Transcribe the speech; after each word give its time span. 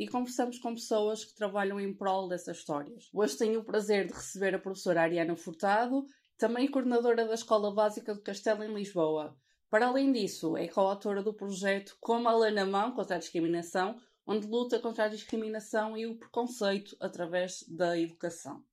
e 0.00 0.08
conversamos 0.08 0.58
com 0.58 0.72
pessoas 0.72 1.26
que 1.26 1.34
trabalham 1.34 1.78
em 1.78 1.92
prol 1.92 2.26
dessas 2.26 2.56
histórias. 2.56 3.10
Hoje 3.12 3.36
tenho 3.36 3.60
o 3.60 3.64
prazer 3.64 4.06
de 4.06 4.14
receber 4.14 4.54
a 4.54 4.58
professora 4.58 5.02
Ariana 5.02 5.36
Furtado, 5.36 6.06
também 6.38 6.70
coordenadora 6.70 7.26
da 7.26 7.34
Escola 7.34 7.70
Básica 7.70 8.14
do 8.14 8.22
Castelo 8.22 8.64
em 8.64 8.72
Lisboa. 8.72 9.36
Para 9.68 9.88
além 9.88 10.10
disso, 10.10 10.56
é 10.56 10.66
coautora 10.66 11.22
do 11.22 11.34
projeto 11.34 11.98
Como 12.00 12.30
a 12.30 12.50
na 12.50 12.64
Mão 12.64 12.94
contra 12.94 13.16
a 13.16 13.18
Discriminação, 13.18 14.00
onde 14.26 14.46
luta 14.46 14.80
contra 14.80 15.04
a 15.04 15.08
discriminação 15.08 15.94
e 15.98 16.06
o 16.06 16.18
preconceito 16.18 16.96
através 16.98 17.62
da 17.68 17.98
educação. 17.98 18.64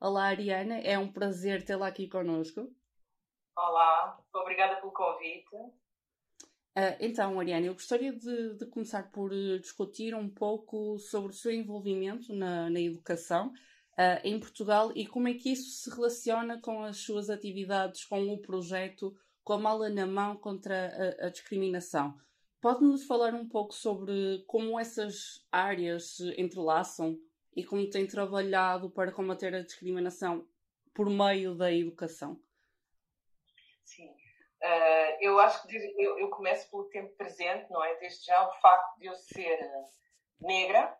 Olá, 0.00 0.26
Ariana, 0.26 0.78
é 0.78 0.96
um 0.96 1.12
prazer 1.12 1.64
tê-la 1.64 1.88
aqui 1.88 2.06
connosco. 2.06 2.72
Olá, 3.56 4.16
obrigada 4.32 4.76
pelo 4.76 4.92
convite. 4.92 5.56
Uh, 6.78 6.94
então, 7.00 7.40
Ariane, 7.40 7.66
eu 7.66 7.72
gostaria 7.72 8.12
de, 8.12 8.54
de, 8.54 8.64
começar 8.66 9.10
por 9.10 9.32
uh, 9.32 9.58
discutir 9.58 10.14
um 10.14 10.30
pouco 10.30 10.96
sobre 11.00 11.32
o 11.32 11.36
seu 11.36 11.50
envolvimento 11.50 12.32
na, 12.32 12.70
na 12.70 12.80
educação 12.80 13.48
uh, 13.48 14.20
em 14.22 14.38
Portugal 14.38 14.92
e 14.94 15.04
como 15.04 15.26
é 15.26 15.34
que 15.34 15.50
isso 15.50 15.68
se 15.70 15.90
relaciona 15.90 16.60
com 16.60 16.84
as 16.84 16.98
suas 16.98 17.30
atividades, 17.30 18.04
com 18.04 18.32
o 18.32 18.40
projeto 18.40 19.12
Com 19.42 19.54
a 19.54 19.58
Mala 19.58 19.90
na 19.90 20.06
Mão 20.06 20.36
contra 20.36 21.16
a, 21.20 21.26
a 21.26 21.30
Discriminação. 21.30 22.16
Pode-nos 22.60 23.04
falar 23.06 23.34
um 23.34 23.48
pouco 23.48 23.74
sobre 23.74 24.44
como 24.46 24.78
essas 24.78 25.44
áreas 25.50 26.14
se 26.14 26.40
entrelaçam 26.40 27.18
e 27.56 27.64
como 27.64 27.90
tem 27.90 28.06
trabalhado 28.06 28.88
para 28.88 29.10
combater 29.10 29.52
a 29.52 29.62
discriminação 29.62 30.46
por 30.94 31.10
meio 31.10 31.56
da 31.56 31.72
educação? 31.72 32.40
Sim. 33.84 34.17
Uh, 34.62 35.14
eu 35.20 35.38
acho 35.38 35.66
que 35.68 35.76
eu, 35.76 36.18
eu, 36.18 36.30
começo 36.30 36.68
pelo 36.68 36.88
tempo 36.88 37.14
presente, 37.16 37.70
não 37.70 37.82
é? 37.84 37.94
Desde 37.96 38.26
já 38.26 38.48
o 38.48 38.52
facto 38.60 38.98
de 38.98 39.06
eu 39.06 39.14
ser 39.14 39.58
negra 40.40 40.98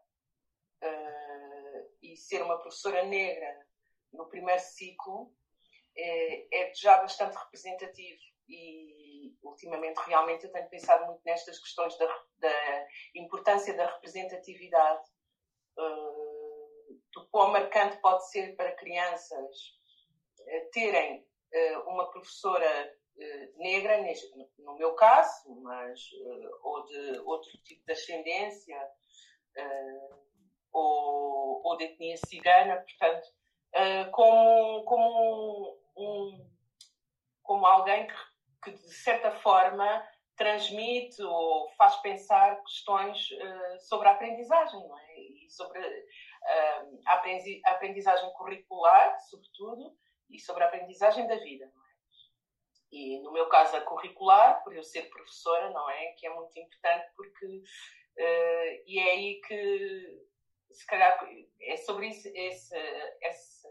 uh, 0.84 1.90
e 2.00 2.16
ser 2.16 2.42
uma 2.42 2.58
professora 2.58 3.04
negra 3.04 3.66
no 4.12 4.28
primeiro 4.28 4.60
ciclo 4.60 5.34
é, 5.96 6.56
é, 6.56 6.74
já 6.74 6.98
bastante 6.98 7.36
representativo 7.36 8.20
e 8.48 9.36
ultimamente 9.42 9.98
realmente 10.06 10.44
eu 10.44 10.52
tenho 10.52 10.70
pensado 10.70 11.04
muito 11.06 11.20
nestas 11.24 11.58
questões 11.58 11.98
da, 11.98 12.06
da 12.38 12.86
importância 13.16 13.74
da 13.74 13.86
representatividade 13.86 15.04
uh, 15.76 17.00
do 17.12 17.28
quão 17.28 17.50
marcante 17.50 18.00
pode 18.00 18.30
ser 18.30 18.54
para 18.54 18.76
crianças 18.76 19.76
terem 20.72 21.26
uma 21.86 22.10
professora 22.10 22.64
eh, 22.64 22.97
negra, 23.56 23.98
no 24.58 24.76
meu 24.76 24.94
caso, 24.94 25.54
mas, 25.62 26.00
eh, 26.00 26.48
ou 26.62 26.84
de 26.84 27.18
outro 27.20 27.50
tipo 27.64 27.84
de 27.84 27.92
ascendência, 27.92 28.80
eh, 29.56 30.08
ou, 30.72 31.60
ou 31.64 31.76
de 31.76 31.84
etnia 31.84 32.16
cigana, 32.26 32.76
portanto, 32.76 33.28
como, 34.12 34.84
como, 34.84 35.78
um, 35.96 36.50
como 37.42 37.66
alguém 37.66 38.06
que, 38.06 38.14
que, 38.62 38.70
de 38.72 38.94
certa 38.94 39.30
forma, 39.32 40.06
transmite 40.36 41.22
ou 41.22 41.70
faz 41.72 41.96
pensar 41.96 42.62
questões 42.62 43.28
sobre 43.80 44.08
a 44.08 44.12
aprendizagem, 44.12 44.80
não 44.80 44.98
é? 44.98 45.14
E 45.18 45.50
sobre 45.50 45.80
a 47.06 47.72
aprendizagem 47.72 48.32
curricular, 48.34 49.18
sobretudo, 49.28 49.96
e 50.30 50.38
sobre 50.38 50.64
a 50.64 50.66
aprendizagem 50.66 51.26
da 51.26 51.36
vida. 51.36 51.70
E 52.90 53.20
no 53.20 53.32
meu 53.32 53.48
caso, 53.48 53.76
a 53.76 53.82
curricular, 53.82 54.62
por 54.64 54.74
eu 54.74 54.82
ser 54.82 55.10
professora, 55.10 55.70
não 55.70 55.88
é? 55.90 56.12
Que 56.12 56.26
é 56.26 56.30
muito 56.30 56.58
importante 56.58 57.06
porque. 57.14 57.46
Uh, 57.46 58.82
e 58.86 58.98
é 58.98 59.10
aí 59.12 59.40
que, 59.46 60.26
se 60.72 60.86
calhar, 60.86 61.18
é 61.60 61.76
sobre 61.76 62.08
isso, 62.08 62.28
esse, 62.34 62.76
essa, 63.22 63.68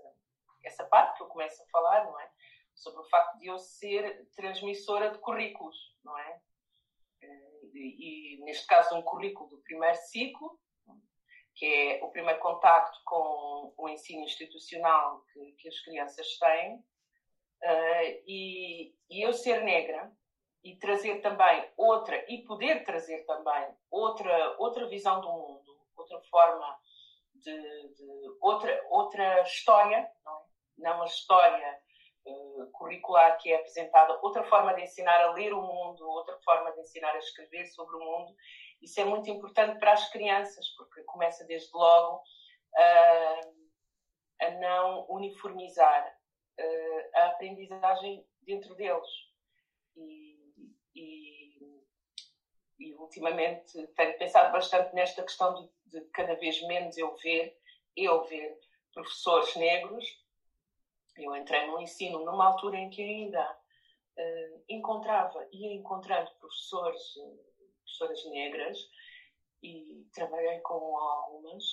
essa 0.63 0.85
parte 0.85 1.17
que 1.17 1.23
eu 1.23 1.27
começo 1.27 1.61
a 1.61 1.67
falar, 1.67 2.05
não 2.05 2.19
é? 2.19 2.31
Sobre 2.73 3.01
o 3.01 3.09
facto 3.09 3.37
de 3.39 3.47
eu 3.47 3.57
ser 3.57 4.25
transmissora 4.35 5.09
de 5.09 5.17
currículos, 5.17 5.75
não 6.03 6.17
é? 6.17 6.41
Uh, 7.23 7.71
e, 7.73 8.35
e, 8.35 8.43
neste 8.43 8.65
caso, 8.67 8.95
um 8.95 9.01
currículo 9.01 9.49
do 9.49 9.57
primeiro 9.63 9.97
ciclo, 9.97 10.59
que 11.55 11.65
é 11.65 12.03
o 12.03 12.11
primeiro 12.11 12.39
contacto 12.39 13.01
com 13.03 13.73
o 13.75 13.89
ensino 13.89 14.23
institucional 14.23 15.25
que, 15.33 15.53
que 15.53 15.67
as 15.67 15.79
crianças 15.79 16.37
têm 16.37 16.85
Uh, 17.63 18.23
e, 18.27 18.93
e, 19.09 19.21
eu 19.21 19.33
ser 19.33 19.63
negra 19.63 20.11
e 20.63 20.75
trazer 20.75 21.21
também 21.21 21.67
outra, 21.75 22.23
e 22.31 22.43
poder 22.43 22.83
trazer 22.83 23.25
também 23.25 23.67
outra, 23.89 24.55
outra 24.59 24.87
visão 24.87 25.21
do 25.21 25.31
mundo, 25.31 25.77
outra 25.95 26.21
forma 26.29 26.79
de, 27.33 27.93
de 27.93 28.37
outra, 28.41 28.85
outra 28.89 29.41
história, 29.41 30.07
não, 30.23 30.37
é? 30.37 30.43
não 30.77 31.01
a 31.01 31.05
história 31.05 31.79
uh, 32.25 32.71
curricular 32.71 33.37
que 33.39 33.51
é 33.51 33.55
apresentada, 33.55 34.19
outra 34.21 34.43
forma 34.43 34.73
de 34.75 34.83
ensinar 34.83 35.19
a 35.21 35.33
ler 35.33 35.53
o 35.53 35.61
mundo, 35.61 36.07
outra 36.07 36.37
forma 36.43 36.71
de 36.73 36.81
ensinar 36.81 37.13
a 37.15 37.19
escrever 37.19 37.65
sobre 37.67 37.95
o 37.95 37.99
mundo. 37.99 38.35
Isso 38.81 38.99
é 39.01 39.05
muito 39.05 39.29
importante 39.29 39.79
para 39.79 39.93
as 39.93 40.09
crianças, 40.11 40.67
porque 40.75 41.01
começa 41.03 41.43
desde 41.45 41.75
logo 41.75 42.17
uh, 42.17 43.57
a 44.41 44.51
não 44.51 45.07
uniformizar 45.09 46.16
uh, 46.59 47.17
a 47.17 47.27
aprendizagem 47.27 48.25
dentro 48.41 48.75
deles. 48.75 49.07
E, 49.95 50.37
e, 50.95 51.83
e, 52.79 52.93
ultimamente 52.95 53.87
tenho 53.95 54.17
pensado 54.17 54.51
bastante 54.51 54.93
nesta 54.93 55.23
questão 55.23 55.53
de, 55.55 55.69
de, 55.85 56.05
cada 56.09 56.35
vez 56.35 56.61
menos 56.67 56.97
eu 56.97 57.15
ver, 57.17 57.57
eu 57.95 58.23
ver 58.25 58.59
professores 58.93 59.55
negros. 59.55 60.05
Eu 61.17 61.35
entrei 61.35 61.65
no 61.65 61.81
ensino 61.81 62.23
numa 62.23 62.47
altura 62.47 62.77
em 62.77 62.89
que 62.89 63.01
ainda 63.01 63.51
uh, 63.51 64.63
encontrava, 64.69 65.47
ia 65.51 65.73
encontrando 65.73 66.29
professores, 66.39 67.01
professoras 67.83 68.25
negras 68.29 68.77
e 69.63 70.05
trabalhei 70.13 70.59
com 70.59 70.97
algumas 70.97 71.63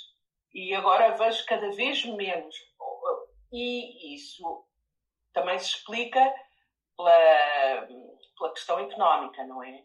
e 0.54 0.72
agora 0.72 1.16
vejo 1.16 1.44
cada 1.44 1.70
vez 1.72 2.04
menos 2.06 2.54
e 3.52 4.14
isso 4.14 4.66
também 5.34 5.58
se 5.58 5.66
explica 5.66 6.34
pela, 6.96 7.86
pela 8.38 8.52
questão 8.52 8.78
económica, 8.78 9.44
não 9.44 9.62
é? 9.62 9.84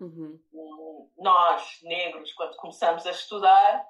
Uhum. 0.00 1.08
Nós, 1.16 1.78
negros, 1.82 2.32
quando 2.34 2.56
começamos 2.56 3.06
a 3.06 3.10
estudar 3.10 3.86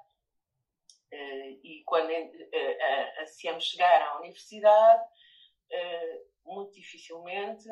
uh, 1.11 1.59
e 1.63 1.83
quando 1.85 2.09
uh, 2.09 3.21
ansiamos 3.21 3.65
chegar 3.65 4.01
à 4.01 4.19
universidade, 4.19 5.03
muito 6.43 6.73
dificilmente 6.73 7.69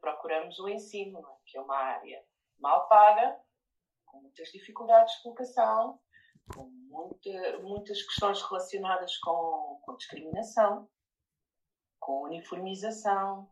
procuramos 0.00 0.58
o 0.60 0.68
ensino, 0.68 1.18
é? 1.18 1.22
que 1.46 1.58
é 1.58 1.60
uma 1.60 1.76
área 1.76 2.24
mal 2.58 2.88
paga, 2.88 3.38
com 4.06 4.20
muitas 4.20 4.48
dificuldades 4.52 5.14
de 5.16 5.22
colocação, 5.22 6.00
com 6.54 6.64
muita, 6.64 7.58
muitas 7.60 8.02
questões 8.02 8.40
relacionadas 8.42 9.16
com, 9.18 9.80
com 9.84 9.96
discriminação 9.96 10.88
com 12.00 12.24
uniformização. 12.24 13.48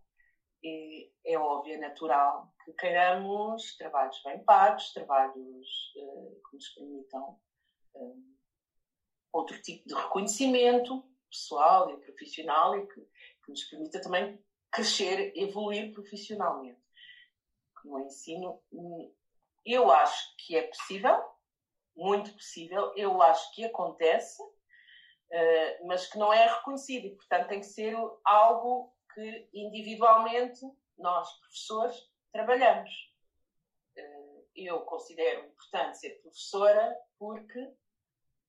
E 0.62 1.12
é 1.24 1.38
óbvio, 1.38 1.74
é 1.74 1.78
natural 1.78 2.52
que 2.64 2.72
queiramos 2.72 3.76
trabalhos 3.76 4.20
bem 4.24 4.42
pagos, 4.44 4.92
trabalhos 4.92 5.94
uh, 5.96 6.40
que 6.48 6.56
nos 6.56 6.68
permitam 6.70 7.38
uh, 7.94 8.24
outro 9.32 9.60
tipo 9.62 9.86
de 9.86 9.94
reconhecimento 9.94 11.04
pessoal 11.30 11.90
e 11.90 12.00
profissional 12.00 12.76
e 12.76 12.86
que, 12.86 13.00
que 13.00 13.50
nos 13.50 13.62
permita 13.64 14.00
também 14.00 14.42
crescer, 14.70 15.32
evoluir 15.36 15.92
profissionalmente. 15.92 16.80
No 17.84 18.00
ensino, 18.00 18.60
eu 19.64 19.90
acho 19.90 20.36
que 20.38 20.56
é 20.56 20.62
possível, 20.62 21.22
muito 21.96 22.32
possível, 22.32 22.92
eu 22.96 23.22
acho 23.22 23.54
que 23.54 23.64
acontece, 23.64 24.42
uh, 25.30 25.86
mas 25.86 26.06
que 26.06 26.18
não 26.18 26.32
é 26.32 26.46
reconhecido 26.46 27.06
e, 27.06 27.14
portanto, 27.14 27.48
tem 27.48 27.60
que 27.60 27.66
ser 27.66 27.94
algo 28.24 28.92
que 29.14 29.48
individualmente 29.52 30.60
nós, 30.96 31.30
professores, 31.40 31.96
trabalhamos. 32.32 32.90
Uh, 33.96 34.46
eu 34.54 34.80
considero 34.82 35.46
importante 35.46 35.98
ser 35.98 36.20
professora 36.20 36.96
porque 37.18 37.72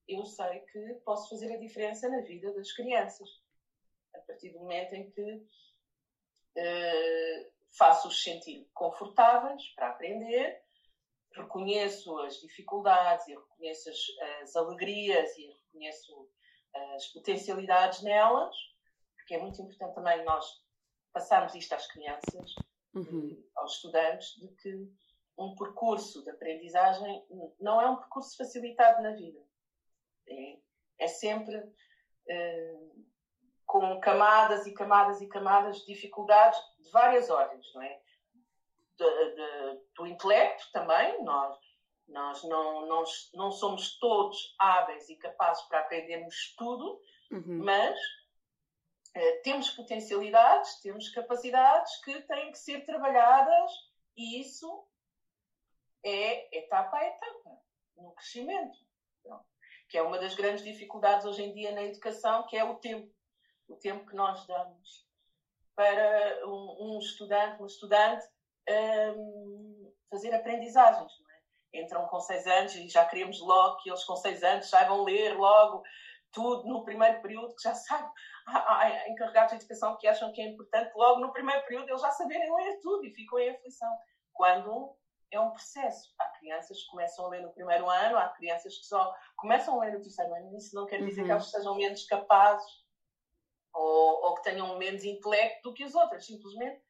eu 0.08 0.26
sei 0.26 0.60
que 0.62 0.94
posso 1.06 1.30
fazer 1.30 1.54
a 1.54 1.60
diferença 1.60 2.10
na 2.10 2.22
vida 2.22 2.52
das 2.54 2.72
crianças. 2.72 3.30
A 4.16 4.20
partir 4.20 4.50
do 4.50 4.60
momento 4.60 4.94
em 4.94 5.10
que 5.12 5.34
uh, 6.58 7.52
faço-os 7.78 8.24
sentir 8.24 8.68
confortáveis 8.74 9.70
para 9.75 9.90
aprender, 9.90 10.64
reconheço 11.36 12.18
as 12.20 12.40
dificuldades 12.40 13.28
e 13.28 13.36
reconheço 13.36 13.90
as, 13.90 13.98
as 14.42 14.56
alegrias 14.56 15.38
e 15.38 15.48
reconheço 15.48 16.30
as 16.95 17.07
potencialidades 17.07 18.01
nelas, 18.01 18.56
porque 19.16 19.36
é 19.36 19.39
muito 19.39 19.62
importante 19.62 19.95
também 19.95 20.24
nós 20.24 20.45
passarmos 21.13 21.56
isto 21.56 21.74
às 21.74 21.88
crianças, 21.88 22.56
uhum. 22.94 23.44
aos 23.56 23.75
estudantes, 23.75 24.36
de 24.39 24.48
que 24.56 24.92
um 25.38 25.56
percurso 25.56 26.24
de 26.24 26.30
aprendizagem 26.31 27.25
não 27.60 27.81
é 27.81 27.89
um 27.89 27.95
percurso 27.95 28.36
facilitado 28.36 29.01
na 29.01 29.12
vida. 29.12 29.39
É, 30.27 30.57
é 31.00 31.07
sempre 31.07 31.57
uh, 31.57 33.06
com 33.65 34.00
camadas 34.00 34.68
e 34.68 34.74
camadas 34.74 35.22
e 35.22 35.27
camadas 35.27 35.80
de 35.80 35.94
dificuldades 35.94 36.60
de 36.80 36.92
várias 36.92 37.30
ordens, 37.30 37.72
não 37.74 37.81
é? 37.81 38.01
De, 38.98 39.36
de, 39.36 39.81
do 39.95 40.07
intelecto 40.07 40.72
também, 40.74 41.24
nós, 41.24 41.57
nós 42.10 42.44
não, 42.44 42.88
não, 42.88 43.04
não 43.34 43.52
somos 43.52 43.98
todos 44.00 44.56
hábeis 44.60 45.10
e 45.10 45.16
capazes 45.16 45.64
para 45.68 45.80
aprendermos 45.80 46.56
tudo, 46.58 47.02
uhum. 47.32 47.64
mas 47.64 47.98
uh, 49.16 49.42
temos 49.44 49.70
potencialidades, 49.72 50.82
temos 50.82 51.10
capacidades 51.10 51.96
que 52.04 52.22
têm 52.22 52.52
que 52.52 52.58
ser 52.58 52.86
trabalhadas 52.86 53.72
e 54.18 54.42
isso 54.42 54.86
é 56.04 56.58
etapa 56.58 56.98
a 56.98 57.06
etapa 57.06 57.62
no 57.98 58.12
crescimento. 58.14 58.78
Então, 59.20 59.44
que 59.88 59.98
é 59.98 60.02
uma 60.02 60.18
das 60.18 60.36
grandes 60.36 60.64
dificuldades 60.64 61.26
hoje 61.26 61.44
em 61.44 61.54
dia 61.54 61.72
na 61.72 61.84
educação, 61.84 62.46
que 62.48 62.58
é 62.58 62.64
o 62.64 62.76
tempo. 62.76 63.14
O 63.68 63.76
tempo 63.76 64.08
que 64.08 64.16
nós 64.16 64.48
damos 64.48 65.08
para 65.76 66.48
um, 66.48 66.96
um 66.96 67.00
estudante, 67.00 67.60
uma 67.60 67.68
estudante, 67.68 68.26
um, 69.16 69.94
fazer 70.10 70.34
aprendizagens. 70.34 71.12
Entram 71.74 72.07
com 72.07 72.19
seis 72.19 72.48
anos 72.48 72.75
e 72.75 72.88
já 72.88 73.06
queremos 73.06 73.39
logo 73.42 73.77
que 73.77 73.89
eles 73.89 74.04
com 74.04 74.16
seis 74.16 74.44
anos 74.44 74.69
saibam 74.69 75.04
ler 75.04 75.38
logo 75.38 75.83
tudo 76.31 76.68
no 76.68 76.83
primeiro 76.83 77.21
período, 77.21 77.56
que 77.56 77.63
já 77.63 77.74
sabem. 77.74 78.10
Há, 78.48 78.80
há 78.80 79.10
encarregados 79.10 79.51
de 79.51 79.57
educação 79.57 79.98
que 79.98 80.07
acham 80.07 80.31
que 80.31 80.42
é 80.42 80.48
importante 80.48 80.92
logo 80.95 81.19
no 81.19 81.31
primeiro 81.31 81.62
período 81.63 81.89
eles 81.89 82.01
já 82.01 82.12
saberem 82.12 82.54
ler 82.56 82.80
tudo 82.81 83.06
e 83.06 83.13
ficam 83.13 83.39
em 83.39 83.50
aflição. 83.51 83.89
Quando 84.33 84.95
é 85.31 85.39
um 85.39 85.51
processo. 85.51 86.13
Há 86.19 86.27
crianças 86.39 86.81
que 86.81 86.89
começam 86.89 87.25
a 87.25 87.30
ler 87.30 87.42
no 87.42 87.51
primeiro 87.51 87.89
ano, 87.89 88.18
há 88.18 88.30
crianças 88.30 88.77
que 88.77 88.86
só 88.86 89.13
começam 89.38 89.80
a 89.80 89.86
ler 89.86 89.94
no 89.94 90.01
terceiro 90.01 90.33
ano. 90.33 90.57
Isso 90.57 90.75
não 90.75 90.86
quer 90.86 91.04
dizer 91.04 91.22
uhum. 91.22 91.27
que 91.27 91.31
elas 91.31 91.51
sejam 91.51 91.75
menos 91.75 92.06
capazes 92.06 92.83
ou, 93.74 94.25
ou, 94.25 94.36
que 94.36 94.44
tenham 94.44 94.77
menos 94.77 95.04
intelecto 95.04 95.69
do 95.69 95.74
que 95.74 95.86
os 95.86 95.94
outros. 95.95 96.25
Simplesmente 96.25 96.81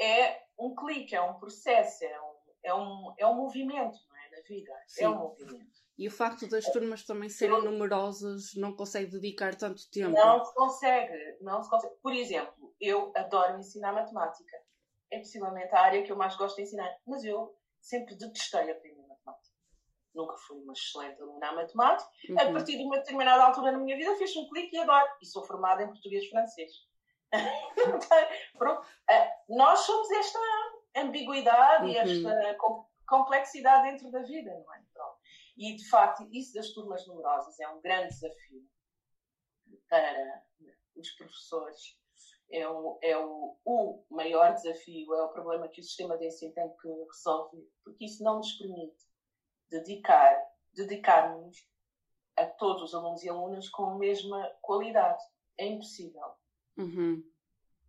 é 0.00 0.42
um 0.58 0.74
clique, 0.74 1.14
é 1.14 1.20
um 1.20 1.38
processo, 1.38 2.04
é 2.04 2.20
um, 2.20 2.34
é 2.62 2.74
um, 2.74 3.14
é 3.18 3.26
um 3.26 3.34
movimento 3.34 3.98
é? 4.13 4.13
Vida. 4.46 4.72
É 4.72 4.84
Sim. 4.86 5.04
É 5.04 5.08
um 5.08 5.18
movimento. 5.18 5.84
E 5.96 6.08
o 6.08 6.10
facto 6.10 6.48
das 6.48 6.64
turmas 6.72 7.04
também 7.04 7.28
serem 7.28 7.62
numerosas 7.62 8.54
não 8.56 8.74
consegue 8.74 9.12
dedicar 9.12 9.54
tanto 9.54 9.88
tempo? 9.90 10.10
Não 10.10 10.44
se 10.44 10.52
consegue, 10.54 11.38
não 11.40 11.62
se 11.62 11.70
consegue. 11.70 11.94
Por 12.02 12.12
exemplo, 12.12 12.74
eu 12.80 13.12
adoro 13.14 13.58
ensinar 13.58 13.92
matemática. 13.92 14.56
É 15.12 15.18
possivelmente 15.18 15.72
a 15.72 15.80
área 15.80 16.02
que 16.02 16.10
eu 16.10 16.16
mais 16.16 16.36
gosto 16.36 16.56
de 16.56 16.62
ensinar. 16.62 16.90
Mas 17.06 17.24
eu 17.24 17.56
sempre 17.80 18.16
detestei 18.16 18.72
aprender 18.72 19.06
matemática. 19.06 19.54
Nunca 20.12 20.36
fui 20.38 20.60
uma 20.60 20.72
excelente 20.72 21.22
aluna 21.22 21.48
à 21.48 21.54
matemática. 21.54 22.10
Uhum. 22.28 22.40
A 22.40 22.52
partir 22.52 22.76
de 22.76 22.82
uma 22.82 22.98
determinada 22.98 23.44
altura 23.44 23.70
na 23.70 23.78
minha 23.78 23.96
vida 23.96 24.16
fiz 24.16 24.34
um 24.36 24.48
clique 24.48 24.74
e 24.74 24.80
adoro. 24.80 25.08
E 25.22 25.26
sou 25.26 25.44
formada 25.44 25.84
em 25.84 25.88
português 25.88 26.24
e 26.24 26.30
francês. 26.30 26.72
Pronto. 28.58 28.80
Uh, 28.80 29.56
nós 29.56 29.78
somos 29.80 30.10
esta 30.10 30.38
ambiguidade 30.96 31.84
uhum. 31.84 31.90
e 31.90 31.96
esta 31.96 32.56
complexidade 33.06 33.90
dentro 33.90 34.10
da 34.10 34.22
vida, 34.22 34.50
não 34.50 34.74
é? 34.74 34.82
Pronto. 34.92 35.18
E, 35.56 35.76
de 35.76 35.88
facto, 35.88 36.28
isso 36.32 36.54
das 36.54 36.70
turmas 36.70 37.06
numerosas 37.06 37.58
é 37.60 37.68
um 37.68 37.80
grande 37.80 38.08
desafio 38.08 38.68
para 39.88 40.42
os 40.96 41.10
professores 41.12 41.96
é, 42.50 42.68
o, 42.68 42.98
é 43.02 43.16
o, 43.16 43.56
o 43.64 44.04
maior 44.10 44.54
desafio, 44.54 45.14
é 45.14 45.22
o 45.22 45.32
problema 45.32 45.68
que 45.68 45.80
o 45.80 45.84
sistema 45.84 46.16
de 46.16 46.26
ensino 46.26 46.52
tem 46.52 46.68
que 46.80 46.88
resolver, 46.88 47.66
porque 47.82 48.04
isso 48.04 48.22
não 48.22 48.36
nos 48.36 48.52
permite 48.52 49.02
dedicar, 49.70 50.40
dedicar-nos 50.72 51.56
a 52.36 52.46
todos 52.46 52.82
os 52.84 52.94
alunos 52.94 53.22
e 53.22 53.28
alunas 53.28 53.68
com 53.68 53.84
a 53.84 53.98
mesma 53.98 54.50
qualidade. 54.60 55.22
É 55.58 55.66
impossível. 55.66 56.34
Uhum. 56.76 57.24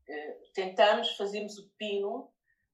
Uh, 0.08 0.52
tentamos, 0.54 1.16
fazemos 1.16 1.58
o 1.58 1.70
pino, 1.78 2.32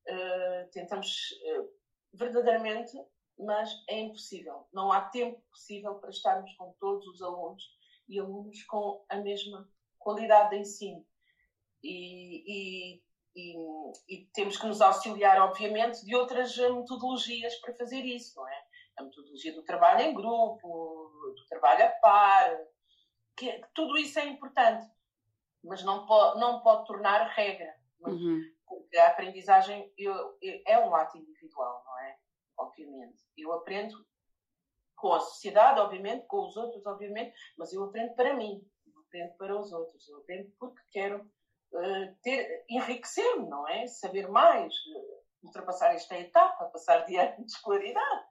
uh, 0.07 0.69
tentamos 0.71 1.31
uh, 1.45 1.80
verdadeiramente, 2.13 2.91
mas 3.39 3.71
é 3.87 3.99
impossível. 3.99 4.67
Não 4.71 4.91
há 4.91 5.01
tempo 5.01 5.41
possível 5.49 5.95
para 5.95 6.09
estarmos 6.09 6.53
com 6.55 6.73
todos 6.79 7.07
os 7.07 7.21
alunos 7.21 7.63
e 8.07 8.19
alunos 8.19 8.63
com 8.63 9.03
a 9.09 9.17
mesma 9.17 9.67
qualidade 9.97 10.51
de 10.51 10.57
ensino 10.57 11.05
e, 11.83 12.43
e, 12.45 13.01
e, 13.35 13.55
e, 14.09 14.25
temos 14.33 14.57
que 14.57 14.67
nos 14.67 14.81
auxiliar, 14.81 15.39
obviamente, 15.41 16.05
de 16.05 16.15
outras 16.15 16.55
metodologias 16.57 17.55
para 17.55 17.73
fazer 17.75 18.01
isso, 18.01 18.39
não 18.39 18.47
é? 18.47 18.63
A 18.97 19.03
metodologia 19.03 19.53
do 19.53 19.63
trabalho 19.63 20.01
em 20.01 20.13
grupo, 20.13 21.11
do 21.35 21.45
trabalho 21.47 21.85
a 21.85 21.89
par, 21.89 22.57
que, 23.35 23.51
que 23.51 23.67
tudo 23.73 23.97
isso 23.97 24.19
é 24.19 24.25
importante, 24.25 24.85
mas 25.63 25.83
não 25.83 26.05
pode, 26.05 26.39
não 26.39 26.61
pode 26.61 26.85
tornar 26.85 27.27
regra, 27.29 27.73
uhum. 28.01 28.41
A 28.97 29.07
aprendizagem 29.07 29.91
eu, 29.97 30.13
eu, 30.41 30.61
é 30.65 30.79
um 30.79 30.93
ato 30.95 31.17
individual, 31.17 31.83
não 31.85 31.99
é? 31.99 32.17
Obviamente. 32.57 33.23
Eu 33.37 33.53
aprendo 33.53 33.95
com 34.95 35.13
a 35.13 35.19
sociedade, 35.19 35.79
obviamente, 35.79 36.25
com 36.27 36.45
os 36.47 36.55
outros, 36.55 36.85
obviamente, 36.85 37.33
mas 37.57 37.73
eu 37.73 37.83
aprendo 37.83 38.13
para 38.15 38.35
mim, 38.35 38.63
eu 38.85 39.01
aprendo 39.01 39.33
para 39.35 39.59
os 39.59 39.71
outros, 39.71 40.07
eu 40.07 40.19
aprendo 40.19 40.51
porque 40.59 40.81
quero 40.91 41.31
eh, 41.73 42.15
ter, 42.21 42.65
enriquecer-me, 42.69 43.47
não 43.47 43.67
é? 43.67 43.87
Saber 43.87 44.27
mais, 44.29 44.73
uh, 44.73 45.23
ultrapassar 45.43 45.93
esta 45.95 46.19
etapa, 46.19 46.65
passar 46.65 47.05
de 47.05 47.15
ano 47.15 47.45
de 47.45 47.51
escolaridade. 47.51 48.25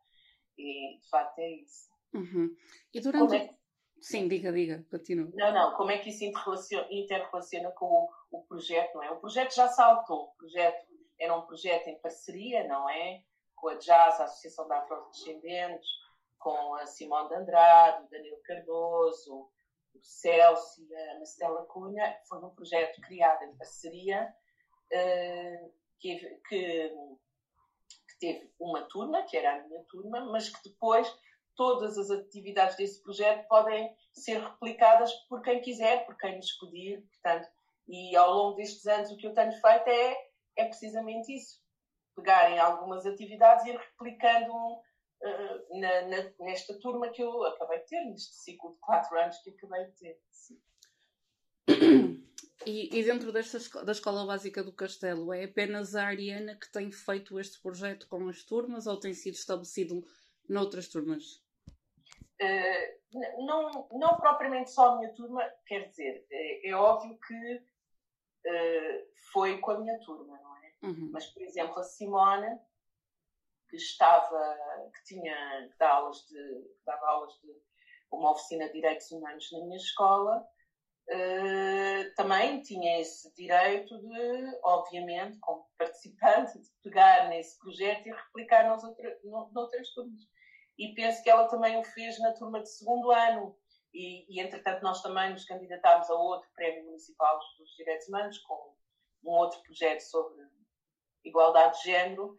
E, 0.59 0.99
de 1.01 1.09
facto, 1.09 1.39
é 1.39 1.51
isso. 1.51 1.89
Uhum. 2.13 2.55
E 2.93 3.01
durante... 3.01 3.35
É 3.35 3.49
que... 3.49 3.60
Sim, 4.01 4.29
diga, 4.29 4.53
diga, 4.53 4.85
continua. 4.91 5.31
Não, 5.35 5.53
não, 5.53 5.77
como 5.77 5.91
é 5.91 5.99
que 5.99 6.09
isso 6.09 6.25
interrelaciona 6.25 7.71
com 7.73 7.87
o, 7.87 8.11
o 8.31 8.43
projeto, 8.45 8.95
não 8.95 9.03
é? 9.03 9.11
O 9.11 9.21
projeto 9.21 9.55
já 9.55 9.69
saltou. 9.69 10.25
O 10.25 10.37
projeto 10.37 10.87
era 11.19 11.37
um 11.37 11.43
projeto 11.43 11.89
em 11.89 11.99
parceria, 11.99 12.67
não 12.67 12.89
é? 12.89 13.23
Com 13.55 13.69
a 13.69 13.75
Jazz, 13.75 14.21
a 14.21 14.25
Associação 14.25 14.67
de 14.67 14.73
Afrodescendentes, 14.73 15.89
com 16.39 16.75
a 16.77 16.87
Simone 16.87 17.29
de 17.29 17.35
Andrade, 17.35 18.05
o 18.05 18.09
Danilo 18.09 18.41
Cardoso, 18.43 19.51
o 19.95 20.03
Celso 20.03 20.83
e 20.83 20.95
a 20.95 21.15
Marcela 21.17 21.67
Cunha, 21.67 22.19
foi 22.27 22.39
um 22.39 22.51
projeto 22.51 23.01
criado 23.03 23.43
em 23.43 23.57
parceria 23.57 24.35
uh, 24.93 25.73
que, 25.99 26.19
que, 26.49 26.89
que, 26.89 28.19
teve 28.19 28.51
uma 28.59 28.83
turma, 28.85 29.23
que 29.25 29.37
era 29.37 29.57
a 29.57 29.63
minha 29.69 29.85
turma, 29.85 30.25
mas 30.25 30.49
que 30.49 30.71
depois 30.71 31.07
todas 31.61 31.99
as 31.99 32.11
atividades 32.11 32.75
desse 32.75 33.03
projeto 33.03 33.47
podem 33.47 33.95
ser 34.15 34.41
replicadas 34.41 35.13
por 35.29 35.43
quem 35.43 35.61
quiser, 35.61 36.07
por 36.07 36.17
quem 36.17 36.37
nos 36.37 36.53
pedir, 36.53 37.03
portanto, 37.03 37.47
e 37.87 38.17
ao 38.17 38.33
longo 38.33 38.57
destes 38.57 38.87
anos 38.87 39.11
o 39.11 39.17
que 39.19 39.27
eu 39.27 39.35
tenho 39.35 39.53
feito 39.53 39.89
é, 39.89 40.17
é 40.57 40.65
precisamente 40.65 41.31
isso, 41.37 41.61
pegarem 42.17 42.59
algumas 42.59 43.05
atividades 43.05 43.67
e 43.67 43.73
ir 43.73 43.77
replicando 43.77 44.55
uh, 44.55 45.79
na, 45.79 46.01
na, 46.09 46.31
nesta 46.41 46.81
turma 46.81 47.11
que 47.11 47.23
eu 47.23 47.45
acabei 47.45 47.81
de 47.81 47.89
ter, 47.89 48.05
neste 48.07 48.37
ciclo 48.37 48.73
de 48.73 48.79
quatro 48.79 49.21
anos 49.21 49.37
que 49.43 49.51
acabei 49.51 49.85
de 49.85 49.93
ter. 49.99 50.19
E, 52.67 52.99
e, 52.99 53.03
dentro 53.03 53.33
desta 53.33 53.85
da 53.85 53.93
Escola 53.93 54.27
Básica 54.27 54.63
do 54.63 54.73
Castelo, 54.73 55.33
é 55.33 55.45
apenas 55.45 55.95
a 55.95 56.07
Ariana 56.07 56.57
que 56.57 56.71
tem 56.73 56.91
feito 56.91 57.39
este 57.39 57.61
projeto 57.61 58.07
com 58.09 58.29
as 58.29 58.45
turmas 58.45 58.87
ou 58.87 58.99
tem 58.99 59.13
sido 59.13 59.35
estabelecido 59.35 60.05
noutras 60.49 60.89
turmas? 60.89 61.43
Uh, 62.41 63.45
não, 63.45 63.89
não 63.93 64.17
propriamente 64.17 64.71
só 64.71 64.93
a 64.93 64.97
minha 64.97 65.13
turma, 65.13 65.43
quer 65.67 65.89
dizer, 65.89 66.27
é, 66.31 66.69
é 66.71 66.75
óbvio 66.75 67.19
que 67.19 67.57
uh, 67.57 69.07
foi 69.33 69.59
com 69.59 69.73
a 69.73 69.79
minha 69.79 69.99
turma, 70.01 70.39
não 70.41 70.57
é? 70.57 70.73
Uhum. 70.83 71.11
Mas, 71.13 71.27
por 71.27 71.43
exemplo, 71.43 71.79
a 71.79 71.83
Simone 71.83 72.59
que 73.69 73.77
estava, 73.77 74.57
que 74.95 75.05
tinha, 75.05 75.69
que 75.71 75.79
dá 75.79 75.91
aulas 75.95 76.19
de, 76.27 76.35
que 76.35 76.85
dava 76.85 77.07
aulas 77.07 77.33
de 77.41 77.53
uma 78.11 78.33
oficina 78.33 78.67
de 78.67 78.73
direitos 78.73 79.11
humanos 79.13 79.49
na 79.53 79.61
minha 79.61 79.77
escola, 79.77 80.45
uh, 81.09 82.15
também 82.17 82.61
tinha 82.63 83.01
esse 83.01 83.33
direito 83.35 83.97
de, 83.99 84.59
obviamente, 84.65 85.39
como 85.39 85.65
participante, 85.79 86.59
de 86.59 86.69
pegar 86.83 87.29
nesse 87.29 87.59
projeto 87.59 88.09
e 88.09 88.13
replicar 88.13 88.69
nas 88.69 88.83
outra, 88.83 89.19
no, 89.23 89.51
noutras 89.53 89.89
turmas. 89.91 90.21
E 90.81 90.95
penso 90.95 91.23
que 91.23 91.29
ela 91.29 91.47
também 91.47 91.79
o 91.79 91.85
fez 91.85 92.19
na 92.21 92.33
turma 92.33 92.63
de 92.63 92.71
segundo 92.71 93.11
ano. 93.11 93.55
E, 93.93 94.25
e, 94.35 94.41
entretanto, 94.41 94.83
nós 94.83 95.03
também 95.03 95.31
nos 95.31 95.45
candidatámos 95.45 96.09
a 96.09 96.15
outro 96.15 96.49
prémio 96.55 96.87
municipal 96.87 97.39
dos 97.59 97.77
direitos 97.77 98.09
humanos, 98.09 98.39
com 98.39 98.75
um 99.25 99.31
outro 99.31 99.61
projeto 99.63 100.01
sobre 100.01 100.43
igualdade 101.23 101.77
de 101.79 101.85
género, 101.85 102.35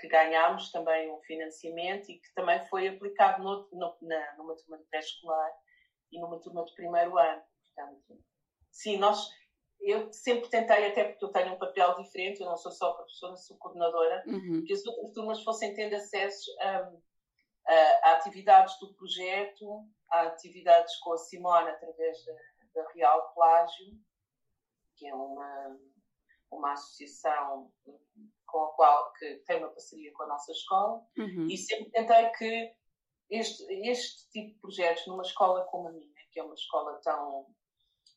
que 0.00 0.08
ganhámos 0.08 0.72
também 0.72 1.12
um 1.12 1.20
financiamento 1.20 2.10
e 2.10 2.18
que 2.18 2.34
também 2.34 2.66
foi 2.68 2.88
aplicado 2.88 3.42
no, 3.42 3.68
no, 3.70 3.94
na, 4.00 4.36
numa 4.38 4.56
turma 4.56 4.78
de 4.78 4.84
pré-escolar 4.84 5.52
e 6.10 6.18
numa 6.18 6.40
turma 6.40 6.64
de 6.64 6.74
primeiro 6.74 7.18
ano. 7.18 7.42
Portanto, 7.74 8.24
sim, 8.70 8.96
nós, 8.96 9.28
eu 9.82 10.10
sempre 10.10 10.48
tentei, 10.48 10.86
até 10.86 11.04
porque 11.04 11.26
eu 11.26 11.32
tenho 11.32 11.52
um 11.52 11.58
papel 11.58 11.94
diferente, 12.02 12.40
eu 12.40 12.46
não 12.46 12.56
sou 12.56 12.72
só 12.72 12.94
professora, 12.94 13.36
sou 13.36 13.58
coordenadora, 13.58 14.24
uhum. 14.26 14.64
que 14.64 14.72
as 14.72 14.86
outras 14.86 15.12
turmas 15.12 15.42
fossem 15.42 15.74
tendo 15.74 15.94
acesso 15.94 16.50
a, 16.58 16.78
a, 16.78 16.92
a, 17.66 18.12
atividades 18.12 18.78
do 18.78 18.94
projeto, 18.94 19.86
a 20.10 20.22
atividades 20.22 20.96
com 20.96 21.12
a 21.12 21.18
Simone 21.18 21.70
através 21.70 22.24
da, 22.24 22.34
da 22.74 22.90
Real 22.92 23.32
Plágio, 23.34 23.98
que 24.96 25.06
é 25.06 25.14
uma, 25.14 25.78
uma 26.50 26.72
associação 26.72 27.72
com 28.46 28.64
a 28.64 28.72
qual 28.74 29.12
que 29.14 29.36
tem 29.46 29.58
uma 29.58 29.70
parceria 29.70 30.12
com 30.12 30.24
a 30.24 30.28
nossa 30.28 30.52
escola, 30.52 31.06
uhum. 31.16 31.46
e 31.48 31.56
sempre 31.56 31.90
tentei 31.90 32.28
que 32.30 32.74
este, 33.30 33.64
este 33.88 34.30
tipo 34.30 34.54
de 34.54 34.60
projetos 34.60 35.06
numa 35.06 35.22
escola 35.22 35.64
como 35.64 35.88
a 35.88 35.92
minha, 35.92 36.12
que 36.30 36.38
é 36.38 36.42
uma 36.42 36.54
escola 36.54 37.00
tão 37.02 37.46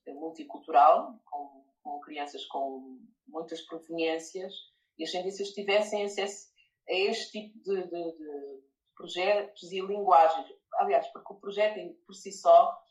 multicultural, 0.08 1.18
com, 1.26 1.66
com 1.82 2.00
crianças 2.02 2.46
com 2.48 3.00
muitas 3.28 3.62
proveniências, 3.62 4.54
e 4.98 5.04
as 5.04 5.12
tendências 5.12 5.50
tivessem 5.50 6.04
acesso 6.04 6.50
a 6.90 6.94
este 6.94 7.32
tipo 7.32 7.60
de, 7.64 7.84
de, 7.88 8.18
de 8.18 8.65
projetos 8.96 9.72
e 9.72 9.82
linguagens. 9.82 10.52
Aliás, 10.76 11.08
porque 11.08 11.34
o 11.34 11.38
projeto 11.38 11.96
por 12.06 12.14
si 12.14 12.32
só 12.32 12.82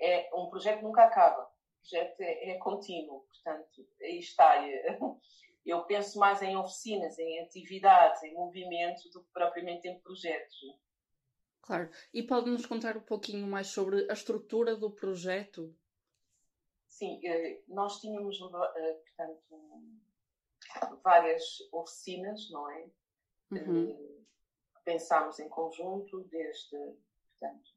é 0.00 0.30
um 0.34 0.48
projeto 0.48 0.82
nunca 0.82 1.04
acaba. 1.04 1.42
O 1.42 1.80
projeto 1.80 2.20
é, 2.20 2.50
é 2.50 2.58
contínuo. 2.58 3.20
Portanto, 3.22 3.86
aí 4.00 4.18
está. 4.18 4.56
Eu 5.64 5.84
penso 5.84 6.18
mais 6.18 6.40
em 6.40 6.56
oficinas, 6.56 7.18
em 7.18 7.40
atividades, 7.40 8.22
em 8.22 8.32
movimento, 8.32 9.10
do 9.10 9.22
que 9.22 9.30
propriamente 9.30 9.86
em 9.86 9.98
projetos. 10.00 10.58
Claro. 11.60 11.90
E 12.12 12.22
pode-nos 12.22 12.64
contar 12.64 12.96
um 12.96 13.02
pouquinho 13.02 13.46
mais 13.46 13.68
sobre 13.68 14.10
a 14.10 14.14
estrutura 14.14 14.74
do 14.74 14.90
projeto? 14.90 15.74
Sim, 16.88 17.20
eh, 17.24 17.60
nós 17.68 18.00
tínhamos, 18.00 18.38
eh, 18.40 18.92
portanto, 19.04 19.40
várias 21.04 21.60
oficinas, 21.72 22.50
não 22.50 22.70
é? 22.70 22.90
Uhum. 23.52 24.24
Eh, 24.80 24.84
pensámos 24.84 25.38
em 25.38 25.48
conjunto, 25.48 26.24
desde, 26.24 26.76
portanto, 27.38 27.70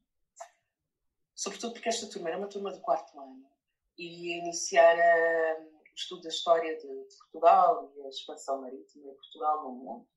sobretudo 1.35 1.73
porque 1.73 1.89
esta 1.89 2.09
turma 2.09 2.29
era 2.29 2.37
uma 2.37 2.49
turma 2.49 2.71
de 2.71 2.79
quarto 2.81 3.19
ano 3.19 3.49
e 3.97 4.29
ia 4.29 4.37
iniciar 4.39 4.99
a, 4.99 5.59
o 5.61 5.95
estudo 5.95 6.23
da 6.23 6.29
história 6.29 6.75
de, 6.77 7.07
de, 7.07 7.17
Portugal 7.17 7.91
e 7.95 8.01
a 8.03 8.09
expansão 8.09 8.61
marítima 8.61 9.11
de 9.11 9.17
Portugal 9.17 9.63
no 9.63 9.71
mundo. 9.71 10.07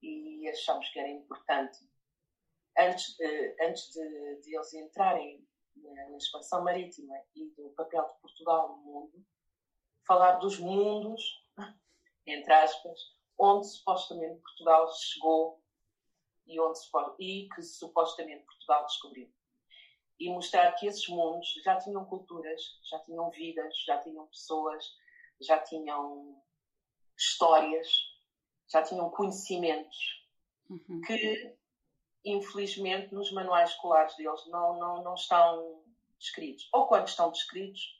E 0.00 0.48
achámos 0.48 0.88
que 0.90 0.98
era 0.98 1.08
importante, 1.08 1.78
antes, 2.78 3.16
antes 3.60 3.92
de, 3.92 4.40
de 4.42 4.54
eles 4.54 4.72
entrarem 4.74 5.44
na 5.76 6.16
expansão 6.16 6.62
marítima 6.62 7.14
e 7.34 7.50
do 7.50 7.70
papel 7.70 8.04
de 8.04 8.20
Portugal 8.20 8.68
no 8.68 8.76
mundo, 8.78 9.26
falar 10.06 10.36
dos 10.36 10.58
mundos, 10.58 11.44
entre 12.26 12.52
aspas, 12.52 12.98
onde 13.38 13.66
supostamente 13.66 14.40
Portugal 14.40 14.88
chegou 14.94 15.62
e, 16.48 16.60
onde, 16.60 16.78
e 17.18 17.48
que 17.54 17.62
supostamente 17.62 18.44
Portugal 18.44 18.86
descobriu. 18.86 19.30
E 20.18 20.30
mostrar 20.30 20.72
que 20.72 20.86
esses 20.86 21.06
mundos 21.08 21.48
já 21.64 21.76
tinham 21.76 22.04
culturas, 22.04 22.60
já 22.90 22.98
tinham 23.00 23.30
vidas, 23.30 23.74
já 23.84 23.98
tinham 23.98 24.26
pessoas, 24.26 24.84
já 25.40 25.58
tinham 25.60 26.42
histórias, 27.16 27.88
já 28.68 28.82
tinham 28.82 29.10
conhecimentos 29.10 30.26
uhum. 30.68 31.00
que 31.06 31.56
infelizmente, 32.24 33.14
nos 33.14 33.32
manuais 33.32 33.70
escolares 33.70 34.16
deles 34.16 34.46
não, 34.46 34.78
não, 34.78 35.02
não 35.02 35.14
estão 35.14 35.82
descritos. 36.18 36.68
Ou 36.72 36.86
quando 36.86 37.08
estão 37.08 37.30
descritos, 37.30 37.96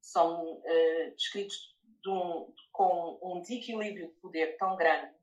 são 0.00 0.54
uh, 0.54 1.14
descritos 1.16 1.74
de 2.02 2.10
um, 2.10 2.52
com 2.72 3.18
um 3.22 3.40
desequilíbrio 3.40 4.08
de 4.08 4.14
poder 4.14 4.56
tão 4.56 4.76
grande 4.76 5.15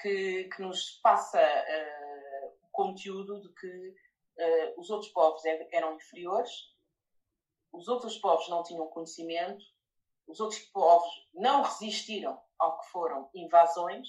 que, 0.00 0.44
que 0.44 0.62
nos 0.62 0.92
passa 1.02 1.40
uh, 1.40 2.56
o 2.62 2.68
conteúdo 2.70 3.40
de 3.40 3.48
que 3.54 3.88
uh, 3.88 4.80
os 4.80 4.90
outros 4.90 5.10
povos 5.12 5.44
é, 5.44 5.68
eram 5.72 5.94
inferiores, 5.94 6.50
os 7.72 7.88
outros 7.88 8.16
povos 8.18 8.48
não 8.48 8.62
tinham 8.62 8.86
conhecimento, 8.88 9.64
os 10.26 10.40
outros 10.40 10.60
povos 10.60 11.08
não 11.34 11.62
resistiram 11.62 12.40
ao 12.58 12.80
que 12.80 12.88
foram 12.88 13.30
invasões, 13.34 14.08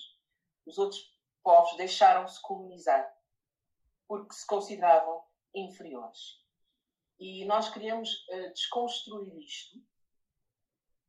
os 0.66 0.78
outros 0.78 1.02
povos 1.44 1.76
deixaram-se 1.78 2.42
colonizar 2.42 3.10
porque 4.08 4.34
se 4.34 4.46
consideravam 4.46 5.24
inferiores. 5.54 6.40
E 7.20 7.46
nós 7.46 7.70
queríamos 7.70 8.10
uh, 8.30 8.54
desconstruir 8.54 9.38
isto. 9.38 9.78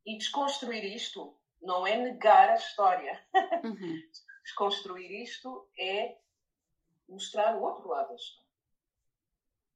E 0.05 0.17
desconstruir 0.17 0.83
isto 0.83 1.37
não 1.61 1.85
é 1.85 1.95
negar 1.95 2.49
a 2.49 2.55
história. 2.55 3.27
Uhum. 3.63 4.01
desconstruir 4.51 5.11
isto 5.23 5.69
é 5.77 6.17
mostrar 7.07 7.57
o 7.57 7.63
outro 7.63 7.87
lado 7.87 8.09
da 8.09 8.15
história. 8.15 8.51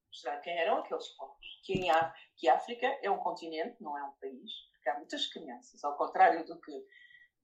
Mostrar 0.07 0.37
quem 0.39 0.57
eram 0.57 0.77
aqueles 0.77 1.07
povos. 1.09 1.61
Que, 1.63 1.89
a, 1.89 2.13
que 2.35 2.47
a 2.47 2.55
África 2.55 2.85
é 3.01 3.09
um 3.09 3.17
continente, 3.17 3.81
não 3.81 3.97
é 3.97 4.03
um 4.03 4.11
país. 4.13 4.51
Porque 4.71 4.89
há 4.89 4.97
muitas 4.97 5.27
crianças, 5.27 5.83
ao 5.83 5.97
contrário 5.97 6.45
do 6.45 6.59
que 6.59 6.85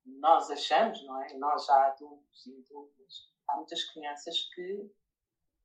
nós 0.05 0.50
achamos, 0.51 1.03
não 1.03 1.21
é? 1.21 1.33
Nós 1.33 1.65
já 1.65 1.88
adultos 1.88 2.45
e 2.45 2.65
adultas, 2.65 3.29
há 3.47 3.55
muitas 3.57 3.83
crianças 3.91 4.50
que, 4.53 4.91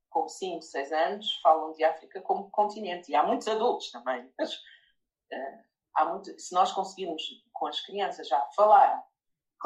com 0.09 0.29
5, 0.29 0.63
6 0.63 0.93
anos, 0.93 1.41
falam 1.43 1.73
de 1.73 1.85
África 1.85 2.21
como 2.23 2.51
continente. 2.51 3.11
E 3.11 3.15
há 3.15 3.23
muitos 3.23 3.49
adultos 3.49 3.91
também. 3.91 4.33
Mas, 4.39 4.55
uh, 4.55 5.65
há 5.95 6.05
muito, 6.07 6.39
se 6.39 6.55
nós 6.55 6.73
conseguirmos, 6.73 7.23
com 7.53 7.67
as 7.67 7.81
crianças, 7.81 8.29
já 8.29 8.41
falar, 8.57 9.07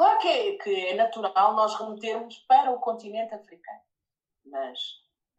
claro 0.01 0.19
que 0.19 0.27
é, 0.27 0.57
que 0.57 0.85
é 0.87 0.95
natural 0.95 1.53
nós 1.53 1.75
remetermos 1.75 2.39
para 2.47 2.71
o 2.71 2.79
continente 2.79 3.35
africano. 3.35 3.81
Mas 4.45 4.79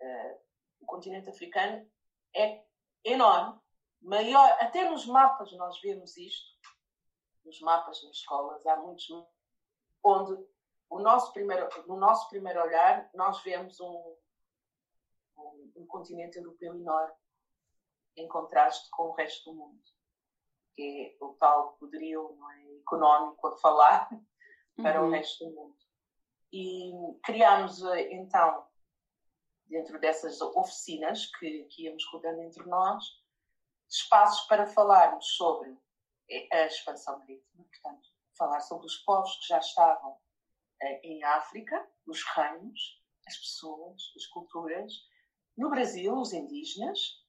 uh, 0.00 0.40
o 0.80 0.86
continente 0.86 1.28
africano 1.28 1.84
é 2.32 2.64
enorme, 3.04 3.60
maior, 4.00 4.56
até 4.60 4.88
nos 4.88 5.04
mapas 5.04 5.50
nós 5.56 5.80
vemos 5.80 6.16
isto, 6.16 6.46
nos 7.44 7.60
mapas 7.60 8.04
nas 8.04 8.12
escolas, 8.18 8.64
há 8.64 8.76
muitos 8.76 9.04
onde 10.04 10.46
o 10.88 11.00
nosso 11.00 11.32
primeiro, 11.32 11.68
no 11.88 11.96
nosso 11.96 12.28
primeiro 12.28 12.62
olhar 12.62 13.10
nós 13.14 13.42
vemos 13.42 13.80
um, 13.80 14.16
um, 15.38 15.72
um 15.74 15.86
continente 15.86 16.38
europeu 16.38 16.76
enorme 16.76 17.16
em 18.16 18.28
contraste 18.28 18.88
com 18.90 19.08
o 19.08 19.12
resto 19.14 19.50
do 19.50 19.56
mundo, 19.56 19.82
que 20.76 21.16
é 21.20 21.24
o 21.24 21.34
tal 21.34 21.72
poderio 21.80 22.38
é, 22.52 22.78
económico 22.78 23.48
a 23.48 23.58
falar 23.58 24.08
para 24.76 25.02
uhum. 25.02 25.08
o 25.08 25.10
resto 25.10 25.44
do 25.44 25.54
mundo. 25.54 25.76
E 26.52 26.92
criámos 27.24 27.82
eh, 27.84 28.12
então, 28.12 28.66
dentro 29.66 29.98
dessas 29.98 30.40
oficinas 30.40 31.26
que, 31.36 31.64
que 31.64 31.84
íamos 31.84 32.04
rodando 32.12 32.42
entre 32.42 32.64
nós, 32.66 33.04
espaços 33.88 34.46
para 34.46 34.66
falarmos 34.66 35.26
sobre 35.36 35.76
a 36.52 36.66
expansão 36.66 37.18
marítima, 37.18 37.64
portanto, 37.64 38.08
falar 38.36 38.60
sobre 38.60 38.86
os 38.86 38.96
povos 38.98 39.36
que 39.36 39.48
já 39.48 39.58
estavam 39.58 40.16
eh, 40.80 41.00
em 41.02 41.22
África, 41.24 41.88
os 42.06 42.22
reinos, 42.34 43.02
as 43.26 43.36
pessoas, 43.36 44.12
as 44.16 44.26
culturas, 44.26 44.92
no 45.56 45.70
Brasil, 45.70 46.14
os 46.14 46.32
indígenas, 46.32 47.22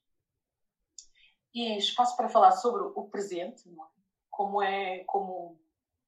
e 1.54 1.78
espaço 1.78 2.16
para 2.18 2.30
falar 2.30 2.52
sobre 2.54 2.82
o 2.82 3.08
presente, 3.10 3.70
é? 3.70 3.74
como 4.30 4.62
é, 4.62 5.04
como, 5.06 5.60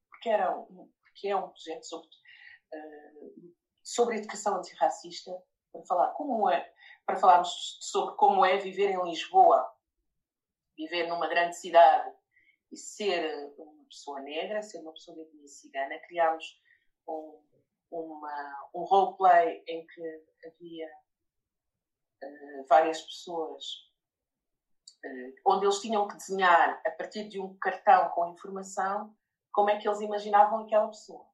porque, 0.09 0.29
era 0.29 0.57
um, 0.57 0.91
porque 1.15 1.29
é 1.29 1.35
um 1.35 1.47
projeto 1.47 1.83
sobre, 1.83 2.09
uh, 2.73 3.55
sobre 3.81 4.17
educação 4.17 4.57
antirracista, 4.57 5.31
para 5.71 5.81
falar 5.85 6.11
como 6.11 6.49
é, 6.49 6.73
para 7.05 7.15
falarmos 7.15 7.77
sobre 7.79 8.15
como 8.15 8.45
é 8.45 8.57
viver 8.57 8.91
em 8.91 9.03
Lisboa, 9.03 9.73
viver 10.77 11.07
numa 11.07 11.27
grande 11.27 11.57
cidade, 11.57 12.13
e 12.71 12.77
ser 12.77 13.53
uma 13.57 13.85
pessoa 13.85 14.19
negra, 14.19 14.61
ser 14.61 14.79
uma 14.79 14.91
pessoa 14.91 15.15
de 15.15 15.21
etnia 15.23 15.47
cigana, 15.47 15.99
criámos 15.99 16.61
um, 17.07 17.41
uma, 17.89 18.69
um 18.73 18.83
roleplay 18.83 19.63
em 19.67 19.87
que 19.87 20.23
havia 20.45 20.89
uh, 22.23 22.65
várias 22.67 23.01
pessoas 23.01 23.85
onde 25.45 25.65
eles 25.65 25.79
tinham 25.81 26.07
que 26.07 26.17
desenhar 26.17 26.81
a 26.83 26.89
partir 26.89 27.27
de 27.27 27.39
um 27.39 27.55
cartão 27.59 28.09
com 28.09 28.33
informação 28.33 29.15
como 29.55 29.69
é 29.69 29.77
que 29.77 29.87
eles 29.87 30.01
imaginavam 30.01 30.59
aquela 30.59 30.89
pessoa. 30.89 31.25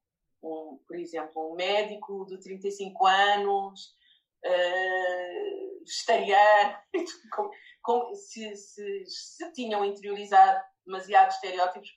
Um, 0.44 0.80
por 0.88 0.96
exemplo, 0.96 1.52
um 1.52 1.56
médico 1.56 2.24
de 2.28 2.40
35 2.40 3.08
anos, 3.08 3.96
uh, 4.46 5.80
vegetariano, 5.84 6.78
como, 7.82 8.14
se, 8.14 8.56
se, 8.56 9.06
se, 9.08 9.52
tinham 9.54 9.84
interiorizado 9.84 10.64
demasiados 10.86 11.36
estereótipos 11.36 11.90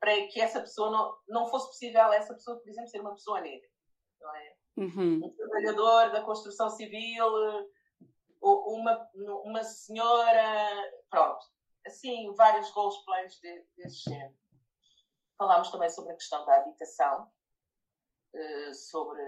para 0.00 0.26
que 0.26 0.40
essa 0.40 0.60
pessoa 0.60 0.90
não, 0.90 1.16
não 1.28 1.48
fosse 1.48 1.68
possível 1.68 2.12
essa 2.12 2.34
pessoa, 2.34 2.58
por 2.58 2.68
exemplo, 2.68 2.90
ser 2.90 3.00
uma 3.00 3.14
pessoa 3.14 3.40
negra. 3.40 3.68
É? 4.34 4.56
Uhum. 4.80 5.20
Um 5.24 5.30
trabalhador 5.30 6.10
da 6.10 6.22
construção 6.22 6.70
civil, 6.70 7.24
uma, 8.40 9.08
uma 9.44 9.62
senhora, 9.62 10.92
pronto. 11.08 11.46
Assim, 11.86 12.34
vários 12.34 12.68
roleplays 12.70 13.38
de, 13.40 13.64
desse 13.76 14.10
género. 14.10 14.34
Falámos 15.38 15.70
também 15.70 15.88
sobre 15.88 16.12
a 16.12 16.16
questão 16.16 16.44
da 16.44 16.56
habitação, 16.56 17.30
eh, 18.34 18.74
sobre 18.74 19.22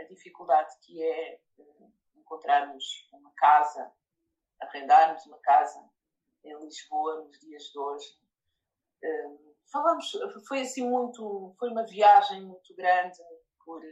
a 0.00 0.02
dificuldade 0.02 0.76
que 0.82 1.00
é 1.02 1.34
eh, 1.34 1.40
encontrarmos 2.16 3.08
uma 3.12 3.32
casa, 3.36 3.92
arrendarmos 4.60 5.24
uma 5.26 5.38
casa 5.38 5.88
em 6.44 6.58
Lisboa 6.58 7.22
nos 7.22 7.38
dias 7.38 7.62
de 7.64 7.78
hoje. 7.78 8.18
Eh, 9.02 9.48
Falámos, 9.70 10.10
foi 10.46 10.62
assim 10.62 10.88
muito, 10.88 11.54
foi 11.58 11.68
uma 11.70 11.84
viagem 11.84 12.42
muito 12.42 12.74
grande 12.74 13.18
por, 13.64 13.82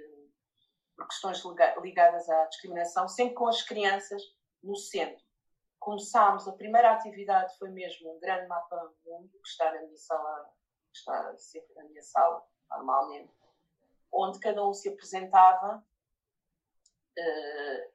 por 0.96 1.06
questões 1.06 1.42
ligadas 1.82 2.28
à 2.30 2.46
discriminação, 2.46 3.06
sempre 3.08 3.34
com 3.34 3.46
as 3.46 3.62
crianças 3.62 4.22
no 4.62 4.74
centro. 4.74 5.22
Começámos, 5.78 6.48
a 6.48 6.52
primeira 6.52 6.92
atividade 6.92 7.56
foi 7.58 7.68
mesmo 7.68 8.16
um 8.16 8.18
grande 8.18 8.48
mapa 8.48 8.90
mundo, 9.04 9.30
que 9.30 9.48
está 9.48 9.70
na 9.70 9.82
minha 9.82 9.96
sala, 9.98 10.50
que 10.96 11.10
está 11.10 11.36
sempre 11.38 11.74
na 11.74 11.84
minha 11.84 12.02
sala, 12.02 12.42
normalmente, 12.70 13.32
onde 14.12 14.40
cada 14.40 14.66
um 14.66 14.72
se 14.72 14.88
apresentava 14.88 15.84
uh, 17.18 17.92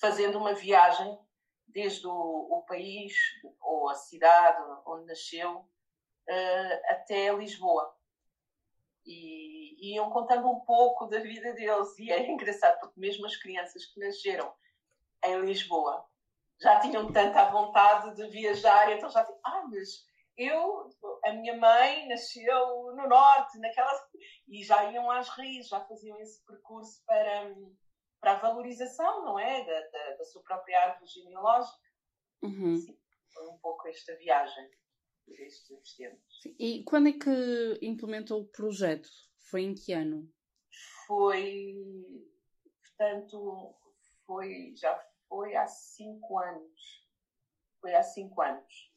fazendo 0.00 0.38
uma 0.38 0.54
viagem 0.54 1.18
desde 1.66 2.06
o, 2.06 2.12
o, 2.12 2.62
país 2.62 3.14
ou 3.60 3.88
a 3.88 3.94
cidade 3.94 4.62
onde 4.86 5.06
nasceu 5.06 5.58
uh, 5.58 6.80
até 6.88 7.32
Lisboa. 7.32 7.92
E, 9.04 9.74
e 9.80 9.96
iam 9.96 10.08
contando 10.10 10.48
um 10.48 10.60
pouco 10.60 11.06
da 11.06 11.18
vida 11.18 11.52
deles. 11.52 11.98
E 11.98 12.10
é 12.10 12.30
engraçado, 12.30 12.78
porque 12.80 12.98
mesmo 12.98 13.26
as 13.26 13.36
crianças 13.36 13.84
que 13.86 14.00
nasceram 14.00 14.54
em 15.24 15.40
Lisboa 15.40 16.06
já 16.60 16.78
tinham 16.80 17.12
tanta 17.12 17.50
vontade 17.50 18.14
de 18.14 18.28
viajar, 18.28 18.90
então 18.92 19.10
já 19.10 19.24
tinham, 19.24 19.40
ah, 19.44 19.66
mas 19.68 20.06
eu, 20.36 20.90
a 21.24 21.32
minha 21.32 21.56
mãe 21.56 22.08
nasceu 22.08 22.92
no 22.96 23.08
norte, 23.08 23.58
naquela. 23.58 23.92
E 24.48 24.62
já 24.64 24.90
iam 24.90 25.10
às 25.10 25.28
raízes, 25.28 25.68
já 25.68 25.80
faziam 25.84 26.18
esse 26.20 26.44
percurso 26.44 27.02
para, 27.06 27.54
para 28.20 28.32
a 28.32 28.40
valorização, 28.40 29.24
não 29.24 29.38
é? 29.38 29.64
Da, 29.64 29.80
da, 29.88 30.16
da 30.16 30.24
sua 30.24 30.42
própria 30.42 30.86
árvore 30.86 31.06
genealógica. 31.06 31.78
Uhum. 32.42 32.76
Sim, 32.76 32.98
foi 33.32 33.48
um 33.48 33.58
pouco 33.58 33.88
esta 33.88 34.16
viagem 34.16 34.70
destes 35.26 35.96
tempos. 35.96 36.40
E 36.58 36.82
quando 36.84 37.08
é 37.08 37.12
que 37.12 37.78
implementou 37.82 38.42
o 38.42 38.48
projeto? 38.48 39.08
Foi 39.50 39.62
em 39.62 39.74
que 39.74 39.92
ano? 39.92 40.30
Foi, 41.06 41.74
portanto, 42.82 43.74
foi, 44.26 44.74
já 44.76 44.98
foi 45.28 45.54
há 45.54 45.66
cinco 45.66 46.38
anos. 46.38 47.04
Foi 47.80 47.94
há 47.94 48.02
cinco 48.02 48.40
anos. 48.42 48.92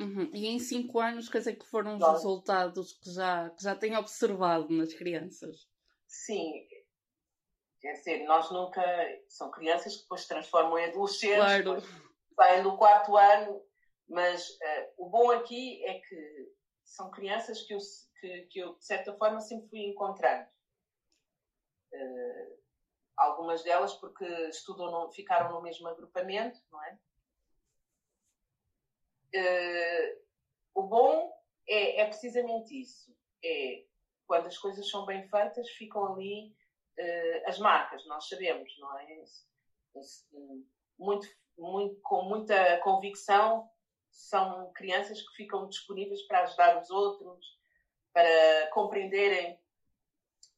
Uhum. 0.00 0.30
E 0.34 0.46
em 0.48 0.58
cinco 0.58 0.98
anos, 0.98 1.28
quer 1.28 1.38
dizer 1.38 1.56
que 1.56 1.66
foram 1.66 1.96
os 1.96 2.06
resultados 2.06 2.92
que 2.94 3.10
já, 3.10 3.50
que 3.50 3.62
já 3.62 3.76
tem 3.76 3.96
observado 3.96 4.68
nas 4.70 4.92
crianças? 4.94 5.68
Sim. 6.06 6.66
Quer 7.80 7.94
dizer, 7.94 8.24
nós 8.24 8.50
nunca. 8.50 8.82
São 9.28 9.50
crianças 9.50 9.96
que 9.96 10.02
depois 10.02 10.22
se 10.22 10.28
transformam 10.28 10.78
em 10.78 10.86
adolescentes, 10.86 11.36
claro. 11.36 11.82
saem 12.36 12.62
do 12.62 12.76
quarto 12.76 13.16
ano, 13.16 13.60
mas 14.08 14.48
uh, 14.48 14.92
o 14.98 15.10
bom 15.10 15.30
aqui 15.32 15.84
é 15.84 15.98
que 15.98 16.52
são 16.84 17.10
crianças 17.10 17.62
que 17.62 17.74
eu, 17.74 17.78
que, 18.20 18.42
que 18.50 18.58
eu 18.60 18.74
de 18.76 18.84
certa 18.84 19.12
forma, 19.16 19.40
sempre 19.40 19.68
fui 19.68 19.80
encontrando. 19.80 20.46
Uh, 21.92 22.62
algumas 23.16 23.62
delas 23.62 23.94
porque 23.94 24.24
estudam 24.48 24.90
no, 24.90 25.10
ficaram 25.10 25.52
no 25.52 25.62
mesmo 25.62 25.88
agrupamento, 25.88 26.58
não 26.70 26.82
é? 26.84 26.98
Uh, 29.34 30.22
o 30.74 30.82
bom 30.82 31.32
é, 31.68 32.00
é, 32.00 32.06
precisamente 32.06 32.80
isso. 32.80 33.14
É 33.44 33.84
quando 34.32 34.46
as 34.46 34.56
coisas 34.56 34.88
são 34.88 35.04
bem 35.04 35.28
feitas, 35.28 35.68
ficam 35.72 36.14
ali 36.14 36.56
uh, 36.98 37.48
as 37.48 37.58
marcas, 37.58 38.02
nós 38.06 38.26
sabemos, 38.28 38.72
não 38.78 38.98
é? 38.98 39.24
Muito, 40.98 41.26
muito, 41.58 42.00
com 42.00 42.22
muita 42.22 42.78
convicção, 42.78 43.68
são 44.10 44.72
crianças 44.72 45.20
que 45.20 45.36
ficam 45.36 45.68
disponíveis 45.68 46.22
para 46.22 46.44
ajudar 46.44 46.80
os 46.80 46.88
outros, 46.88 47.44
para 48.12 48.70
compreenderem 48.72 49.60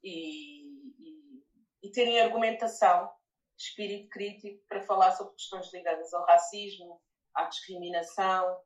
e, 0.05 0.65
e, 0.99 1.45
e 1.83 1.91
terem 1.91 2.21
argumentação, 2.21 3.11
espírito 3.57 4.09
crítico 4.09 4.63
para 4.69 4.83
falar 4.83 5.11
sobre 5.13 5.35
questões 5.35 5.73
ligadas 5.73 6.15
ao 6.15 6.25
racismo, 6.27 7.01
à 7.35 7.45
discriminação 7.45 8.61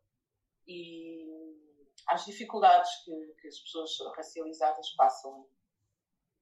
e 0.66 1.26
às 2.06 2.24
dificuldades 2.24 2.90
que, 3.04 3.34
que 3.40 3.48
as 3.48 3.58
pessoas 3.60 3.98
racializadas 4.16 4.90
passam, 4.90 5.46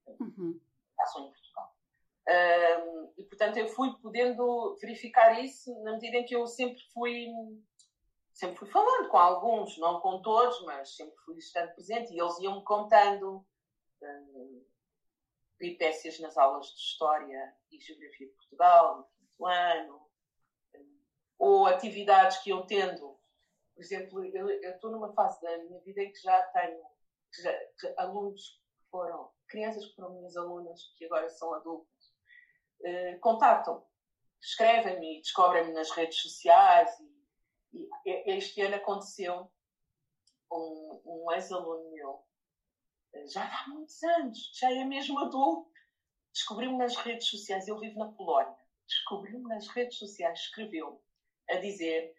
uhum. 0.07 0.61
passam 0.97 1.27
em 1.27 1.31
Portugal. 1.31 1.77
Um, 2.29 3.13
e 3.17 3.25
portanto 3.25 3.57
eu 3.57 3.69
fui 3.69 3.97
podendo 4.01 4.77
verificar 4.81 5.39
isso 5.45 5.73
na 5.83 5.93
medida 5.93 6.17
em 6.17 6.25
que 6.25 6.35
eu 6.35 6.47
sempre 6.47 6.83
fui 6.93 7.29
sempre 8.33 8.59
fui 8.59 8.69
falando 8.69 9.09
com 9.09 9.17
alguns, 9.17 9.79
não 9.79 10.01
com 10.01 10.21
todos, 10.21 10.63
mas 10.65 10.95
sempre 10.95 11.17
fui 11.25 11.39
estando 11.39 11.73
presente 11.73 12.13
e 12.13 12.21
eles 12.21 12.39
iam-me 12.39 12.63
contando 12.65 13.47
um, 14.03 14.65
peripécias 15.57 16.21
nas 16.21 16.37
aulas 16.37 16.67
de 16.67 16.81
História 16.81 17.57
e 17.71 17.81
Geografia 17.81 18.27
de 18.27 18.33
Portugal, 18.35 18.99
no 18.99 19.05
quinto 19.05 19.47
ano, 19.47 20.06
ou 21.39 21.67
atividades 21.67 22.39
que 22.39 22.51
eu 22.51 22.67
tendo. 22.67 23.19
Por 23.75 23.83
exemplo, 23.83 24.25
eu, 24.25 24.49
estou 24.49 24.91
numa 24.91 25.13
fase 25.13 25.41
da 25.43 25.59
minha 25.59 25.81
vida 25.81 26.03
em 26.03 26.13
que 26.13 26.21
já 26.21 26.43
tenho 26.47 26.83
que 27.33 27.43
já, 27.43 27.53
que 27.79 27.95
alunos 27.99 28.43
que 28.51 28.91
foram, 28.91 29.31
crianças 29.49 29.85
que 29.85 29.95
foram 29.95 30.15
minhas 30.15 30.37
alunas, 30.37 30.81
que 30.97 31.05
agora 31.05 31.29
são 31.29 31.53
adultos, 31.55 32.15
eh, 32.83 33.17
contatam, 33.19 33.85
escrevem-me, 34.41 35.21
descobrem-me 35.21 35.73
nas 35.73 35.91
redes 35.91 36.19
sociais. 36.21 36.91
E, 37.73 37.89
e, 38.07 38.37
este 38.37 38.61
ano 38.63 38.77
aconteceu 38.77 39.51
um, 40.51 41.03
um 41.05 41.33
ex-aluno 41.33 41.91
meu, 41.91 42.25
eh, 43.13 43.27
já 43.27 43.45
há 43.45 43.69
muitos 43.69 44.03
anos, 44.03 44.51
já 44.59 44.73
é 44.73 44.85
mesmo 44.85 45.19
adulto, 45.19 45.71
descobriu-me 46.33 46.79
nas 46.79 46.97
redes 46.97 47.29
sociais, 47.29 47.69
eu 47.69 47.79
vivo 47.79 47.99
na 47.99 48.13
Polónia, 48.13 48.57
descobriu-me 48.87 49.49
nas 49.49 49.69
redes 49.69 49.99
sociais, 49.99 50.39
escreveu 50.41 51.03
a 51.51 51.57
dizer 51.57 52.15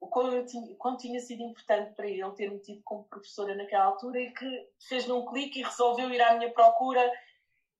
o 0.00 0.08
quanto, 0.08 0.46
tinha, 0.46 0.76
quanto 0.76 1.00
tinha 1.00 1.20
sido 1.20 1.42
importante 1.42 1.94
para 1.94 2.08
ele 2.08 2.30
ter-me 2.32 2.58
tido 2.60 2.82
como 2.84 3.04
professora 3.04 3.54
naquela 3.54 3.84
altura 3.84 4.20
e 4.20 4.32
que 4.32 4.68
fez 4.88 5.06
num 5.06 5.24
clique 5.26 5.60
e 5.60 5.64
resolveu 5.64 6.10
ir 6.10 6.20
à 6.20 6.36
minha 6.36 6.52
procura 6.52 7.10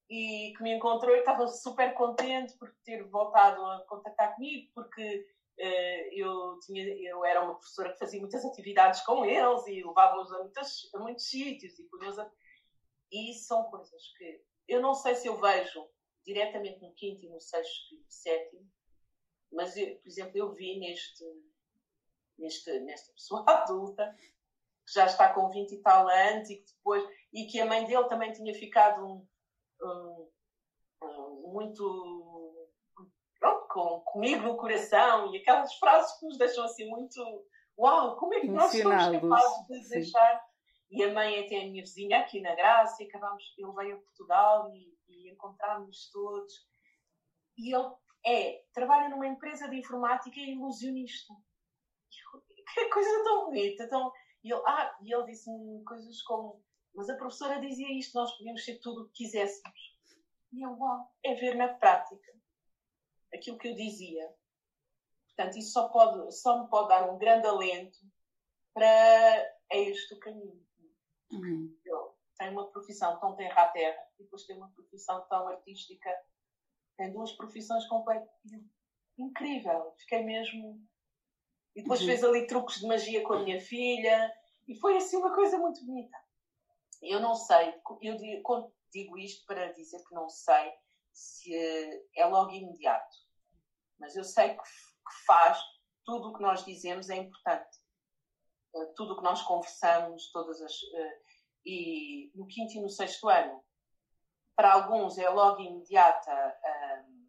e 0.08 0.52
que 0.56 0.62
me 0.62 0.74
encontrou 0.74 1.14
e 1.14 1.18
estava 1.18 1.46
super 1.48 1.92
contente 1.94 2.56
por 2.58 2.72
ter 2.84 3.02
voltado 3.04 3.64
a 3.64 3.84
contactar 3.86 4.34
comigo 4.34 4.70
porque 4.74 5.26
uh, 5.58 6.08
eu, 6.12 6.58
tinha, 6.60 6.84
eu 6.84 7.24
era 7.24 7.42
uma 7.42 7.56
professora 7.56 7.92
que 7.92 7.98
fazia 7.98 8.20
muitas 8.20 8.44
atividades 8.44 9.00
com 9.00 9.24
eles 9.24 9.66
e 9.66 9.84
levava-os 9.84 10.32
a, 10.32 10.38
muitos, 10.38 10.94
a 10.94 10.98
muitos 10.98 11.28
sítios 11.28 11.78
e 11.78 11.88
a... 12.20 12.30
e 13.12 13.34
são 13.34 13.64
coisas 13.64 14.02
que 14.16 14.40
eu 14.68 14.80
não 14.80 14.94
sei 14.94 15.14
se 15.14 15.28
eu 15.28 15.40
vejo 15.40 15.86
diretamente 16.24 16.80
no 16.80 16.92
quinto 16.94 17.24
e 17.24 17.28
no 17.28 17.40
sexto 17.40 17.94
e 17.94 17.98
no 17.98 18.06
sétimo 18.08 18.75
mas, 19.52 19.76
eu, 19.76 19.96
por 19.96 20.08
exemplo, 20.08 20.36
eu 20.36 20.52
vi 20.52 20.78
neste, 20.78 21.24
neste, 22.38 22.80
nesta 22.80 23.12
pessoa 23.12 23.44
adulta, 23.48 24.14
que 24.86 24.92
já 24.92 25.06
está 25.06 25.32
com 25.32 25.50
20 25.50 25.72
e 25.72 25.82
tal 25.82 26.08
anos, 26.08 26.48
e 26.50 26.56
que 26.56 26.72
depois, 26.72 27.04
e 27.32 27.46
que 27.46 27.60
a 27.60 27.66
mãe 27.66 27.84
dele 27.84 28.08
também 28.08 28.32
tinha 28.32 28.54
ficado 28.54 29.04
um, 29.04 29.26
um, 29.82 30.28
um, 31.02 31.52
muito 31.52 32.68
pronto, 33.40 33.66
com, 33.68 34.00
comigo 34.00 34.42
no 34.42 34.56
coração, 34.56 35.34
e 35.34 35.38
aquelas 35.38 35.74
frases 35.74 36.18
que 36.18 36.26
nos 36.26 36.38
deixam 36.38 36.64
assim 36.64 36.88
muito 36.88 37.46
uau, 37.78 38.16
como 38.16 38.34
é 38.34 38.40
que 38.40 38.48
nós 38.48 38.72
somos 38.72 39.20
capazes 39.20 39.66
de 39.68 39.88
deixar? 39.88 40.46
E 40.88 41.02
a 41.02 41.12
mãe 41.12 41.44
até 41.44 41.62
a 41.62 41.64
minha 41.64 41.82
vizinha 41.82 42.20
aqui 42.20 42.40
na 42.40 42.54
Graça, 42.54 43.02
e 43.02 43.06
acabámos, 43.06 43.42
ele 43.58 43.72
veio 43.72 43.96
a 43.96 44.00
Portugal 44.00 44.72
e, 44.72 44.96
e 45.08 45.32
encontrámos 45.32 46.08
todos. 46.12 46.54
E 47.58 47.74
ele 47.74 47.90
é 48.26 48.64
trabalha 48.72 49.08
numa 49.08 49.26
empresa 49.26 49.68
de 49.68 49.76
informática 49.76 50.38
e 50.38 50.44
é 50.44 50.52
ilusionista. 50.52 51.32
Que 52.74 52.88
coisa 52.88 53.24
tão 53.24 53.46
bonita. 53.46 53.88
Tão... 53.88 54.12
E 54.42 54.52
ele, 54.52 54.62
ah, 54.66 54.96
e 55.00 55.14
ele 55.14 55.24
disse-me 55.26 55.84
coisas 55.84 56.20
como: 56.22 56.62
Mas 56.94 57.08
a 57.08 57.16
professora 57.16 57.60
dizia 57.60 57.90
isto, 57.96 58.18
nós 58.18 58.36
podíamos 58.36 58.64
ser 58.64 58.78
tudo 58.80 59.02
o 59.02 59.06
que 59.08 59.24
quiséssemos. 59.24 59.96
E 60.52 60.62
eu, 60.62 60.72
uau, 60.72 61.10
é 61.24 61.34
ver 61.34 61.54
na 61.54 61.68
prática 61.68 62.34
aquilo 63.32 63.58
que 63.58 63.68
eu 63.68 63.74
dizia 63.74 64.28
Portanto, 65.36 65.58
isso 65.58 65.72
só, 65.72 65.88
pode, 65.90 66.34
só 66.34 66.62
me 66.62 66.70
pode 66.70 66.88
dar 66.88 67.10
um 67.10 67.18
grande 67.18 67.46
alento 67.46 67.98
para 68.72 69.54
este 69.70 70.14
o 70.14 70.18
caminho. 70.18 70.66
Uhum. 71.30 71.78
Eu 71.84 72.16
tenho 72.38 72.52
uma 72.52 72.70
profissão 72.70 73.20
tão 73.20 73.36
terra 73.36 73.62
a 73.62 73.68
terra 73.68 74.02
e 74.18 74.22
depois 74.22 74.44
tenho 74.44 74.60
uma 74.60 74.70
profissão 74.70 75.26
tão 75.28 75.46
artística. 75.48 76.10
Tenho 76.96 77.12
duas 77.12 77.32
profissões 77.32 77.86
completas. 77.86 78.28
Incrível. 79.18 79.92
Fiquei 79.98 80.22
mesmo. 80.22 80.80
E 81.74 81.82
depois 81.82 82.00
uhum. 82.00 82.06
fez 82.06 82.24
ali 82.24 82.46
truques 82.46 82.80
de 82.80 82.86
magia 82.86 83.22
com 83.22 83.34
a 83.34 83.42
minha 83.42 83.60
filha 83.60 84.32
e 84.66 84.74
foi 84.74 84.96
assim 84.96 85.16
uma 85.16 85.34
coisa 85.34 85.58
muito 85.58 85.84
bonita. 85.84 86.16
Eu 87.02 87.20
não 87.20 87.34
sei, 87.34 87.74
eu 88.00 88.16
digo 88.90 89.18
isto 89.18 89.44
para 89.46 89.72
dizer 89.72 90.02
que 90.04 90.14
não 90.14 90.28
sei 90.30 90.72
se 91.12 91.54
é 92.16 92.24
logo 92.26 92.50
imediato, 92.52 93.16
mas 93.98 94.16
eu 94.16 94.24
sei 94.24 94.54
que 94.54 94.62
que 95.06 95.24
faz 95.24 95.58
tudo 96.04 96.28
o 96.28 96.34
que 96.34 96.42
nós 96.42 96.64
dizemos 96.64 97.08
é 97.08 97.16
importante. 97.16 97.78
Uh, 98.74 98.92
tudo 98.94 99.14
o 99.14 99.16
que 99.16 99.22
nós 99.22 99.42
conversamos, 99.42 100.30
todas 100.32 100.60
as. 100.60 100.82
Uh, 100.82 101.26
e 101.64 102.30
no 102.34 102.46
quinto 102.46 102.74
e 102.74 102.80
no 102.80 102.88
sexto 102.88 103.28
ano, 103.28 103.62
para 104.56 104.72
alguns 104.72 105.18
é 105.18 105.28
logo 105.28 105.60
imediata, 105.60 106.58
uh, 106.64 107.26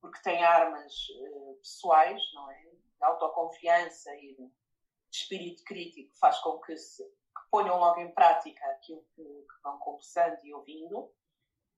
porque 0.00 0.20
tem 0.22 0.44
armas 0.44 0.94
pessoais, 1.60 2.22
não 2.34 2.50
é? 2.50 2.62
De 2.62 3.04
autoconfiança 3.04 4.14
e 4.16 4.34
de 4.34 4.52
espírito 5.10 5.64
crítico, 5.64 6.14
faz 6.18 6.38
com 6.40 6.60
que, 6.60 6.76
se, 6.76 7.02
que 7.02 7.50
ponham 7.50 7.78
logo 7.78 7.98
em 8.00 8.12
prática 8.12 8.64
aquilo 8.72 9.04
que, 9.14 9.22
que 9.22 9.62
vão 9.62 9.78
conversando 9.78 10.38
e 10.44 10.52
ouvindo. 10.52 11.10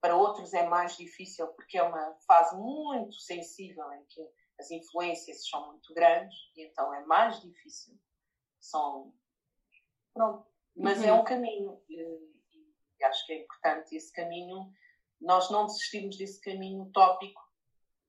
Para 0.00 0.16
outros 0.16 0.52
é 0.52 0.66
mais 0.66 0.96
difícil 0.96 1.46
porque 1.48 1.78
é 1.78 1.82
uma 1.82 2.14
fase 2.26 2.56
muito 2.56 3.14
sensível 3.14 3.92
em 3.92 4.04
que 4.06 4.26
as 4.58 4.70
influências 4.70 5.48
são 5.48 5.68
muito 5.68 5.94
grandes 5.94 6.36
e 6.56 6.66
então 6.66 6.92
é 6.92 7.04
mais 7.04 7.40
difícil. 7.40 7.94
São. 8.58 9.14
Pronto. 10.12 10.46
Mas 10.76 10.98
uhum. 10.98 11.04
é 11.04 11.12
um 11.12 11.24
caminho 11.24 11.82
e, 11.88 12.29
e 13.00 13.04
acho 13.04 13.26
que 13.26 13.32
é 13.32 13.42
importante 13.42 13.96
esse 13.96 14.12
caminho. 14.12 14.70
Nós 15.20 15.50
não 15.50 15.66
desistimos 15.66 16.16
desse 16.16 16.40
caminho 16.40 16.82
utópico, 16.82 17.40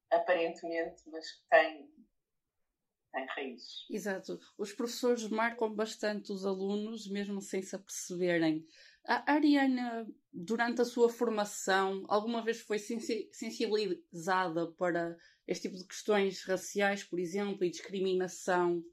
aparentemente, 0.10 1.02
mas 1.08 1.32
que 1.32 1.48
tem, 1.50 1.90
tem 3.12 3.26
raízes. 3.28 3.86
Exato. 3.90 4.40
Os 4.58 4.74
professores 4.74 5.28
marcam 5.28 5.74
bastante 5.74 6.32
os 6.32 6.46
alunos, 6.46 7.08
mesmo 7.10 7.42
sem 7.42 7.62
se 7.62 7.76
aperceberem. 7.76 8.66
A 9.06 9.34
Ariana, 9.34 10.08
durante 10.32 10.82
a 10.82 10.86
sua 10.86 11.10
formação, 11.10 12.06
alguma 12.08 12.42
vez 12.44 12.62
foi 12.62 12.78
sensibilizada 12.78 14.68
para 14.74 15.18
este 15.48 15.68
tipo 15.68 15.78
de 15.78 15.88
questões 15.88 16.44
raciais, 16.44 17.04
por 17.04 17.20
exemplo, 17.20 17.66
e 17.66 17.72
discriminação? 17.72 18.84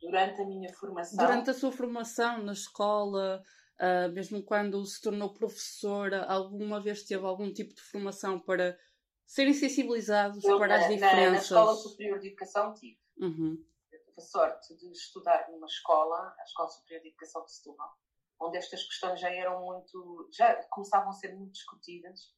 Durante 0.00 0.42
a 0.42 0.44
minha 0.44 0.72
formação? 0.74 1.16
Durante 1.16 1.50
a 1.50 1.54
sua 1.54 1.70
formação 1.70 2.42
na 2.42 2.52
escola, 2.52 3.42
uh, 3.80 4.12
mesmo 4.12 4.42
quando 4.42 4.84
se 4.84 5.00
tornou 5.00 5.32
professora, 5.32 6.24
alguma 6.24 6.80
vez 6.80 7.04
teve 7.04 7.24
algum 7.24 7.52
tipo 7.52 7.74
de 7.74 7.82
formação 7.82 8.38
para 8.38 8.78
serem 9.26 9.52
sensibilizados 9.52 10.44
Eu, 10.44 10.58
para 10.58 10.78
na, 10.78 10.84
as 10.84 10.88
diferenças? 10.88 11.50
Na, 11.50 11.64
na 11.64 11.70
Escola 11.70 11.74
Superior 11.74 12.18
de 12.18 12.28
Educação 12.28 12.74
tive. 12.74 13.00
Uhum. 13.18 13.64
Eu 13.92 14.00
tive 14.04 14.18
a 14.18 14.22
sorte 14.22 14.76
de 14.76 14.90
estudar 14.92 15.48
numa 15.50 15.66
escola, 15.66 16.34
a 16.38 16.44
Escola 16.44 16.68
Superior 16.68 17.02
de 17.02 17.08
Educação 17.08 17.44
de 17.44 17.52
Setúbal, 17.52 17.96
onde 18.40 18.58
estas 18.58 18.82
questões 18.84 19.20
já 19.20 19.30
eram 19.30 19.64
muito, 19.64 20.28
já 20.32 20.54
começavam 20.70 21.10
a 21.10 21.12
ser 21.12 21.34
muito 21.34 21.52
discutidas 21.52 22.32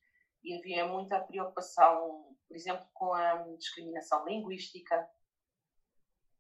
e 0.45 0.55
havia 0.55 0.87
muita 0.87 1.21
preocupação, 1.21 2.37
por 2.47 2.57
exemplo, 2.57 2.87
com 2.95 3.13
a 3.13 3.35
discriminação 3.59 4.25
linguística. 4.25 5.09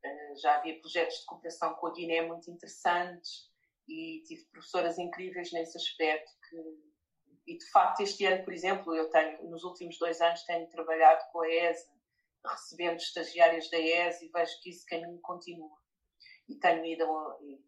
Eh, 0.05 0.35
já 0.37 0.57
havia 0.57 0.79
projetos 0.79 1.17
de 1.17 1.25
cooperação 1.25 1.75
com 1.75 1.89
a 1.89 1.93
Guiné 1.93 2.23
muito 2.23 2.49
interessantes 2.49 3.51
e 3.89 4.23
tive 4.27 4.45
professoras 4.47 4.99
incríveis 4.99 5.53
nesse 5.53 5.77
aspecto 5.77 6.31
que 6.49 6.57
e 7.47 7.57
de 7.57 7.71
facto 7.71 8.01
este 8.01 8.27
ano, 8.27 8.45
por 8.45 8.53
exemplo, 8.53 8.95
eu 8.95 9.09
tenho 9.09 9.49
nos 9.49 9.63
últimos 9.63 9.97
dois 9.99 10.21
anos 10.21 10.43
tenho 10.43 10.69
trabalhado 10.69 11.25
com 11.31 11.43
a 11.43 11.49
ESA, 11.49 11.89
recebendo 12.45 12.99
estagiárias 12.99 13.71
da 13.71 13.79
ESA 13.79 14.25
e 14.25 14.29
vejo 14.29 14.61
que 14.61 14.71
esse 14.71 14.85
caminho 14.85 15.21
continua. 15.21 15.71
E 16.49 16.57
tenho 16.57 16.85
ido 16.85 17.05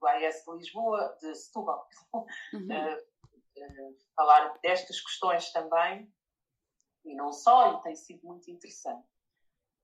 à 0.04 0.20
ESA 0.20 0.50
de 0.50 0.58
Lisboa, 0.58 1.16
de 1.20 1.32
Setúbal, 1.34 1.88
uhum. 2.52 2.68
uh, 2.68 2.98
uh, 2.98 3.98
falar 4.16 4.58
destas 4.62 5.00
questões 5.00 5.52
também 5.52 6.12
e 7.04 7.14
não 7.14 7.32
só, 7.32 7.78
e 7.78 7.82
tem 7.82 7.94
sido 7.94 8.26
muito 8.26 8.50
interessante. 8.50 9.06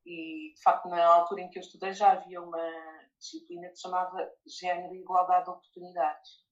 E, 0.04 0.52
de 0.54 0.62
facto, 0.62 0.88
na 0.88 1.04
altura 1.06 1.42
em 1.42 1.50
que 1.50 1.58
eu 1.58 1.62
estudei 1.62 1.92
já 1.92 2.12
havia 2.12 2.42
uma 2.42 3.03
disciplina 3.18 3.68
que 3.68 3.76
se 3.76 3.82
chamava 3.82 4.32
Gênero 4.46 4.94
e 4.94 5.00
Igualdade 5.00 5.44
de 5.44 5.50
Oportunidades. 5.50 6.44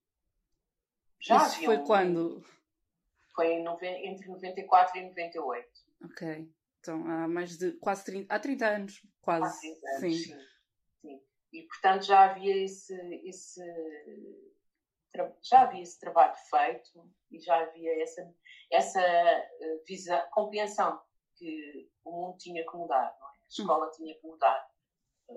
Já 1.20 1.46
Isso 1.46 1.64
foi 1.64 1.78
um... 1.78 1.84
quando? 1.84 2.44
Foi 3.34 3.52
entre 3.52 4.28
94 4.28 4.98
e 4.98 5.04
98. 5.08 5.68
Ok. 6.04 6.52
Então, 6.80 7.06
há 7.06 7.28
mais 7.28 7.56
de 7.56 7.72
quase 7.72 8.04
30, 8.04 8.34
há 8.34 8.38
30 8.38 8.66
anos, 8.66 9.06
quase. 9.20 9.44
Há 9.44 9.60
30 9.60 9.88
anos, 9.88 10.00
sim. 10.00 10.12
sim. 10.12 10.46
sim. 11.00 11.22
E, 11.52 11.62
portanto, 11.62 12.02
já 12.04 12.30
havia 12.30 12.64
esse, 12.64 12.94
esse 13.24 13.62
já 15.42 15.62
havia 15.62 15.82
esse 15.82 15.98
trabalho 15.98 16.34
feito 16.50 17.10
e 17.30 17.38
já 17.38 17.60
havia 17.60 18.02
essa, 18.02 18.34
essa 18.70 19.00
eh, 19.00 19.82
visão, 19.86 20.22
compreensão 20.30 21.00
que 21.36 21.90
o 22.04 22.10
mundo 22.10 22.38
tinha 22.38 22.64
que 22.64 22.76
mudar, 22.76 23.06
é? 23.06 23.24
a 23.24 23.48
escola 23.48 23.86
hum. 23.86 23.90
tinha 23.90 24.14
que 24.14 24.26
mudar, 24.26 24.66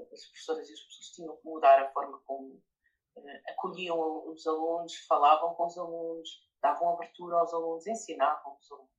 as 0.01 0.25
professoras 0.25 0.69
e 0.69 0.73
as 0.73 0.79
pessoas 0.81 1.12
tinham 1.12 1.36
que 1.38 1.45
mudar 1.45 1.79
a 1.79 1.91
forma 1.91 2.19
como 2.25 2.62
uh, 3.17 3.41
acolhiam 3.49 4.29
os 4.29 4.45
alunos, 4.45 4.95
falavam 5.08 5.53
com 5.55 5.65
os 5.65 5.77
alunos, 5.77 6.29
davam 6.62 6.93
abertura 6.93 7.38
aos 7.38 7.53
alunos, 7.53 7.88
ensinavam 7.88 8.58
os 8.60 8.71
alunos. 8.71 8.91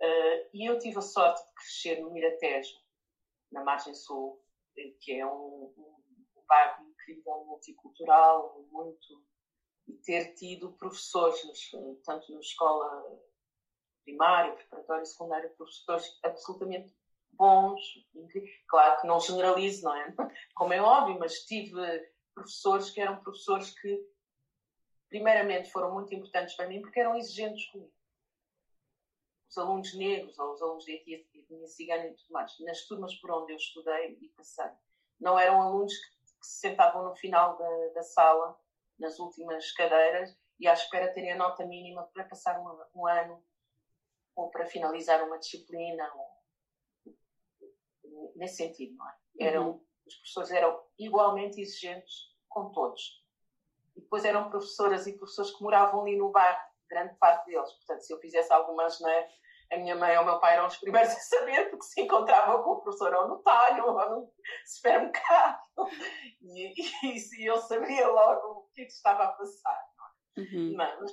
Uh, 0.00 0.48
e 0.52 0.68
eu 0.68 0.78
tive 0.78 0.98
a 0.98 1.02
sorte 1.02 1.44
de 1.46 1.54
crescer 1.54 2.00
no 2.00 2.10
Miratejo, 2.10 2.76
na 3.50 3.62
margem 3.62 3.94
sul, 3.94 4.42
que 5.00 5.12
é 5.12 5.26
um, 5.26 5.72
um, 5.76 6.04
um 6.36 6.46
bairro 6.48 6.84
incrível, 6.88 7.44
multicultural, 7.44 8.60
muito 8.70 9.24
e 9.86 9.92
ter 9.92 10.34
tido 10.34 10.72
professores, 10.72 11.40
tanto 12.04 12.32
na 12.32 12.40
escola 12.40 13.20
primária, 14.04 14.54
preparatória, 14.54 15.04
secundária, 15.04 15.48
professores 15.50 16.18
absolutamente 16.22 16.94
bons, 17.36 17.80
claro 18.68 19.00
que 19.00 19.06
não 19.06 19.20
generalizo, 19.20 19.84
não 19.84 19.94
é? 19.94 20.14
Como 20.54 20.72
é 20.72 20.80
óbvio, 20.80 21.18
mas 21.18 21.44
tive 21.44 21.72
professores 22.34 22.90
que 22.90 23.00
eram 23.00 23.22
professores 23.22 23.70
que, 23.78 24.06
primeiramente, 25.08 25.70
foram 25.70 25.92
muito 25.92 26.14
importantes 26.14 26.54
para 26.56 26.68
mim 26.68 26.80
porque 26.80 27.00
eram 27.00 27.16
exigentes 27.16 27.66
comigo. 27.70 27.92
Os 29.48 29.58
alunos 29.58 29.94
negros 29.94 30.38
ou 30.38 30.52
os 30.52 30.62
alunos 30.62 30.84
de 30.84 30.92
etnia 30.92 31.68
cigana 31.68 32.06
e 32.06 32.14
tudo 32.14 32.32
mais, 32.32 32.58
nas 32.60 32.86
turmas 32.86 33.14
por 33.16 33.30
onde 33.30 33.52
eu 33.52 33.56
estudei 33.56 34.18
e 34.20 34.28
passei, 34.30 34.70
não 35.20 35.38
eram 35.38 35.62
alunos 35.62 35.92
que, 35.92 36.10
que 36.40 36.46
se 36.46 36.58
sentavam 36.58 37.04
no 37.04 37.14
final 37.14 37.56
da, 37.56 37.88
da 37.94 38.02
sala 38.02 38.58
nas 38.98 39.18
últimas 39.18 39.70
cadeiras 39.72 40.36
e 40.58 40.66
à 40.66 40.72
espera 40.72 41.12
terem 41.12 41.32
a 41.32 41.36
nota 41.36 41.64
mínima 41.64 42.04
para 42.12 42.24
passar 42.24 42.58
um, 42.60 43.00
um 43.00 43.06
ano 43.06 43.42
ou 44.34 44.50
para 44.50 44.66
finalizar 44.66 45.22
uma 45.22 45.38
disciplina. 45.38 46.10
Nesse 48.36 48.56
sentido, 48.56 48.96
não 48.96 49.08
é? 49.08 49.14
Eram, 49.40 49.70
uhum. 49.70 49.84
Os 50.06 50.14
professores 50.16 50.50
eram 50.50 50.80
igualmente 50.98 51.60
exigentes 51.60 52.34
com 52.48 52.70
todos. 52.70 53.24
E 53.96 54.00
depois 54.00 54.24
eram 54.24 54.50
professoras 54.50 55.06
e 55.06 55.16
professores 55.16 55.50
que 55.52 55.62
moravam 55.62 56.02
ali 56.02 56.16
no 56.16 56.30
bairro, 56.30 56.60
grande 56.88 57.14
parte 57.16 57.46
deles. 57.46 57.72
Portanto, 57.72 58.00
se 58.00 58.12
eu 58.12 58.18
fizesse 58.18 58.52
algumas, 58.52 59.00
não 59.00 59.08
é? 59.08 59.28
a 59.74 59.78
minha 59.78 59.96
mãe 59.96 60.16
ou 60.16 60.22
o 60.22 60.26
meu 60.26 60.40
pai 60.40 60.54
eram 60.54 60.66
os 60.66 60.76
primeiros 60.76 61.12
a 61.12 61.18
saber, 61.20 61.70
porque 61.70 61.84
se 61.84 62.00
encontravam 62.00 62.62
com 62.62 62.70
o 62.72 62.80
professor 62.80 63.14
ou 63.14 63.28
no 63.28 63.42
talho 63.42 63.86
ou 63.86 64.10
no 64.10 64.32
supermercado. 64.64 65.62
E, 66.46 66.72
e, 67.02 67.42
e 67.42 67.46
eu 67.46 67.56
sabia 67.56 68.06
logo 68.06 68.46
o 68.46 68.68
que, 68.74 68.82
é 68.82 68.84
que 68.84 68.92
estava 68.92 69.24
a 69.24 69.32
passar. 69.32 69.82
É? 70.36 70.40
Uhum. 70.40 70.74
Mas, 70.76 71.10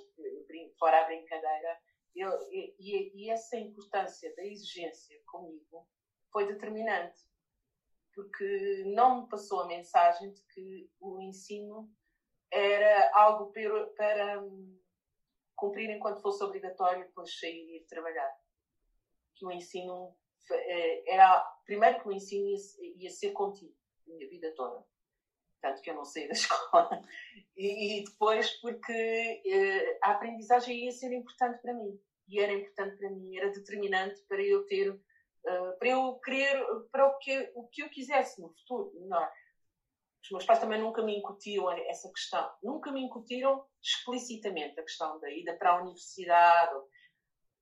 fora 0.77 1.01
a 1.01 1.05
brincadeira, 1.05 1.79
eu, 2.13 2.29
e, 2.51 3.11
e, 3.15 3.29
essa 3.31 3.57
importância 3.57 4.33
da 4.35 4.45
exigência 4.45 5.17
comigo 5.25 5.87
foi 6.31 6.47
determinante. 6.47 7.19
Porque 8.13 8.83
não 8.87 9.21
me 9.21 9.29
passou 9.29 9.61
a 9.61 9.67
mensagem 9.67 10.31
de 10.31 10.41
que 10.53 10.91
o 10.99 11.21
ensino 11.21 11.89
era 12.51 13.09
algo 13.13 13.51
para, 13.53 13.87
para 13.87 14.41
hum, 14.41 14.77
cumprir 15.55 15.89
enquanto 15.89 16.21
fosse 16.21 16.43
obrigatório 16.43 17.05
depois 17.05 17.39
sair 17.39 17.69
e 17.69 17.77
ir 17.77 17.85
trabalhar. 17.85 18.29
Que 19.35 19.45
o 19.45 19.51
ensino 19.51 20.15
eh, 20.51 21.03
era 21.13 21.41
primeiro 21.65 22.01
que 22.01 22.07
o 22.09 22.11
ensino 22.11 22.47
ia, 22.47 22.57
ia 22.97 23.09
ser 23.09 23.31
contínuo 23.31 23.73
a 24.07 24.13
minha 24.13 24.29
vida 24.29 24.53
toda. 24.55 24.85
Tanto 25.61 25.81
que 25.81 25.91
eu 25.91 25.95
não 25.95 26.03
saí 26.03 26.27
da 26.27 26.33
escola. 26.33 27.01
E, 27.55 27.99
e 27.99 28.03
depois 28.03 28.49
porque 28.59 29.41
eh, 29.45 29.99
a 30.01 30.11
aprendizagem 30.11 30.85
ia 30.85 30.91
ser 30.91 31.13
importante 31.13 31.61
para 31.61 31.73
mim. 31.73 31.97
E 32.27 32.39
era 32.39 32.51
importante 32.51 32.97
para 32.97 33.09
mim 33.09 33.37
era 33.37 33.51
determinante 33.51 34.21
para 34.23 34.41
eu 34.41 34.65
ter 34.65 34.99
uh, 35.45 35.77
para 35.77 35.89
eu 35.89 36.19
querer, 36.23 36.65
para 36.91 37.07
o 37.07 37.17
que, 37.17 37.51
o 37.55 37.67
que 37.67 37.83
eu 37.83 37.89
quisesse 37.89 38.41
no 38.41 38.49
futuro. 38.49 38.91
Não. 39.07 39.27
Os 40.23 40.29
meus 40.31 40.45
pais 40.45 40.59
também 40.59 40.79
nunca 40.79 41.01
me 41.01 41.17
incutiram 41.17 41.71
essa 41.71 42.09
questão, 42.11 42.51
nunca 42.61 42.91
me 42.91 43.01
incutiram 43.01 43.65
explicitamente 43.81 44.79
a 44.79 44.83
questão 44.83 45.19
da 45.19 45.31
ida 45.31 45.55
para 45.57 45.71
a 45.71 45.81
universidade, 45.81 46.75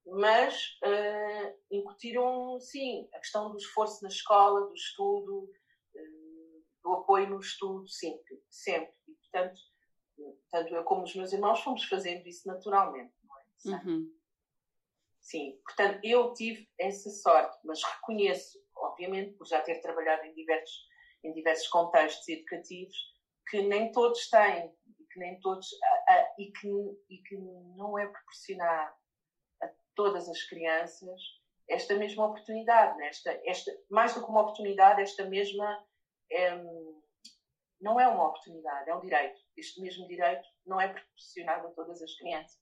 mas 0.05 0.77
uh, 0.83 1.57
incutiram, 1.71 2.59
sim, 2.59 3.07
a 3.13 3.19
questão 3.19 3.51
do 3.51 3.57
esforço 3.57 4.03
na 4.03 4.09
escola, 4.09 4.67
do 4.67 4.73
estudo, 4.73 5.49
uh, 5.95 6.63
do 6.83 6.93
apoio 6.93 7.29
no 7.29 7.39
estudo, 7.39 7.87
sempre, 7.87 8.41
sempre. 8.49 8.93
E, 9.07 9.13
portanto, 9.13 9.61
tanto 10.51 10.75
eu 10.75 10.83
como 10.83 11.03
os 11.03 11.15
meus 11.15 11.31
irmãos 11.31 11.61
fomos 11.61 11.83
fazendo 11.85 12.27
isso 12.27 12.47
naturalmente, 12.47 13.13
não 13.23 13.37
é? 13.37 13.85
Uhum. 13.85 14.18
Sim, 15.21 15.59
portanto, 15.65 15.99
eu 16.03 16.33
tive 16.33 16.67
essa 16.79 17.09
sorte, 17.09 17.57
mas 17.63 17.83
reconheço, 17.83 18.59
obviamente, 18.75 19.35
por 19.37 19.45
já 19.45 19.61
ter 19.61 19.79
trabalhado 19.81 20.25
em 20.25 20.33
diversos, 20.33 20.87
em 21.23 21.33
diversos 21.33 21.67
contextos 21.67 22.27
educativos, 22.27 22.95
que 23.49 23.61
nem 23.61 23.91
todos 23.91 24.29
têm, 24.29 24.73
que 25.11 25.19
nem 25.19 25.39
todos, 25.39 25.67
e, 26.37 26.51
que, 26.51 26.67
e 27.09 27.17
que 27.23 27.37
não 27.75 27.97
é 27.97 28.07
proporcionado 28.07 28.95
a 29.61 29.69
todas 29.95 30.29
as 30.29 30.41
crianças 30.43 31.21
esta 31.69 31.95
mesma 31.95 32.25
oportunidade, 32.25 32.97
né? 32.97 33.07
esta, 33.07 33.39
esta, 33.45 33.71
mais 33.89 34.13
do 34.13 34.23
que 34.23 34.29
uma 34.29 34.41
oportunidade, 34.41 35.01
esta 35.01 35.25
mesma. 35.25 35.85
É, 36.31 36.57
não 37.81 37.97
é 37.97 38.07
uma 38.07 38.27
oportunidade, 38.27 38.89
é 38.89 38.95
um 38.95 38.99
direito. 38.99 39.39
Este 39.55 39.79
mesmo 39.79 40.05
direito 40.07 40.45
não 40.65 40.81
é 40.81 40.89
proporcionado 40.89 41.67
a 41.67 41.71
todas 41.71 42.01
as 42.01 42.13
crianças. 42.15 42.59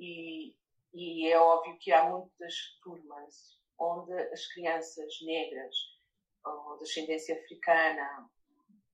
E, 0.00 0.56
e 0.96 1.30
é 1.30 1.38
óbvio 1.38 1.78
que 1.78 1.92
há 1.92 2.08
muitas 2.08 2.54
turmas 2.82 3.60
onde 3.78 4.14
as 4.14 4.46
crianças 4.46 5.20
negras, 5.20 5.76
ou 6.42 6.78
de 6.78 6.84
ascendência 6.84 7.38
africana, 7.38 8.30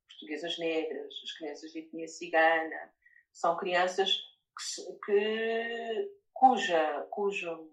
portuguesas 0.08 0.58
negras, 0.58 1.14
as 1.22 1.32
crianças 1.32 1.70
de 1.70 1.78
etnia 1.78 2.08
cigana, 2.08 2.92
são 3.32 3.56
crianças 3.56 4.16
que, 4.58 4.92
que, 5.04 6.18
cuja, 6.32 7.06
cujo 7.10 7.72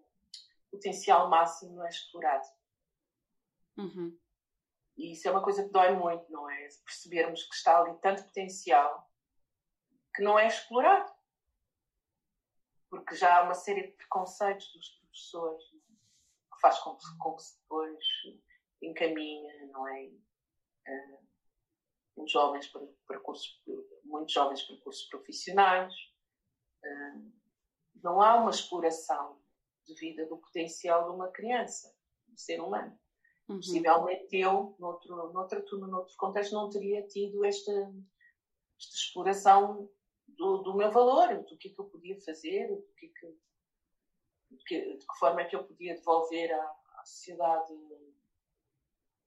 potencial 0.69 1.27
máximo 1.27 1.77
não 1.77 1.85
é 1.87 1.89
explorado. 1.89 2.47
Uhum. 3.77 4.15
E 4.95 5.13
isso 5.13 5.27
é 5.27 5.31
uma 5.31 5.43
coisa 5.43 5.63
que 5.63 5.71
dói 5.71 5.91
muito, 5.95 6.31
não 6.31 6.47
é? 6.47 6.67
Percebermos 6.85 7.43
que 7.43 7.55
está 7.55 7.79
ali 7.79 7.97
tanto 7.99 8.23
potencial 8.25 9.09
que 10.13 10.21
não 10.21 10.37
é 10.37 10.45
explorado 10.45 11.18
porque 12.89 13.15
já 13.15 13.37
há 13.37 13.43
uma 13.43 13.53
série 13.53 13.87
de 13.87 13.93
preconceitos 13.93 14.71
dos 14.73 14.89
professores 14.89 15.63
que 15.63 16.61
faz 16.61 16.79
com 16.79 16.95
que, 16.95 17.17
com 17.19 17.35
que 17.35 17.43
se 17.43 17.59
depois 17.61 18.05
encaminha, 18.81 19.67
não 19.67 19.87
é? 19.87 20.05
Uh, 20.87 21.27
muitos 22.17 22.33
jovens 22.33 22.67
para 22.67 22.81
percursos, 23.07 23.61
muitos 24.03 24.33
jovens 24.33 24.61
para 24.63 24.77
cursos 24.77 25.07
profissionais. 25.07 25.93
Uh, 26.83 27.31
não 28.01 28.21
há 28.21 28.35
uma 28.35 28.49
exploração 28.51 29.39
de 29.85 29.93
vida 29.95 30.25
do 30.25 30.37
potencial 30.37 31.09
de 31.09 31.15
uma 31.15 31.29
criança, 31.29 31.95
de 32.25 32.33
um 32.33 32.37
ser 32.37 32.61
humano. 32.61 32.97
Uhum. 33.47 33.57
Possivelmente 33.57 34.37
eu, 34.37 34.75
noutro, 34.79 35.33
noutra 35.33 35.61
turma, 35.61 35.87
noutro 35.87 36.15
contexto, 36.17 36.53
não 36.53 36.69
teria 36.69 37.05
tido 37.07 37.43
esta, 37.43 37.71
esta 37.71 38.95
exploração 38.95 39.89
do, 40.39 40.59
do 40.59 40.73
meu 40.73 40.89
valor, 40.89 41.43
do 41.43 41.57
que, 41.57 41.67
é 41.67 41.73
que 41.73 41.79
eu 41.79 41.85
podia 41.85 42.19
fazer, 42.21 42.67
do 42.69 42.81
que, 42.97 43.07
é 43.07 43.09
que, 43.09 43.27
de, 44.51 44.63
que, 44.63 44.97
de 44.97 45.05
que 45.05 45.19
forma 45.19 45.41
é 45.41 45.45
que 45.45 45.55
eu 45.55 45.65
podia 45.65 45.95
devolver 45.95 46.53
à, 46.53 46.63
à 46.95 47.05
sociedade, 47.05 47.73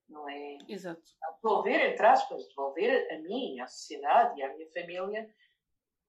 não 0.09 0.27
é? 0.27 0.57
Exato. 0.67 1.03
Devolver, 1.43 1.93
entre 1.93 2.07
aspas, 2.07 2.49
devolver 2.49 3.13
a 3.13 3.19
mim, 3.19 3.61
à 3.61 3.67
sociedade 3.67 4.41
e 4.41 4.43
à 4.43 4.55
minha 4.55 4.71
família 4.73 5.33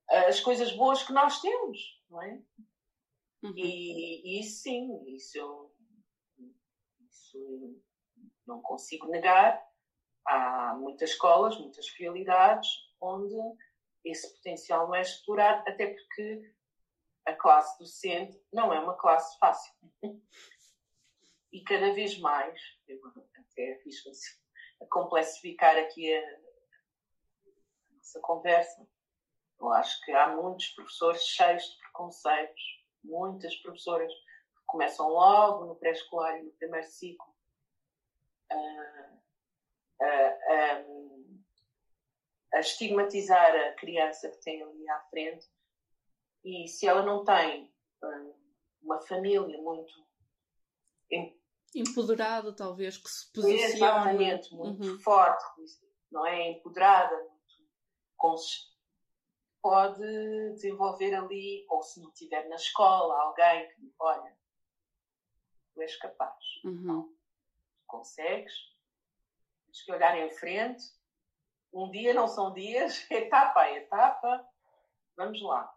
as 0.10 0.39
coisas 0.39 0.72
boas 0.72 1.04
que 1.04 1.13
nós 1.13 1.42
temos, 1.42 2.02
não 2.10 2.22
é? 2.22 2.42
Uhum. 3.44 3.54
E, 3.58 4.38
e 4.38 4.39
isso 4.39 4.63
sim, 4.63 5.04
isso 5.08 5.38
eu 5.38 5.74
isso 7.10 7.82
não 8.46 8.62
consigo 8.62 9.08
negar. 9.08 9.62
Há 10.26 10.76
muitas 10.76 11.12
escolas, 11.12 11.58
muitas 11.58 11.89
realidades 11.98 12.70
onde 13.02 13.36
esse 14.04 14.34
potencial 14.36 14.88
não 14.88 14.96
é 14.96 15.02
explorado, 15.02 15.63
até 15.68 15.88
porque 15.88 16.54
a 17.26 17.34
classe 17.34 17.80
docente 17.80 18.42
não 18.52 18.74
é 18.74 18.80
uma 18.80 18.96
classe 18.96 19.38
fácil. 19.39 19.74
e 21.52 21.63
cada 21.63 21.94
vez 21.94 22.18
mais, 22.20 22.60
eu 22.88 23.00
até 23.36 23.80
fiz 23.84 24.04
a 24.82 24.86
complexificar 24.88 25.78
aqui 25.78 26.13
a, 26.13 26.20
a 26.20 27.96
nossa 27.96 28.20
conversa, 28.20 28.88
eu 29.60 29.70
acho 29.70 30.04
que 30.04 30.12
há 30.12 30.36
muitos 30.36 30.68
professores 30.70 31.24
cheios 31.24 31.63
de 31.63 31.78
preconceitos, 31.78 32.62
muitas 33.02 33.56
professoras 33.58 34.12
que 34.12 34.66
começam 34.66 35.08
logo 35.08 35.66
no 35.66 35.76
pré-escolar 35.76 36.38
e 36.39 36.44
no 36.44 36.52
primeiro 36.52 36.86
ciclo. 36.86 37.34
Uh, 38.52 39.20
uh, 40.02 40.89
um, 40.89 41.23
a 42.54 42.60
estigmatizar 42.60 43.56
a 43.56 43.74
criança 43.74 44.30
que 44.30 44.38
tem 44.42 44.62
ali 44.62 44.89
à 44.89 45.00
frente. 45.10 45.48
E 46.44 46.68
se 46.68 46.88
ela 46.88 47.04
não 47.04 47.24
tem 47.24 47.74
hum, 48.04 48.34
uma 48.82 49.02
família 49.02 49.58
muito 49.58 49.94
empoderada 51.76 52.56
talvez 52.56 52.98
que 52.98 53.10
se 53.10 53.32
posiciona 53.34 54.13
muito 54.13 54.56
uhum. 54.56 55.00
forte 55.00 55.44
não 56.12 56.26
é 56.26 56.52
empoderada 56.52 57.16
muito 57.18 57.34
pode 59.62 60.02
desenvolver 60.54 61.13
ali 61.16 61.66
ou 61.70 61.82
se 61.82 62.02
não 62.02 62.12
tiver 62.12 62.48
na 62.48 62.56
escola 62.56 63.20
alguém 63.22 63.68
que 63.70 63.94
olha 64.00 64.38
tu 65.74 65.82
és 65.82 65.96
capaz. 65.98 66.44
Uhum. 66.63 67.16
consegues. 67.88 68.54
Tens 69.66 69.84
que 69.84 69.92
olhar 69.92 70.18
em 70.18 70.30
frente 70.32 70.84
um 71.74 71.90
dia 71.90 72.14
não 72.14 72.28
são 72.28 72.54
dias, 72.54 73.06
etapa 73.12 73.62
a 73.62 73.72
etapa, 73.72 74.48
vamos 75.18 75.42
lá. 75.42 75.74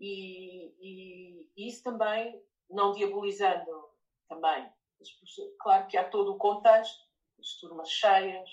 E, 0.00 0.74
e, 0.80 1.50
e 1.56 1.68
isso 1.68 1.82
também, 1.82 2.42
não 2.68 2.92
diabolizando 2.92 3.90
também, 4.28 4.68
claro 5.60 5.86
que 5.86 5.96
há 5.96 6.08
todo 6.08 6.32
o 6.32 6.38
contexto, 6.38 7.04
as 7.38 7.54
turmas 7.60 7.90
cheias, 7.90 8.48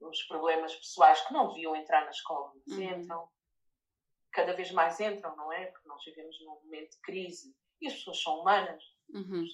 os 0.00 0.22
problemas 0.24 0.74
pessoais 0.74 1.20
que 1.20 1.32
não 1.32 1.48
deviam 1.48 1.76
entrar 1.76 2.04
na 2.04 2.10
escola, 2.10 2.52
mas 2.54 2.76
uhum. 2.76 2.82
entram, 2.82 3.28
cada 4.32 4.54
vez 4.54 4.72
mais 4.72 4.98
entram, 4.98 5.36
não 5.36 5.52
é? 5.52 5.66
Porque 5.66 5.88
nós 5.88 6.02
vivemos 6.04 6.40
num 6.40 6.60
momento 6.64 6.92
de 6.92 7.00
crise 7.02 7.54
e 7.80 7.86
as 7.86 7.94
pessoas 7.94 8.22
são 8.22 8.40
humanas. 8.40 8.82
Uhum. 9.10 9.44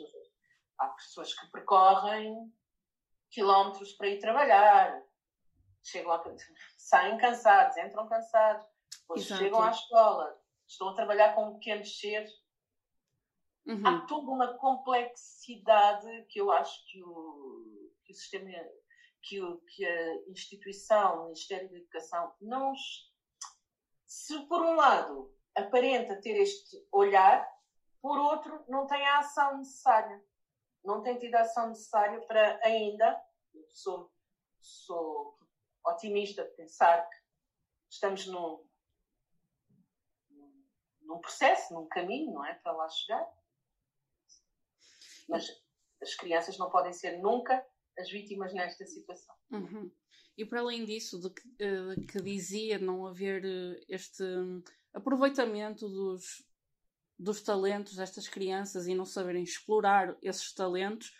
há 0.78 0.86
pessoas 0.90 1.34
que 1.34 1.50
percorrem 1.50 2.52
quilómetros 3.28 3.92
para 3.94 4.08
ir 4.08 4.20
trabalhar, 4.20 5.02
chegam 5.88 6.12
a, 6.12 6.24
saem 6.76 7.18
cansados, 7.18 7.76
entram 7.76 8.08
cansados, 8.08 8.66
depois 9.00 9.24
Exato. 9.24 9.42
chegam 9.42 9.62
à 9.62 9.70
escola, 9.70 10.40
estão 10.66 10.88
a 10.88 10.94
trabalhar 10.94 11.34
com 11.34 11.54
pequenos 11.54 11.98
seres. 11.98 12.30
Uhum. 13.66 13.86
Há 13.86 14.06
toda 14.06 14.30
uma 14.30 14.54
complexidade 14.58 16.26
que 16.28 16.40
eu 16.40 16.50
acho 16.50 16.86
que 16.86 17.02
o, 17.02 17.92
que 18.04 18.12
o 18.12 18.16
sistema, 18.16 18.50
que, 19.22 19.42
o, 19.42 19.58
que 19.58 19.84
a 19.84 20.30
instituição, 20.30 21.20
o 21.20 21.24
Ministério 21.24 21.70
da 21.70 21.76
Educação, 21.76 22.34
não. 22.40 22.72
Se 24.06 24.40
por 24.46 24.62
um 24.62 24.74
lado 24.74 25.34
aparenta 25.54 26.20
ter 26.20 26.40
este 26.40 26.86
olhar, 26.90 27.46
por 28.00 28.18
outro 28.18 28.64
não 28.68 28.86
tem 28.86 29.04
a 29.06 29.18
ação 29.18 29.58
necessária. 29.58 30.24
Não 30.84 31.02
tem 31.02 31.18
tido 31.18 31.34
a 31.34 31.42
ação 31.42 31.68
necessária 31.68 32.20
para 32.22 32.60
ainda. 32.64 33.20
Eu 33.52 33.66
sou, 33.70 34.10
sou 34.60 35.37
otimista 35.88 36.44
de 36.44 36.50
pensar 36.50 37.08
que 37.08 37.16
estamos 37.90 38.26
num, 38.26 38.64
num 41.02 41.18
processo, 41.20 41.74
num 41.74 41.86
caminho, 41.86 42.32
não 42.32 42.44
é? 42.44 42.54
Para 42.54 42.72
lá 42.72 42.88
chegar. 42.88 43.26
Mas 45.28 45.48
as 46.02 46.14
crianças 46.14 46.58
não 46.58 46.70
podem 46.70 46.92
ser 46.92 47.18
nunca 47.18 47.64
as 47.98 48.10
vítimas 48.10 48.52
nesta 48.54 48.86
situação. 48.86 49.34
Uhum. 49.50 49.90
E 50.36 50.44
para 50.44 50.60
além 50.60 50.84
disso, 50.84 51.18
de 51.20 51.30
que, 51.30 51.48
uh, 51.64 52.06
que 52.06 52.22
dizia 52.22 52.78
não 52.78 53.06
haver 53.06 53.44
uh, 53.44 53.84
este 53.88 54.22
um, 54.22 54.62
aproveitamento 54.94 55.88
dos, 55.88 56.44
dos 57.18 57.42
talentos 57.42 57.96
destas 57.96 58.28
crianças 58.28 58.86
e 58.86 58.94
não 58.94 59.04
saberem 59.04 59.42
explorar 59.42 60.16
esses 60.22 60.54
talentos, 60.54 61.12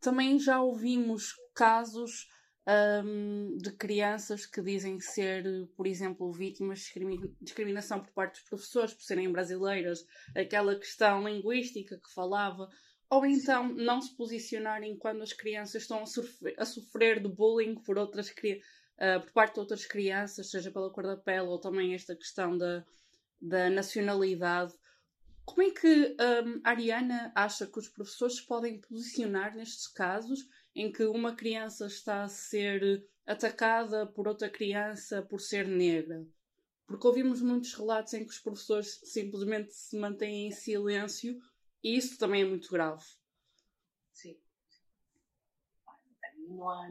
também 0.00 0.38
já 0.38 0.62
ouvimos 0.62 1.34
casos 1.54 2.26
um, 2.66 3.56
de 3.58 3.72
crianças 3.72 4.46
que 4.46 4.62
dizem 4.62 4.98
ser, 4.98 5.44
por 5.76 5.86
exemplo, 5.86 6.32
vítimas 6.32 6.80
de 6.80 7.34
discriminação 7.40 8.00
por 8.00 8.10
parte 8.12 8.40
dos 8.40 8.48
professores, 8.48 8.94
por 8.94 9.02
serem 9.02 9.30
brasileiras, 9.30 10.06
aquela 10.34 10.74
questão 10.78 11.28
linguística 11.28 11.96
que 11.98 12.14
falava, 12.14 12.68
Ou 13.10 13.26
então 13.26 13.68
não 13.68 14.00
se 14.00 14.16
posicionarem 14.16 14.96
quando 14.96 15.22
as 15.22 15.32
crianças 15.32 15.82
estão 15.82 16.02
a 16.02 16.06
sofrer, 16.06 16.54
a 16.58 16.64
sofrer 16.64 17.22
de 17.22 17.28
bullying 17.28 17.74
por, 17.74 17.98
outras, 17.98 18.28
uh, 18.30 19.20
por 19.20 19.32
parte 19.32 19.54
de 19.54 19.60
outras 19.60 19.84
crianças, 19.84 20.50
seja 20.50 20.70
pela 20.70 20.90
cor 20.90 21.04
da 21.04 21.16
pele 21.16 21.46
ou 21.46 21.60
também 21.60 21.94
esta 21.94 22.16
questão 22.16 22.56
da, 22.56 22.84
da 23.40 23.68
nacionalidade. 23.68 24.72
Como 25.44 25.62
é 25.62 25.70
que 25.70 26.16
um, 26.18 26.60
a 26.64 26.70
Ariana 26.70 27.30
acha 27.34 27.66
que 27.66 27.78
os 27.78 27.88
professores 27.88 28.40
podem 28.40 28.80
posicionar 28.80 29.54
nestes 29.54 29.86
casos 29.86 30.48
em 30.74 30.90
que 30.90 31.04
uma 31.04 31.34
criança 31.34 31.86
está 31.86 32.24
a 32.24 32.28
ser 32.28 33.08
atacada 33.26 34.06
por 34.06 34.26
outra 34.26 34.50
criança 34.50 35.22
por 35.22 35.40
ser 35.40 35.66
negra? 35.66 36.26
Porque 36.86 37.06
ouvimos 37.06 37.40
muitos 37.40 37.72
relatos 37.74 38.12
em 38.14 38.24
que 38.24 38.32
os 38.32 38.38
professores 38.38 39.00
simplesmente 39.04 39.72
se 39.72 39.96
mantêm 39.96 40.48
em 40.48 40.50
silêncio 40.50 41.40
e 41.82 41.96
isso 41.96 42.18
também 42.18 42.42
é 42.42 42.44
muito 42.44 42.70
grave. 42.70 43.04
Sim. 44.12 44.38
Não 46.48 46.68
há, 46.68 46.88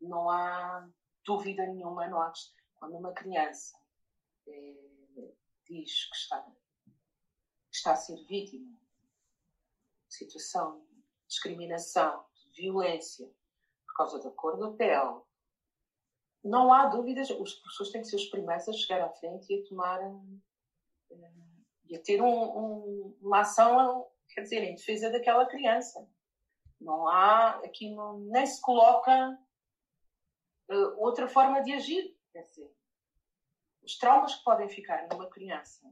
não 0.00 0.30
há 0.30 0.88
dúvida 1.24 1.66
nenhuma, 1.66 2.04
há, 2.04 2.32
quando 2.76 2.96
uma 2.96 3.12
criança 3.12 3.76
é, 4.48 4.74
diz 5.64 6.08
que 6.08 6.16
está, 6.16 6.46
está 7.70 7.92
a 7.92 7.96
ser 7.96 8.16
vítima 8.26 8.72
de 10.08 10.14
situação 10.14 10.80
de 10.80 11.02
discriminação, 11.28 12.24
violência, 12.56 13.26
por 13.86 13.94
causa 13.96 14.22
da 14.22 14.30
cor 14.30 14.58
da 14.58 14.70
pele, 14.72 15.20
não 16.42 16.72
há 16.72 16.86
dúvidas, 16.86 17.28
os 17.30 17.54
professores 17.54 17.92
têm 17.92 18.02
que 18.02 18.08
ser 18.08 18.16
os 18.16 18.26
primeiros 18.26 18.68
a 18.68 18.72
chegar 18.72 19.00
à 19.02 19.10
frente 19.10 19.52
e 19.52 19.60
a 19.60 19.68
tomar 19.68 20.00
eh, 21.10 21.32
e 21.88 21.96
a 21.96 22.02
ter 22.02 22.20
um, 22.20 22.26
um, 22.28 23.18
uma 23.20 23.40
ação 23.40 24.08
quer 24.36 24.42
dizer, 24.42 24.62
em 24.62 24.74
defesa 24.74 25.10
daquela 25.10 25.46
criança. 25.46 26.06
Não 26.78 27.08
há, 27.08 27.56
aqui 27.64 27.94
não, 27.94 28.20
nem 28.20 28.44
se 28.44 28.60
coloca 28.60 29.38
uh, 30.68 31.00
outra 31.00 31.26
forma 31.26 31.62
de 31.62 31.72
agir. 31.72 32.14
Quer 32.32 32.42
dizer, 32.42 32.70
os 33.82 33.96
traumas 33.96 34.34
que 34.34 34.44
podem 34.44 34.68
ficar 34.68 35.08
numa 35.08 35.28
criança 35.30 35.90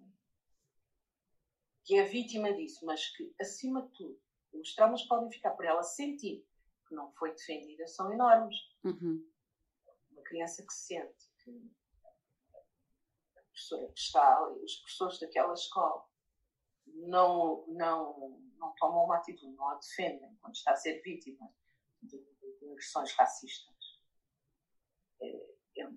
que 1.85 1.97
é 1.97 2.03
vítima 2.03 2.53
disso, 2.53 2.85
mas 2.85 3.15
que, 3.15 3.35
acima 3.41 3.83
de 3.83 3.93
tudo, 3.93 4.21
os 4.53 4.75
traumas 4.75 5.03
podem 5.05 5.31
ficar 5.31 5.51
por 5.51 5.65
ela 5.65 5.83
sentir 5.83 6.47
que 6.95 6.97
não 6.97 7.13
foi 7.13 7.33
defendida 7.33 7.87
são 7.89 8.13
enormes. 8.13 8.57
Uhum. 8.85 9.29
Uma 10.13 10.23
criança 10.23 10.65
que 10.65 10.73
sente 10.73 11.29
que 11.43 11.71
a 13.37 13.43
professora 13.43 13.87
que 13.89 14.01
está 14.01 14.39
ali, 14.39 14.65
os 14.65 14.77
professores 14.77 15.19
daquela 15.19 15.53
escola, 15.53 16.05
não, 16.87 17.67
não, 17.69 18.41
não 18.57 18.75
tomam 18.77 19.05
uma 19.05 19.17
atitude, 19.17 19.55
não 19.55 19.69
a 19.69 19.75
defendem 19.75 20.37
quando 20.41 20.55
está 20.55 20.73
a 20.73 20.77
ser 20.77 21.03
vítima 21.03 21.51
de, 22.01 22.19
de, 22.19 22.59
de 22.59 22.71
agressões 22.71 23.13
racistas. 23.15 23.75
É, 25.21 25.81
é, 25.81 25.91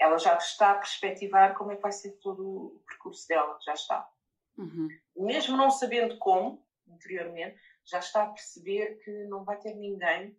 ela 0.00 0.16
já 0.16 0.36
está 0.36 0.72
a 0.72 0.78
perspectivar 0.78 1.56
como 1.56 1.72
é 1.72 1.76
que 1.76 1.82
vai 1.82 1.92
ser 1.92 2.12
todo 2.18 2.76
o 2.76 2.84
percurso 2.86 3.26
dela, 3.28 3.58
já 3.64 3.74
está. 3.74 4.10
Uhum. 4.56 4.88
Mesmo 5.16 5.56
não 5.56 5.70
sabendo 5.70 6.16
como, 6.18 6.64
interiormente, 6.86 7.60
já 7.88 7.98
está 7.98 8.24
a 8.24 8.30
perceber 8.30 8.98
que 9.02 9.10
não 9.24 9.44
vai 9.44 9.58
ter 9.58 9.74
ninguém 9.74 10.38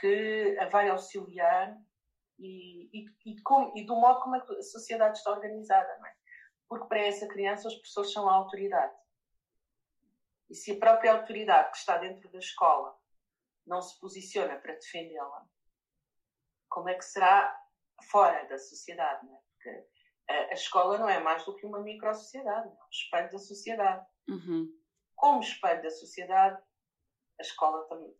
que 0.00 0.56
a 0.60 0.68
vai 0.68 0.88
auxiliar 0.88 1.76
e, 2.38 2.88
e, 2.92 3.06
e, 3.26 3.42
com, 3.42 3.72
e 3.76 3.84
do 3.84 3.96
modo 3.96 4.20
como 4.20 4.36
a 4.36 4.62
sociedade 4.62 5.18
está 5.18 5.32
organizada. 5.32 5.90
É? 6.06 6.18
porque 6.68 6.86
para 6.86 7.00
essa 7.00 7.26
criança 7.26 7.66
os 7.66 7.74
professores 7.74 8.12
são 8.12 8.28
a 8.28 8.34
autoridade. 8.34 8.94
E 10.50 10.54
se 10.54 10.72
a 10.72 10.78
própria 10.78 11.12
autoridade 11.12 11.70
que 11.72 11.78
está 11.78 11.96
dentro 11.96 12.30
da 12.30 12.38
escola 12.38 12.96
não 13.66 13.80
se 13.82 13.98
posiciona 13.98 14.56
para 14.56 14.74
defendê-la, 14.74 15.46
como 16.68 16.88
é 16.88 16.94
que 16.94 17.04
será 17.04 17.58
fora 18.10 18.46
da 18.46 18.58
sociedade? 18.58 19.26
É? 19.26 19.38
Porque 19.50 19.86
a, 20.28 20.34
a, 20.34 20.52
escola 20.52 20.98
não 20.98 21.08
é 21.08 21.18
mais 21.20 21.44
do 21.44 21.54
que 21.56 21.66
uma 21.66 21.80
micro-sociedade, 21.80 22.68
é 22.68 22.70
um 22.70 22.88
espelho 22.90 23.30
da 23.30 23.38
sociedade. 23.38 24.06
Uhum. 24.28 24.77
Como 25.18 25.40
espelho 25.40 25.82
da 25.82 25.90
sociedade, 25.90 26.62
a 27.38 27.42
escola 27.42 27.84
também. 27.88 28.16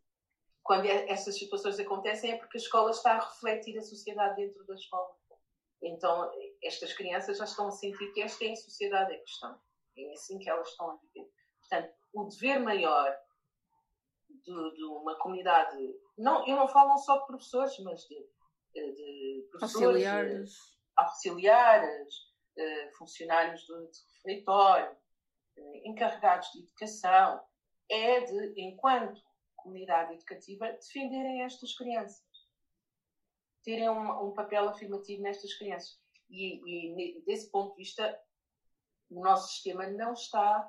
Quando 0.64 0.84
é, 0.84 1.10
essas 1.10 1.38
situações 1.38 1.78
acontecem 1.78 2.32
é 2.32 2.36
porque 2.36 2.58
a 2.58 2.60
escola 2.60 2.90
está 2.90 3.12
a 3.12 3.24
refletir 3.24 3.78
a 3.78 3.82
sociedade 3.82 4.36
dentro 4.36 4.66
da 4.66 4.74
escola. 4.74 5.16
Então, 5.80 6.30
estas 6.62 6.92
crianças 6.92 7.38
já 7.38 7.44
estão 7.44 7.68
a 7.68 7.70
sentir 7.70 8.12
que 8.12 8.20
esta 8.20 8.44
é 8.44 8.50
a 8.50 8.56
sociedade 8.56 9.14
a 9.14 9.20
questão. 9.20 9.60
É 9.96 10.12
assim 10.12 10.40
que 10.40 10.50
elas 10.50 10.68
estão 10.68 10.90
a 10.90 10.96
viver. 10.96 11.30
Portanto, 11.60 11.94
o 12.12 12.24
dever 12.24 12.58
maior 12.58 13.16
de, 14.28 14.74
de 14.74 14.84
uma 14.84 15.16
comunidade, 15.18 15.76
não, 16.16 16.46
eu 16.48 16.56
não 16.56 16.66
falo 16.66 16.98
só 16.98 17.18
de 17.18 17.26
professores, 17.26 17.78
mas 17.78 18.00
de, 18.02 18.18
de 18.74 19.48
professores, 19.52 20.04
auxiliares, 20.04 20.50
de, 20.50 20.78
auxiliares 20.96 22.14
uh, 22.56 22.96
funcionários 22.98 23.64
do, 23.66 23.86
de 23.86 23.98
refeitório, 24.16 24.96
encarregados 25.84 26.50
de 26.52 26.60
educação, 26.60 27.40
é 27.90 28.20
de, 28.20 28.54
enquanto 28.60 29.20
comunidade 29.56 30.14
educativa, 30.14 30.72
defenderem 30.72 31.42
estas 31.42 31.74
crianças 31.74 32.28
terem 33.68 33.90
um, 33.90 34.28
um 34.28 34.32
papel 34.32 34.66
afirmativo 34.66 35.22
nestas 35.22 35.52
crianças. 35.52 36.00
E, 36.30 36.60
e, 36.66 37.22
desse 37.26 37.50
ponto 37.50 37.72
de 37.72 37.82
vista, 37.82 38.18
o 39.10 39.22
nosso 39.22 39.52
sistema 39.52 39.86
não 39.90 40.14
está 40.14 40.60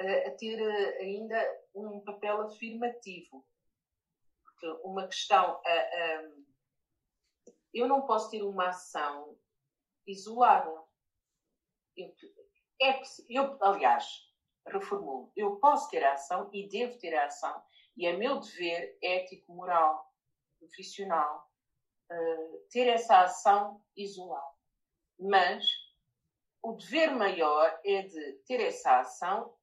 uh, 0.00 0.28
a 0.28 0.30
ter 0.36 0.60
uh, 0.60 1.00
ainda 1.00 1.64
um 1.74 1.98
papel 2.04 2.42
afirmativo. 2.42 3.44
Porque 4.44 4.66
uma 4.84 5.08
questão. 5.08 5.60
Uh, 5.60 6.44
eu 7.72 7.88
não 7.88 8.06
posso 8.06 8.30
ter 8.30 8.44
uma 8.44 8.68
ação 8.68 9.36
isolada. 10.06 10.70
Eu, 11.96 12.14
é, 12.80 13.02
eu, 13.28 13.58
aliás, 13.60 14.32
reformulo, 14.66 15.32
eu 15.36 15.56
posso 15.56 15.90
ter 15.90 16.04
ação 16.04 16.48
e 16.52 16.68
devo 16.68 16.98
ter 16.98 17.14
ação, 17.16 17.62
e 17.96 18.06
é 18.06 18.16
meu 18.16 18.40
dever 18.40 18.98
ético, 19.02 19.52
moral, 19.52 20.12
profissional, 20.58 21.48
uh, 22.10 22.58
ter 22.70 22.88
essa 22.88 23.20
ação 23.20 23.80
isolada. 23.96 24.54
Mas 25.18 25.64
o 26.62 26.72
dever 26.72 27.14
maior 27.14 27.78
é 27.84 28.02
de 28.02 28.32
ter 28.46 28.60
essa 28.60 29.00
ação 29.00 29.54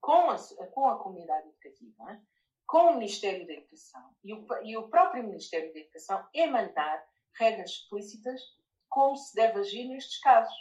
com 0.00 0.30
a, 0.30 0.36
com 0.72 0.88
a 0.88 0.98
comunidade 0.98 1.48
educativa, 1.48 2.12
é? 2.12 2.20
com 2.66 2.90
o 2.90 2.94
Ministério 2.94 3.46
da 3.46 3.54
Educação. 3.54 4.14
E 4.24 4.32
o, 4.32 4.46
e 4.62 4.76
o 4.76 4.88
próprio 4.88 5.24
Ministério 5.24 5.72
da 5.72 5.80
Educação 5.80 6.26
emanar 6.34 7.06
regras 7.38 7.70
explícitas 7.70 8.40
como 8.88 9.16
se 9.16 9.34
deve 9.34 9.60
agir 9.60 9.86
nestes 9.86 10.18
casos. 10.20 10.56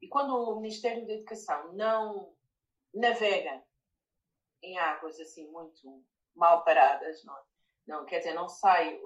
E 0.00 0.08
quando 0.08 0.34
o 0.34 0.60
Ministério 0.60 1.06
da 1.06 1.14
Educação 1.14 1.72
não 1.72 2.32
navega 2.94 3.62
em 4.62 4.78
águas 4.78 5.20
assim 5.20 5.50
muito 5.50 6.04
mal 6.34 6.64
paradas, 6.64 7.24
não, 7.24 7.36
é? 7.36 7.42
não 7.86 8.04
quer 8.04 8.18
dizer, 8.18 8.34
não 8.34 8.48
sai 8.48 9.00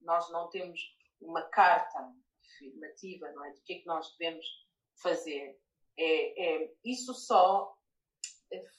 nós 0.00 0.30
não 0.30 0.48
temos 0.48 0.80
uma 1.20 1.42
carta 1.42 2.12
afirmativa 2.40 3.30
não 3.32 3.44
é, 3.44 3.52
do 3.52 3.60
que 3.62 3.74
é 3.74 3.78
que 3.80 3.86
nós 3.86 4.14
devemos 4.16 4.46
fazer. 4.96 5.58
É, 5.98 6.64
é, 6.64 6.74
isso 6.84 7.14
só 7.14 7.76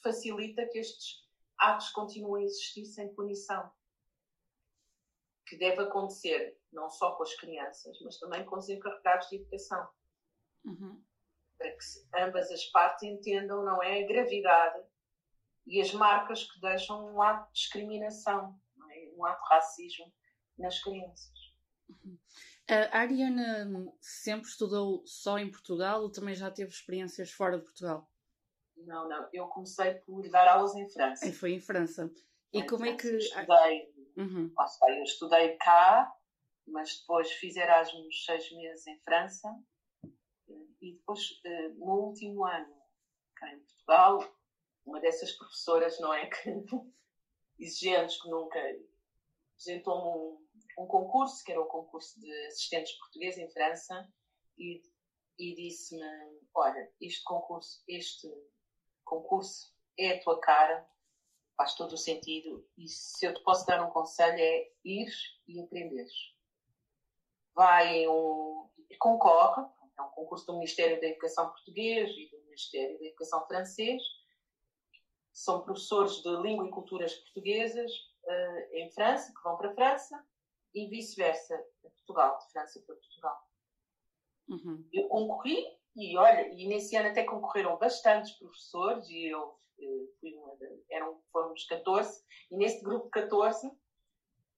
facilita 0.02 0.66
que 0.68 0.80
estes 0.80 1.28
atos 1.58 1.90
continuem 1.90 2.44
a 2.44 2.48
existir 2.48 2.86
sem 2.86 3.14
punição. 3.14 3.72
Que 5.46 5.58
deve 5.58 5.82
acontecer 5.82 6.60
não 6.72 6.90
só 6.90 7.16
com 7.16 7.24
as 7.24 7.34
crianças, 7.36 7.98
mas 8.02 8.20
também 8.20 8.46
com 8.46 8.58
os 8.58 8.70
encarregados 8.70 9.30
de 9.30 9.38
educação. 9.38 9.90
Uhum. 10.66 11.04
Para 11.58 11.72
que 11.72 12.24
ambas 12.24 12.52
as 12.52 12.66
partes 12.66 13.04
entendam, 13.04 13.64
não 13.64 13.82
é, 13.82 14.04
a 14.04 14.08
gravidade 14.08 14.84
e 15.66 15.82
as 15.82 15.92
marcas 15.92 16.44
que 16.44 16.62
deixam 16.62 17.14
um 17.14 17.22
ato 17.22 17.48
de 17.48 17.60
discriminação, 17.60 18.60
é? 18.92 19.12
um 19.16 19.26
ato 19.26 19.44
de 19.44 19.50
racismo 19.50 20.14
nas 20.58 20.82
crianças. 20.82 21.38
Uhum. 21.90 22.18
A 22.70 23.00
Ariana 23.00 23.94
sempre 24.02 24.48
estudou 24.48 25.02
só 25.06 25.40
em 25.40 25.50
Portugal 25.50 26.02
ou 26.02 26.12
também 26.12 26.36
já 26.36 26.52
teve 26.52 26.70
experiências 26.70 27.32
fora 27.32 27.58
de 27.58 27.64
Portugal? 27.64 28.10
Não, 28.76 29.08
não. 29.08 29.28
Eu 29.34 29.48
comecei 29.48 29.96
por 29.96 30.28
dar 30.30 30.48
aulas 30.48 30.76
em 30.76 30.90
França. 30.90 31.28
E 31.28 31.32
foi 31.32 31.54
em 31.54 31.60
França. 31.60 32.12
E 32.54 32.60
em 32.60 32.66
como 32.66 32.86
França. 32.86 33.08
é 33.08 33.10
que. 33.10 33.18
Estudei. 33.18 33.98
Uhum. 34.18 34.54
eu 34.90 35.04
estudei 35.04 35.58
cá, 35.58 36.12
mas 36.68 37.00
depois 37.00 37.32
fiz 37.34 37.56
Erasmus 37.56 38.26
seis 38.26 38.52
meses 38.52 38.86
em 38.88 39.00
França. 39.00 39.50
E 40.82 40.94
depois, 40.94 41.40
eh, 41.44 41.70
no 41.70 42.08
último 42.08 42.46
ano, 42.46 42.76
cá 43.36 43.54
em 43.54 43.60
Portugal, 43.60 44.20
uma 44.86 45.00
dessas 45.00 45.32
professoras, 45.34 46.00
não 46.00 46.14
é? 46.14 46.30
Que, 47.58 47.64
exigentes 47.64 48.22
que 48.22 48.30
nunca 48.30 48.60
apresentou-me 49.56 50.08
um 50.08 50.48
um 50.78 50.86
concurso, 50.86 51.44
que 51.44 51.52
era 51.52 51.60
o 51.60 51.66
concurso 51.66 52.20
de 52.20 52.32
assistentes 52.46 52.94
portugueses 52.94 53.40
em 53.40 53.50
França, 53.50 54.08
e, 54.58 54.82
e 55.38 55.56
disse-me: 55.56 56.06
Olha, 56.54 56.92
este 57.02 57.24
concurso, 57.24 57.84
este 57.88 58.32
concurso 59.04 59.74
é 59.98 60.14
a 60.14 60.22
tua 60.22 60.40
cara, 60.40 60.88
faz 61.56 61.74
todo 61.74 61.94
o 61.94 61.98
sentido. 61.98 62.68
E 62.78 62.88
se 62.88 63.26
eu 63.26 63.34
te 63.34 63.44
posso 63.44 63.66
dar 63.66 63.84
um 63.84 63.90
conselho 63.90 64.40
é 64.40 64.72
ir 64.86 65.12
e 65.48 65.60
aprender. 65.60 66.08
Vai 67.56 68.08
um, 68.08 68.70
concorre, 69.00 69.66
é 69.98 70.02
um 70.02 70.10
concurso 70.10 70.46
do 70.46 70.54
Ministério 70.54 71.00
da 71.02 71.08
Educação 71.08 71.50
Português 71.50 72.10
e 72.12 72.30
do 72.30 72.44
Ministério 72.46 73.00
da 73.00 73.06
Educação 73.06 73.46
Francês. 73.48 74.02
São 75.34 75.62
professores 75.62 76.22
de 76.22 76.30
língua 76.42 76.68
e 76.68 76.72
culturas 76.72 77.14
portuguesas 77.16 77.92
uh, 78.24 78.76
em 78.76 78.92
França, 78.92 79.34
que 79.34 79.44
vão 79.44 79.58
para 79.58 79.72
a 79.72 79.76
França, 79.76 80.26
e 80.74 80.88
vice-versa, 80.88 81.58
Portugal, 81.82 82.38
de 82.40 82.52
França 82.52 82.84
para 82.86 82.96
Portugal. 82.96 83.38
Uhum. 84.50 84.88
Eu 84.94 85.08
concorri 85.08 85.66
e 85.96 86.18
olha, 86.18 86.48
e 86.54 86.68
nesse 86.68 86.96
ano 86.96 87.10
até 87.10 87.24
concorreram 87.24 87.78
bastantes 87.78 88.32
professores 88.34 89.10
e 89.10 89.26
eu 89.26 89.60
eh, 89.80 90.08
fui 90.20 90.34
uma 90.36 90.56
de, 90.56 90.84
eram, 90.92 91.20
fomos 91.32 91.66
14 91.66 92.24
e 92.52 92.58
nesse 92.58 92.84
grupo 92.84 93.10
14 93.10 93.68
uh, 93.68 93.72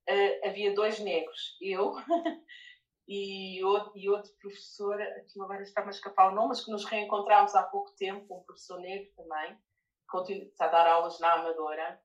eh, 0.06 0.48
havia 0.48 0.76
dois 0.76 1.00
negros, 1.00 1.58
eu 1.62 1.94
e, 3.12 3.64
outro, 3.64 3.92
e 3.96 4.08
outro 4.08 4.32
professor, 4.40 4.96
que 5.28 5.42
agora 5.42 5.64
está-me 5.64 5.88
a 5.88 5.90
escapar 5.90 6.32
o 6.32 6.36
nome, 6.36 6.50
mas 6.50 6.64
que 6.64 6.70
nos 6.70 6.86
reencontramos 6.86 7.56
há 7.56 7.64
pouco 7.64 7.90
tempo, 7.96 8.38
um 8.38 8.44
professor 8.44 8.80
negro 8.80 9.12
também, 9.16 9.58
que 10.28 10.34
está 10.34 10.66
a 10.66 10.70
dar 10.70 10.88
aulas 10.88 11.20
na 11.20 11.34
Amadora, 11.34 12.00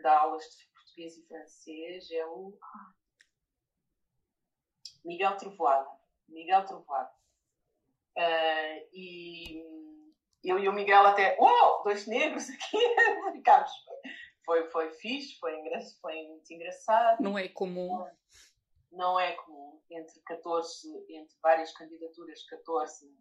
dá 0.00 0.20
aulas 0.20 0.44
de 0.44 0.68
português 0.72 1.16
e 1.16 1.26
francês, 1.26 2.10
é 2.12 2.24
o 2.26 2.56
Miguel 5.04 5.36
Trovoada. 5.36 5.90
Miguel 6.28 6.64
Trovoada. 6.64 7.12
Uh, 8.16 8.88
e 8.92 9.64
eu 10.44 10.60
e 10.60 10.68
o 10.68 10.72
Miguel 10.72 11.06
até, 11.06 11.36
oh, 11.40 11.82
dois 11.82 12.06
negros 12.06 12.48
aqui, 12.50 12.78
ficámos. 13.34 13.72
Foi, 14.44 14.70
foi 14.70 14.92
fixe, 14.92 15.36
foi, 15.40 15.58
engra 15.58 15.80
foi 16.00 16.22
muito 16.28 16.52
engraçado. 16.52 17.20
Não 17.20 17.36
é 17.36 17.48
comum. 17.48 18.06
Não 18.94 19.18
é 19.18 19.32
comum. 19.32 19.80
Entre 19.90 20.20
14, 20.20 21.06
entre 21.10 21.36
várias 21.42 21.72
candidaturas, 21.72 22.44
14 22.46 23.14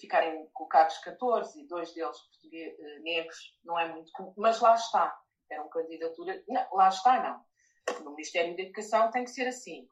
ficarem 0.00 0.48
colocados 0.52 0.98
14 0.98 1.60
e 1.60 1.66
dois 1.68 1.94
deles 1.94 2.16
eh, 2.52 2.98
negros, 3.00 3.56
não 3.64 3.78
é 3.78 3.92
muito 3.92 4.10
comum. 4.12 4.34
Mas 4.36 4.60
lá 4.60 4.74
está. 4.74 5.16
Era 5.50 5.62
uma 5.62 5.70
candidatura. 5.70 6.42
Não, 6.48 6.66
lá 6.72 6.88
está, 6.88 7.22
não. 7.22 8.04
No 8.04 8.10
Ministério 8.10 8.56
da 8.56 8.62
Educação 8.62 9.10
tem 9.10 9.24
que 9.24 9.30
ser 9.30 9.46
assim 9.46 9.88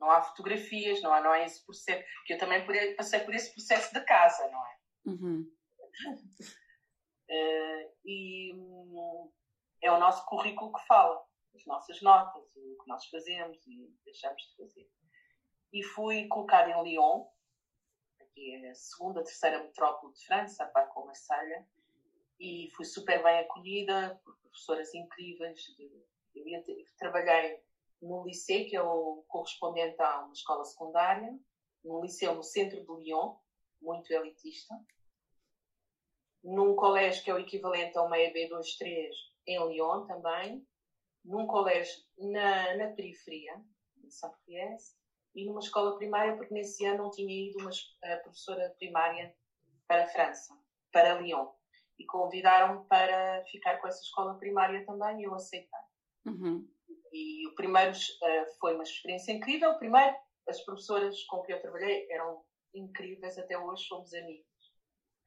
não 0.00 0.10
há 0.10 0.22
fotografias, 0.22 1.02
não 1.02 1.12
há, 1.12 1.20
não 1.20 1.30
há 1.30 1.44
esse 1.44 1.64
processo. 1.64 2.02
Porque 2.16 2.32
eu 2.32 2.38
também 2.38 2.66
passei 2.96 3.20
por 3.20 3.34
esse 3.34 3.52
processo 3.52 3.92
de 3.92 4.00
casa, 4.04 4.48
não 4.48 4.66
é? 4.66 4.78
Uhum. 5.06 5.52
uh, 7.30 7.92
e 8.04 8.54
um, 8.54 9.30
é 9.82 9.92
o 9.92 10.00
nosso 10.00 10.24
currículo 10.26 10.72
que 10.72 10.86
fala, 10.86 11.22
as 11.54 11.64
nossas 11.66 12.00
notas, 12.02 12.44
o 12.56 12.76
que 12.82 12.88
nós 12.88 13.06
fazemos 13.06 13.66
e 13.66 13.92
deixamos 14.04 14.42
de 14.42 14.56
fazer. 14.56 14.90
E 15.72 15.82
fui 15.82 16.26
colocada 16.28 16.70
em 16.70 16.82
Lyon, 16.82 17.26
aqui 18.20 18.54
é 18.54 18.70
a 18.70 18.74
segunda, 18.74 19.22
terceira 19.22 19.62
metrópole 19.62 20.12
de 20.14 20.24
França, 20.26 20.64
a 20.64 20.68
par 20.68 20.88
com 20.88 21.06
Marselha, 21.06 21.66
e 22.38 22.70
fui 22.74 22.84
super 22.84 23.22
bem 23.22 23.40
acolhida 23.40 24.20
por 24.24 24.36
professoras 24.38 24.94
incríveis. 24.94 25.60
Eu 26.34 26.48
ia 26.48 26.64
trabalhei 26.98 27.62
no 28.00 28.24
liceu, 28.24 28.66
que 28.66 28.76
é 28.76 28.82
o 28.82 29.24
correspondente 29.28 30.00
a 30.00 30.24
uma 30.24 30.32
escola 30.32 30.64
secundária, 30.64 31.38
num 31.84 32.00
liceu 32.00 32.34
no 32.34 32.42
centro 32.42 32.80
de 32.80 33.04
Lyon, 33.04 33.36
muito 33.80 34.10
elitista, 34.12 34.74
num 36.42 36.74
colégio 36.74 37.22
que 37.22 37.30
é 37.30 37.34
o 37.34 37.38
equivalente 37.38 37.96
a 37.98 38.02
uma 38.02 38.16
EB23 38.16 39.10
em 39.46 39.68
Lyon 39.68 40.06
também, 40.06 40.66
num 41.24 41.46
colégio 41.46 42.02
na, 42.18 42.76
na 42.76 42.88
periferia, 42.88 43.54
em 44.02 44.10
Saint-Priest, 44.10 44.96
e 45.34 45.46
numa 45.46 45.60
escola 45.60 45.96
primária, 45.96 46.36
porque 46.36 46.52
nesse 46.52 46.84
ano 46.84 47.04
não 47.04 47.10
tinha 47.10 47.48
ido 47.48 47.58
uma 47.58 47.70
professora 48.22 48.74
primária 48.78 49.34
para 49.86 50.04
a 50.04 50.08
França, 50.08 50.58
para 50.92 51.20
Lyon. 51.20 51.48
E 51.98 52.04
convidaram-me 52.06 52.84
para 52.86 53.44
ficar 53.46 53.78
com 53.78 53.86
essa 53.86 54.02
escola 54.02 54.38
primária 54.38 54.84
também 54.86 55.20
e 55.20 55.24
eu 55.24 55.34
aceitei. 55.34 55.68
Uhum. 56.26 56.68
E 57.12 57.46
o 57.48 57.54
primeiro 57.54 57.92
uh, 57.92 58.58
foi 58.58 58.74
uma 58.74 58.82
experiência 58.82 59.32
incrível. 59.32 59.76
Primeiro, 59.78 60.16
as 60.48 60.60
professoras 60.62 61.22
com 61.24 61.42
quem 61.42 61.54
eu 61.54 61.60
trabalhei 61.60 62.10
eram 62.10 62.42
incríveis, 62.74 63.38
até 63.38 63.58
hoje 63.58 63.84
somos 63.84 64.12
amigos. 64.14 64.46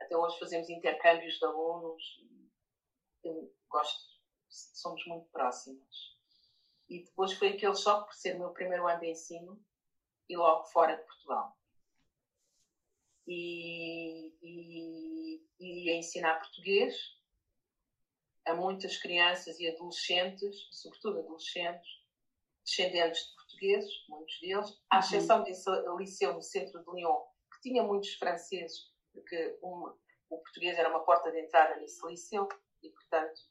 Até 0.01 0.17
hoje 0.17 0.39
fazemos 0.39 0.69
intercâmbios 0.69 1.35
de 1.35 1.45
alunos. 1.45 2.03
Eu 3.23 3.53
gosto, 3.69 4.03
somos 4.53 5.05
muito 5.07 5.27
próximas. 5.29 6.13
E 6.89 7.03
depois 7.03 7.33
foi 7.33 7.49
aquele 7.49 7.75
choque 7.75 8.07
por 8.07 8.13
ser 8.13 8.35
o 8.35 8.39
meu 8.39 8.49
primeiro 8.51 8.87
ano 8.87 8.99
de 8.99 9.09
ensino 9.09 9.63
e 10.29 10.37
logo 10.37 10.65
fora 10.65 10.95
de 10.95 11.03
Portugal. 11.03 11.57
E, 13.25 14.33
e, 14.41 15.41
e 15.59 15.89
a 15.89 15.95
ensinar 15.95 16.39
português 16.39 16.95
a 18.45 18.53
muitas 18.53 18.97
crianças 18.97 19.57
e 19.59 19.69
adolescentes, 19.69 20.67
sobretudo 20.71 21.19
adolescentes, 21.19 21.89
descendentes 22.65 23.25
de 23.25 23.35
portugueses, 23.35 24.05
muitos 24.09 24.39
deles, 24.41 24.81
à 24.89 24.95
uhum. 24.95 24.99
exceção 24.99 25.43
desse 25.43 25.69
liceu 25.97 26.33
no 26.33 26.41
centro 26.41 26.83
de 26.83 26.91
Lyon, 26.91 27.21
que 27.53 27.61
tinha 27.61 27.83
muitos 27.83 28.13
franceses, 28.15 28.91
porque 29.13 29.57
o 29.61 29.95
português 30.29 30.77
era 30.77 30.89
uma 30.89 31.05
porta 31.05 31.31
de 31.31 31.39
entrada 31.39 31.79
nesse 31.79 32.05
liceu 32.05 32.47
e, 32.81 32.89
portanto, 32.89 33.41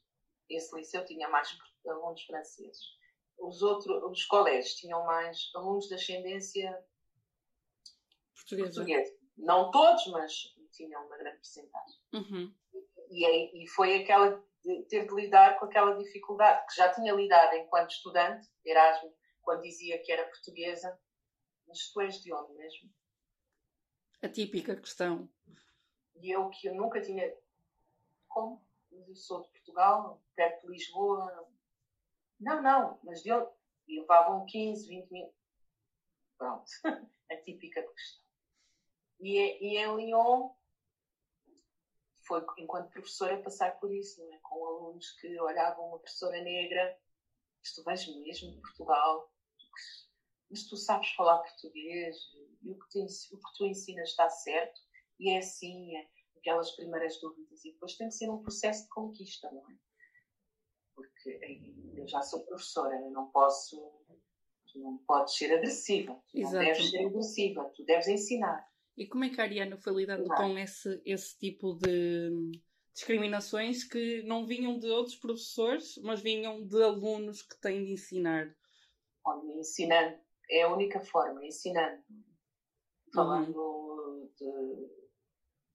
esse 0.49 0.75
liceu 0.75 1.05
tinha 1.05 1.29
mais 1.29 1.49
alunos 1.87 2.23
franceses. 2.23 2.83
Os 3.37 3.61
outros, 3.61 4.03
os 4.03 4.25
colégios 4.25 4.75
tinham 4.75 5.05
mais 5.05 5.49
alunos 5.55 5.87
de 5.87 5.95
ascendência 5.95 6.71
portuguesa. 8.35 8.73
portuguesa. 8.73 9.17
Não 9.37 9.71
todos, 9.71 10.07
mas 10.07 10.33
tinham 10.71 11.05
uma 11.05 11.17
grande 11.17 11.37
porcentagem. 11.37 11.99
Uhum. 12.13 12.55
E, 13.09 13.63
e 13.63 13.67
foi 13.69 14.03
aquela 14.03 14.43
de 14.63 14.83
ter 14.83 15.07
de 15.07 15.13
lidar 15.13 15.59
com 15.59 15.65
aquela 15.65 15.95
dificuldade 15.97 16.65
que 16.67 16.75
já 16.75 16.93
tinha 16.93 17.13
lidado 17.13 17.55
enquanto 17.55 17.91
estudante, 17.91 18.47
Erasmo, 18.63 19.13
quando 19.41 19.61
dizia 19.61 20.01
que 20.01 20.11
era 20.11 20.27
portuguesa. 20.27 20.97
Mas 21.67 21.91
tu 21.91 22.01
és 22.01 22.21
de 22.21 22.33
onde 22.33 22.53
mesmo? 22.53 22.89
A 24.21 24.29
típica 24.29 24.75
questão. 24.75 25.29
E 26.15 26.31
eu 26.31 26.49
que 26.49 26.67
eu 26.67 26.75
nunca 26.75 27.01
tinha. 27.01 27.33
Como? 28.27 28.65
Eu 28.91 29.15
sou 29.15 29.41
de 29.41 29.49
Portugal, 29.63 30.21
perto 30.35 30.67
de 30.67 30.73
Lisboa. 30.73 31.47
Não, 32.39 32.61
não, 32.61 32.99
mas 33.03 33.23
de 33.23 33.31
onde? 33.31 33.49
E 33.87 33.99
levavam 33.99 34.45
15, 34.45 34.87
20 34.87 35.11
mil. 35.11 35.33
Pronto. 36.37 36.65
A 37.31 37.37
típica 37.37 37.81
questão. 37.81 38.23
E, 39.19 39.37
e 39.37 39.77
em 39.77 39.95
Lyon 39.95 40.51
foi 42.27 42.45
enquanto 42.57 42.91
professora 42.91 43.41
passar 43.41 43.79
por 43.79 43.93
isso, 43.93 44.21
é? 44.21 44.37
com 44.41 44.65
alunos 44.65 45.11
que 45.19 45.39
olhavam 45.39 45.87
uma 45.87 45.99
professora 45.99 46.41
negra, 46.41 46.97
tu 47.75 47.83
vais 47.83 48.05
mesmo 48.07 48.51
de 48.51 48.61
Portugal, 48.61 49.31
mas 50.49 50.67
tu 50.67 50.77
sabes 50.77 51.09
falar 51.13 51.39
português 51.39 52.15
e 52.61 52.71
o 52.71 52.79
que, 52.79 52.89
te, 52.89 52.99
o 53.33 53.37
que 53.37 53.57
tu 53.57 53.65
ensinas 53.65 54.09
está 54.09 54.29
certo 54.29 54.79
e 55.19 55.31
é 55.31 55.37
assim, 55.37 55.95
é 55.95 56.09
aquelas 56.43 56.71
primeiras 56.71 57.19
dúvidas 57.21 57.63
e 57.63 57.71
depois 57.71 57.95
tem 57.95 58.09
que 58.09 58.13
ser 58.13 58.29
um 58.29 58.41
processo 58.41 58.83
de 58.83 58.89
conquista, 58.89 59.49
não 59.51 59.71
é? 59.71 59.75
Porque 60.93 61.39
eu 61.95 62.07
já 62.07 62.21
sou 62.21 62.45
professora, 62.45 62.95
eu 62.95 63.09
não 63.09 63.31
posso, 63.31 63.81
não 64.75 64.97
podes 65.07 65.35
ser 65.35 65.53
agressiva, 65.53 66.21
tu 66.29 66.39
não 66.41 66.51
deves 66.51 66.91
ser 66.91 67.05
agressiva, 67.05 67.71
tu 67.73 67.85
deves 67.85 68.07
ensinar. 68.09 68.67
E 68.95 69.07
como 69.07 69.23
é 69.23 69.29
que 69.29 69.41
a 69.41 69.45
Ariana 69.45 69.77
foi 69.77 69.93
lidando 69.93 70.27
com 70.27 70.57
esse, 70.57 71.01
esse 71.03 71.37
tipo 71.39 71.73
de 71.75 72.51
discriminações 72.93 73.83
que 73.83 74.21
não 74.23 74.45
vinham 74.45 74.77
de 74.77 74.87
outros 74.87 75.15
professores, 75.15 75.97
mas 76.03 76.21
vinham 76.21 76.63
de 76.67 76.83
alunos 76.83 77.41
que 77.41 77.59
têm 77.59 77.85
de 77.85 77.93
ensinar? 77.93 78.55
Olha, 79.25 79.59
ensinando. 79.59 80.21
É 80.51 80.61
a 80.61 80.71
única 80.71 80.99
forma, 80.99 81.43
ensinando. 81.43 82.03
Falando 83.11 83.57
uhum. 83.57 84.29
de, 84.37 85.02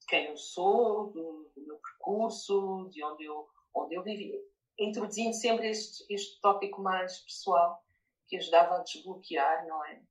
quem 0.09 0.27
eu 0.27 0.37
sou, 0.37 1.11
do, 1.11 1.51
do, 1.55 1.67
meu 1.67 1.77
percurso, 1.77 2.89
de 2.91 3.05
onde 3.05 3.25
eu, 3.25 3.47
onde 3.75 3.95
eu 3.95 4.03
vivi. 4.03 4.33
Introduzindo 4.79 5.35
sempre 5.35 5.69
este, 5.69 6.05
este 6.09 6.41
tópico 6.41 6.81
mais 6.81 7.19
pessoal 7.21 7.83
que 8.27 8.37
ajudava 8.37 8.77
a 8.77 8.83
desbloquear, 8.83 9.67
não 9.67 9.85
é? 9.85 10.03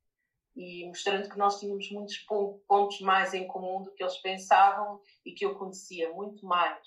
e 0.57 0.87
mostrando 0.87 1.29
que 1.29 1.37
nós 1.37 1.59
tínhamos 1.59 1.89
muitos 1.91 2.17
pontos 2.67 2.99
mais 2.99 3.33
em 3.35 3.47
comum 3.47 3.83
do 3.83 3.93
que 3.93 4.03
eles 4.03 4.17
pensavam 4.17 4.99
e 5.23 5.31
que 5.31 5.45
eu 5.45 5.55
conhecia 5.55 6.11
muito 6.11 6.43
mais 6.47 6.81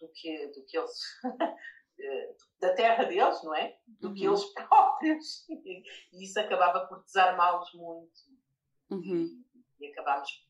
do 0.00 0.08
que, 0.08 0.46
do 0.48 0.64
que 0.64 0.76
eles. 0.76 0.98
Eh, 2.00 2.36
da 2.60 2.72
terra 2.74 3.02
deles, 3.02 3.42
não 3.42 3.52
é? 3.52 3.76
Do 3.84 4.10
uhum. 4.10 4.14
que 4.14 4.24
eles 4.24 4.44
próprios. 4.54 5.48
E 5.48 5.82
isso 6.22 6.38
acabava 6.38 6.86
por 6.86 7.02
desarmá-los 7.02 7.74
muito. 7.74 8.20
Uhum. 8.88 9.44
E, 9.80 9.84
e 9.84 9.90
acabámos. 9.90 10.47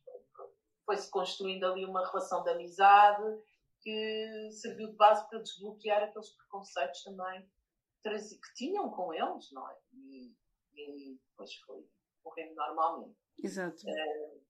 Foi-se 0.88 1.10
construindo 1.10 1.64
ali 1.64 1.84
uma 1.84 2.02
relação 2.06 2.42
de 2.42 2.48
amizade 2.48 3.22
que 3.82 4.50
serviu 4.52 4.88
de 4.88 4.96
base 4.96 5.28
para 5.28 5.38
desbloquear 5.40 6.02
aqueles 6.02 6.30
preconceitos 6.30 7.02
também 7.04 7.46
que 8.02 8.54
tinham 8.54 8.90
com 8.90 9.12
eles, 9.12 9.52
não 9.52 9.68
é? 9.68 9.76
E, 9.92 10.34
e 10.72 11.20
depois 11.28 11.54
foi 11.66 11.86
correndo 12.22 12.54
normalmente. 12.54 13.18
Exato. 13.42 13.76
Uh, 13.86 14.42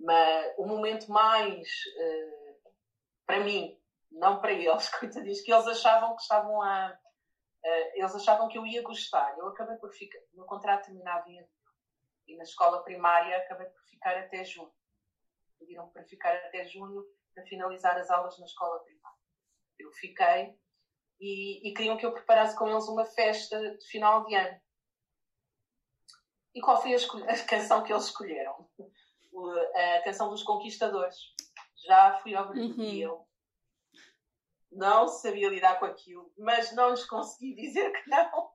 mas 0.00 0.54
o 0.58 0.66
momento 0.66 1.10
mais, 1.10 1.66
uh, 1.96 2.72
para 3.24 3.40
mim, 3.40 3.80
não 4.10 4.38
para 4.38 4.52
eles, 4.52 4.88
coitadinhos, 5.00 5.40
que 5.40 5.50
eles 5.50 5.66
achavam 5.66 6.14
que 6.14 6.20
estavam 6.20 6.60
a. 6.60 6.98
Uh, 7.64 7.90
eles 7.94 8.14
achavam 8.14 8.48
que 8.48 8.58
eu 8.58 8.66
ia 8.66 8.82
gostar. 8.82 9.38
Eu 9.38 9.48
acabei 9.48 9.76
por 9.76 9.90
ficar. 9.92 10.18
O 10.34 10.36
meu 10.36 10.44
contrato 10.44 10.84
terminava 10.84 11.30
em 11.30 11.38
abril. 11.38 11.56
E 12.26 12.36
na 12.36 12.44
escola 12.44 12.84
primária 12.84 13.38
acabei 13.38 13.66
por 13.66 13.82
ficar 13.86 14.14
até 14.18 14.44
junho. 14.44 14.70
Pediram 15.62 15.88
para 15.90 16.04
ficar 16.04 16.34
até 16.34 16.66
junho 16.66 17.04
para 17.34 17.44
finalizar 17.46 17.96
as 17.96 18.10
aulas 18.10 18.38
na 18.38 18.46
escola 18.46 18.80
primária. 18.80 19.18
Eu 19.78 19.92
fiquei 19.92 20.54
e, 21.20 21.68
e 21.68 21.72
queriam 21.72 21.96
que 21.96 22.04
eu 22.04 22.12
preparasse 22.12 22.56
com 22.56 22.68
eles 22.68 22.88
uma 22.88 23.04
festa 23.06 23.58
de 23.78 23.86
final 23.86 24.24
de 24.26 24.34
ano. 24.34 24.60
E 26.54 26.60
qual 26.60 26.82
foi 26.82 26.94
a, 26.94 26.98
a 27.32 27.44
canção 27.44 27.82
que 27.82 27.92
eles 27.92 28.04
escolheram? 28.04 28.68
a 29.74 30.02
canção 30.02 30.28
dos 30.28 30.42
Conquistadores. 30.42 31.16
Já 31.86 32.18
fui 32.18 32.34
ao 32.34 32.48
Brasil 32.48 32.76
uhum. 32.76 32.94
eu 32.94 33.26
não 34.70 35.06
sabia 35.06 35.48
lidar 35.48 35.78
com 35.78 35.84
aquilo, 35.84 36.32
mas 36.38 36.74
não 36.74 36.90
lhes 36.90 37.04
consegui 37.04 37.54
dizer 37.54 37.90
que 37.92 38.10
não. 38.10 38.50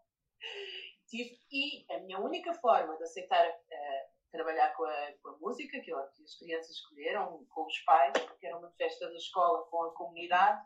E 1.13 1.85
a 1.89 1.99
minha 1.99 2.19
única 2.19 2.53
forma 2.55 2.97
de 2.97 3.03
aceitar 3.03 3.47
uh, 3.47 4.16
trabalhar 4.31 4.73
com 4.75 4.83
a, 4.83 5.13
com 5.21 5.29
a 5.29 5.37
música, 5.37 5.79
que, 5.79 5.85
que 5.85 6.23
as 6.23 6.35
crianças 6.37 6.71
escolheram, 6.71 7.45
com 7.49 7.65
os 7.65 7.79
pais, 7.79 8.13
porque 8.25 8.47
era 8.47 8.57
uma 8.57 8.71
festa 8.71 9.07
da 9.07 9.15
escola 9.15 9.65
com 9.69 9.83
a 9.83 9.93
comunidade, 9.93 10.61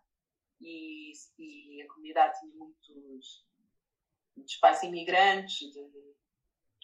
e, 0.62 1.12
e 1.40 1.82
a 1.82 1.88
comunidade 1.88 2.40
tinha 2.40 2.54
muitos, 2.56 3.46
muitos 4.36 4.56
pais 4.58 4.84
imigrantes 4.84 5.58
de, 5.58 5.90
de, 5.90 6.12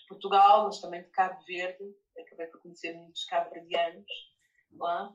Portugal, 0.07 0.63
mas 0.65 0.79
também 0.79 1.03
de 1.03 1.09
Cabo 1.09 1.43
Verde. 1.45 1.83
Acabei 2.17 2.47
por 2.47 2.61
conhecer 2.61 2.93
muitos 2.93 3.25
cabo-verdianos 3.25 4.09
lá. 4.71 5.13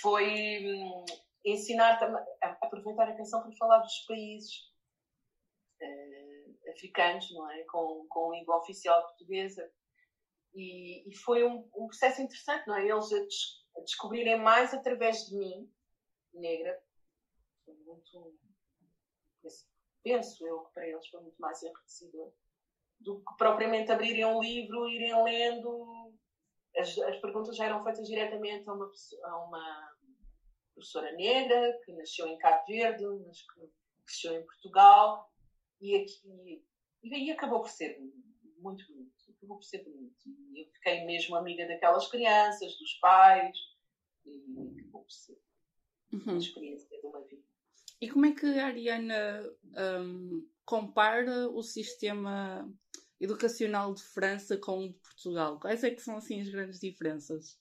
Foi 0.00 0.64
hum, 0.64 1.04
ensinar 1.44 2.02
a, 2.02 2.58
aproveitar 2.62 3.08
a 3.10 3.16
canção 3.16 3.42
para 3.42 3.56
falar 3.56 3.78
dos 3.80 3.98
países 4.06 4.70
uh, 5.82 6.70
africanos, 6.70 7.30
não 7.34 7.50
é? 7.50 7.62
Com, 7.64 8.06
com 8.08 8.32
língua 8.32 8.56
oficial 8.56 9.02
portuguesa. 9.02 9.70
E, 10.54 11.08
e 11.08 11.16
foi 11.16 11.44
um, 11.44 11.68
um, 11.74 11.86
processo 11.86 12.20
interessante, 12.20 12.66
não 12.66 12.76
é? 12.76 12.86
Eles 12.86 13.12
a, 13.12 13.18
des, 13.20 13.64
a 13.76 13.80
descobrirem 13.80 14.38
mais 14.38 14.74
através 14.74 15.26
de 15.26 15.36
mim, 15.36 15.72
negra, 16.34 16.78
muito. 17.84 18.38
Penso 20.02 20.46
eu 20.46 20.64
que 20.64 20.72
para 20.72 20.88
eles 20.88 21.06
foi 21.08 21.20
muito 21.20 21.38
mais 21.38 21.62
enriquecedor 21.62 22.32
do 23.00 23.18
que 23.20 23.36
propriamente 23.36 23.92
abrirem 23.92 24.24
um 24.24 24.40
livro, 24.40 24.88
irem 24.88 25.22
lendo. 25.22 26.12
As, 26.76 26.96
as 26.98 27.20
perguntas 27.20 27.56
já 27.56 27.66
eram 27.66 27.84
feitas 27.84 28.06
diretamente 28.06 28.68
a 28.68 28.72
uma, 28.72 28.90
a 29.24 29.44
uma 29.44 29.96
professora 30.74 31.12
negra 31.12 31.78
que 31.84 31.92
nasceu 31.92 32.26
em 32.26 32.38
Cabo 32.38 32.64
Verde, 32.66 33.04
mas 33.26 33.42
que 33.42 33.70
cresceu 34.04 34.34
em 34.34 34.44
Portugal 34.44 35.30
e 35.80 35.96
aqui. 35.96 36.64
E 37.02 37.14
aí 37.14 37.30
acabou 37.30 37.60
por 37.60 37.70
ser 37.70 37.98
muito 38.58 38.86
bonito. 38.86 39.21
Acabou 39.42 39.56
por 39.56 39.64
ser 39.64 39.82
bonito. 39.82 40.28
E 40.52 40.62
eu 40.62 40.66
fiquei 40.70 41.04
mesmo 41.04 41.34
amiga 41.34 41.66
daquelas 41.66 42.06
crianças, 42.06 42.78
dos 42.78 42.94
pais, 43.00 43.56
e 44.24 44.78
acabou 44.78 45.02
por 45.02 45.10
ser 45.10 45.36
uhum. 46.12 46.22
uma 46.26 46.38
experiência 46.38 47.00
de 47.00 47.06
uma 47.06 47.20
vida. 47.22 47.42
E 48.00 48.08
como 48.08 48.26
é 48.26 48.32
que 48.32 48.46
a 48.46 48.66
Ariana 48.66 49.42
um, 50.00 50.48
compara 50.64 51.48
o 51.48 51.62
sistema 51.62 52.72
educacional 53.20 53.92
de 53.92 54.02
França 54.04 54.56
com 54.56 54.84
o 54.84 54.92
de 54.92 54.98
Portugal? 55.00 55.58
Quais 55.58 55.82
é 55.82 55.90
que 55.90 56.00
são 56.00 56.16
assim 56.16 56.40
as 56.40 56.48
grandes 56.48 56.78
diferenças? 56.78 57.60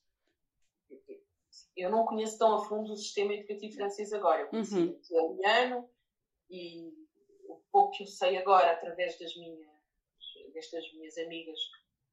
Eu 1.76 1.90
não 1.90 2.06
conheço 2.06 2.38
tão 2.38 2.54
a 2.56 2.66
fundo 2.66 2.94
o 2.94 2.96
sistema 2.96 3.34
educativo 3.34 3.74
francês 3.74 4.14
agora. 4.14 4.42
Eu 4.42 4.48
conheço 4.50 4.78
uhum. 4.78 4.92
o 4.92 5.34
italiano 5.34 5.90
e 6.48 6.94
o 7.48 7.60
pouco 7.72 7.92
que 7.98 8.04
eu 8.04 8.08
sei 8.08 8.38
agora 8.38 8.72
através 8.72 9.18
das 9.18 9.36
minhas, 9.36 9.60
destas 10.52 10.84
minhas 10.94 11.18
amigas 11.18 11.58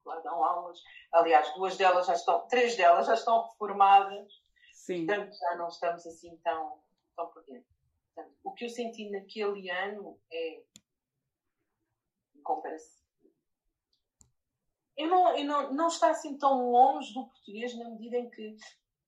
que 0.03 0.09
lá 0.09 0.21
dão 0.21 0.43
aulas. 0.43 0.83
Aliás, 1.13 1.53
duas 1.55 1.77
delas 1.77 2.07
já 2.07 2.15
estão, 2.15 2.47
três 2.49 2.77
delas 2.77 3.07
já 3.07 3.15
estão 3.15 3.49
reformadas. 3.49 4.33
Sim. 4.73 5.07
Portanto, 5.07 5.37
já 5.37 5.57
não 5.57 5.69
estamos 5.69 6.07
assim 6.07 6.37
tão, 6.39 6.83
tão 7.17 7.29
por 7.29 7.45
dentro. 7.45 7.69
Portanto, 8.15 8.37
o 8.45 8.53
que 8.53 8.65
eu 8.65 8.71
senti 8.71 9.11
naquele 9.11 9.71
ano 9.71 10.19
é. 10.33 10.63
Comparação. 12.43 12.99
Eu 14.97 15.09
não, 15.09 15.37
eu 15.37 15.45
não, 15.45 15.73
não 15.75 15.89
está 15.89 16.11
assim 16.11 16.37
tão 16.39 16.71
longe 16.73 17.13
do 17.13 17.29
português 17.29 17.77
na 17.79 17.91
medida 17.91 18.17
em 18.17 18.31
que 18.31 18.57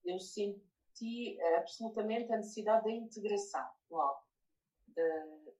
eu 0.04 0.20
senti 0.20 1.40
absolutamente 1.56 2.32
a 2.32 2.36
necessidade 2.36 2.84
da 2.84 2.90
integração 2.90 3.68
logo. 3.90 4.22
De, 4.86 5.02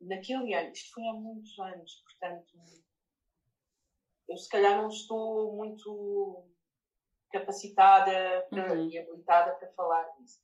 naquele 0.01 0.55
ano, 0.55 0.73
isto 0.73 0.93
foi 0.95 1.07
há 1.09 1.13
muitos 1.15 1.59
anos, 1.59 2.03
portanto, 2.05 2.53
eu 4.31 4.37
se 4.37 4.49
calhar 4.49 4.81
não 4.81 4.89
estou 4.89 5.57
muito 5.57 6.47
capacitada 7.33 8.47
para, 8.49 8.73
uhum. 8.75 8.89
e 8.89 8.99
habilitada 8.99 9.55
para 9.57 9.73
falar 9.73 10.05
disso. 10.17 10.41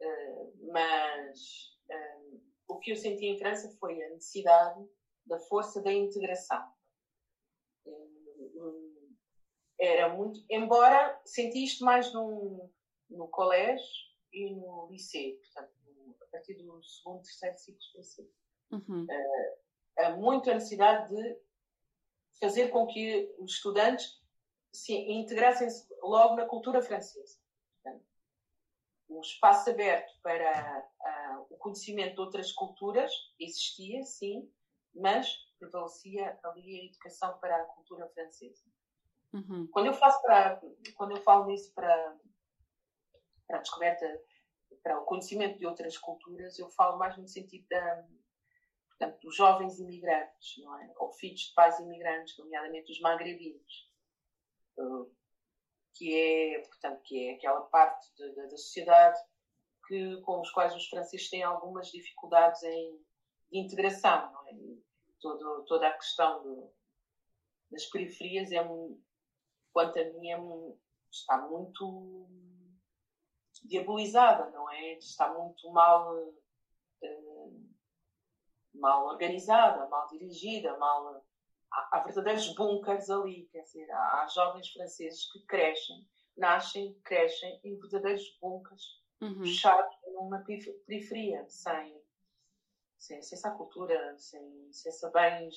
Uh, 0.00 0.72
mas 0.72 1.76
um, 1.90 2.40
o 2.68 2.78
que 2.78 2.92
eu 2.92 2.96
senti 2.96 3.26
em 3.26 3.38
França 3.38 3.68
foi 3.80 4.00
a 4.00 4.10
necessidade 4.10 4.88
da 5.24 5.40
força 5.40 5.82
da 5.82 5.92
integração. 5.92 6.64
Um, 7.84 9.16
era 9.78 10.14
muito. 10.14 10.40
Embora 10.48 11.20
senti 11.24 11.64
isto 11.64 11.84
mais 11.84 12.12
no, 12.12 12.70
no 13.10 13.28
colégio 13.28 13.84
e 14.32 14.54
no 14.54 14.88
liceu, 14.90 15.36
portanto, 15.38 15.72
a 16.22 16.26
partir 16.26 16.54
do 16.54 16.82
segundo, 16.82 17.22
terceiro 17.22 17.58
ciclo 17.58 17.80
específico. 17.80 18.34
Uhum. 18.70 19.04
Uh, 19.98 20.16
muito 20.16 20.48
a 20.48 20.54
necessidade 20.54 21.14
de 21.14 21.46
fazer 22.40 22.68
com 22.68 22.86
que 22.86 23.34
os 23.38 23.52
estudantes 23.54 24.20
se 24.72 24.94
integrassem-se 24.94 25.86
logo 26.02 26.36
na 26.36 26.46
cultura 26.46 26.82
francesa. 26.82 27.38
Portanto, 27.82 28.04
um 29.08 29.20
espaço 29.20 29.70
aberto 29.70 30.12
para 30.22 30.88
o 31.50 31.56
conhecimento 31.56 32.14
de 32.14 32.20
outras 32.20 32.52
culturas 32.52 33.10
existia, 33.38 34.02
sim, 34.02 34.50
mas 34.94 35.28
prevalecia 35.58 36.38
ali 36.44 36.80
a 36.80 36.84
educação 36.84 37.38
para 37.38 37.56
a 37.56 37.64
cultura 37.66 38.08
francesa. 38.08 38.62
Uhum. 39.32 39.66
Quando 39.68 39.86
eu 39.86 39.94
faço 39.94 40.20
para, 40.22 40.60
quando 40.94 41.12
eu 41.12 41.22
falo 41.22 41.46
nisso 41.46 41.72
para, 41.74 42.16
para 43.46 43.58
a 43.58 43.62
descoberta, 43.62 44.22
para 44.82 45.00
o 45.00 45.04
conhecimento 45.04 45.58
de 45.58 45.66
outras 45.66 45.96
culturas, 45.98 46.58
eu 46.58 46.68
falo 46.70 46.98
mais 46.98 47.16
no 47.16 47.26
sentido 47.26 47.66
da, 47.68 48.06
portanto, 48.98 49.20
dos 49.20 49.36
jovens 49.36 49.78
imigrantes, 49.78 50.62
não 50.62 50.78
é? 50.78 50.94
Ou 50.98 51.12
filhos 51.12 51.40
de 51.40 51.54
pais 51.54 51.78
imigrantes, 51.80 52.36
nomeadamente 52.38 52.92
os 52.92 53.00
magrebinos, 53.00 53.90
eh, 54.78 55.10
que 55.94 56.14
é, 56.14 56.60
portanto, 56.60 57.02
que 57.02 57.28
é 57.28 57.34
aquela 57.34 57.62
parte 57.62 58.14
de, 58.16 58.28
de, 58.34 58.42
da 58.48 58.56
sociedade 58.56 59.18
que, 59.86 60.20
com 60.22 60.40
os 60.40 60.50
quais 60.50 60.74
os 60.74 60.88
franceses 60.88 61.30
têm 61.30 61.42
algumas 61.42 61.90
dificuldades 61.90 62.62
em, 62.62 62.98
de 63.50 63.58
integração. 63.58 64.32
Não 64.32 64.48
é? 64.48 64.52
Todo, 65.20 65.64
toda 65.64 65.88
a 65.88 65.96
questão 65.96 66.42
de, 66.42 66.68
das 67.70 67.86
periferias, 67.86 68.52
é, 68.52 68.62
quanto 69.72 69.98
a 69.98 70.04
mim, 70.04 70.30
é, 70.30 70.38
está 71.10 71.38
muito 71.48 72.28
diabolizada, 73.64 74.50
não 74.50 74.70
é? 74.70 74.94
Está 74.94 75.32
muito 75.32 75.70
mal, 75.70 76.14
uh, 76.14 76.36
mal 78.78 79.06
organizada, 79.06 79.88
mal 79.88 80.06
dirigida, 80.08 80.76
mal. 80.78 81.24
Há, 81.72 81.88
há 81.92 82.00
verdadeiros 82.00 82.54
bunkers 82.54 83.10
ali, 83.10 83.48
quer 83.52 83.62
dizer, 83.62 83.90
há, 83.90 84.22
há 84.22 84.26
jovens 84.28 84.68
franceses 84.68 85.30
que 85.32 85.40
crescem, 85.46 86.06
nascem, 86.36 86.94
crescem 87.04 87.60
em 87.64 87.78
verdadeiros 87.78 88.38
bunkers 88.40 89.02
uhum. 89.20 89.42
fechado 89.42 89.88
numa 90.14 90.44
periferia, 90.86 91.44
sem, 91.48 92.00
sem 92.98 93.18
acesso 93.18 93.48
à 93.48 93.50
cultura, 93.50 94.16
sem 94.18 94.68
acesso 94.70 95.06
a 95.06 95.10
bens, 95.10 95.54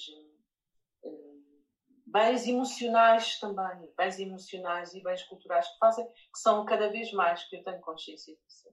eh, 1.03 1.39
bens 2.05 2.47
emocionais 2.47 3.39
também, 3.39 3.91
bens 3.95 4.19
emocionais 4.19 4.93
e 4.93 5.01
bens 5.01 5.23
culturais 5.23 5.67
que 5.67 5.77
fazem, 5.77 6.05
que 6.07 6.39
são 6.39 6.65
cada 6.65 6.89
vez 6.89 7.11
mais, 7.13 7.43
que 7.47 7.57
eu 7.57 7.63
tenho 7.63 7.81
consciência 7.81 8.35
disso, 8.35 8.69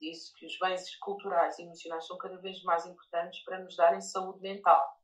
disso 0.00 0.32
que 0.34 0.46
os 0.46 0.58
bens 0.58 0.96
culturais 0.96 1.58
e 1.58 1.62
emocionais 1.62 2.06
são 2.06 2.16
cada 2.18 2.36
vez 2.38 2.62
mais 2.62 2.86
importantes 2.86 3.42
para 3.44 3.60
nos 3.60 3.76
darem 3.76 4.00
saúde 4.00 4.40
mental. 4.40 4.98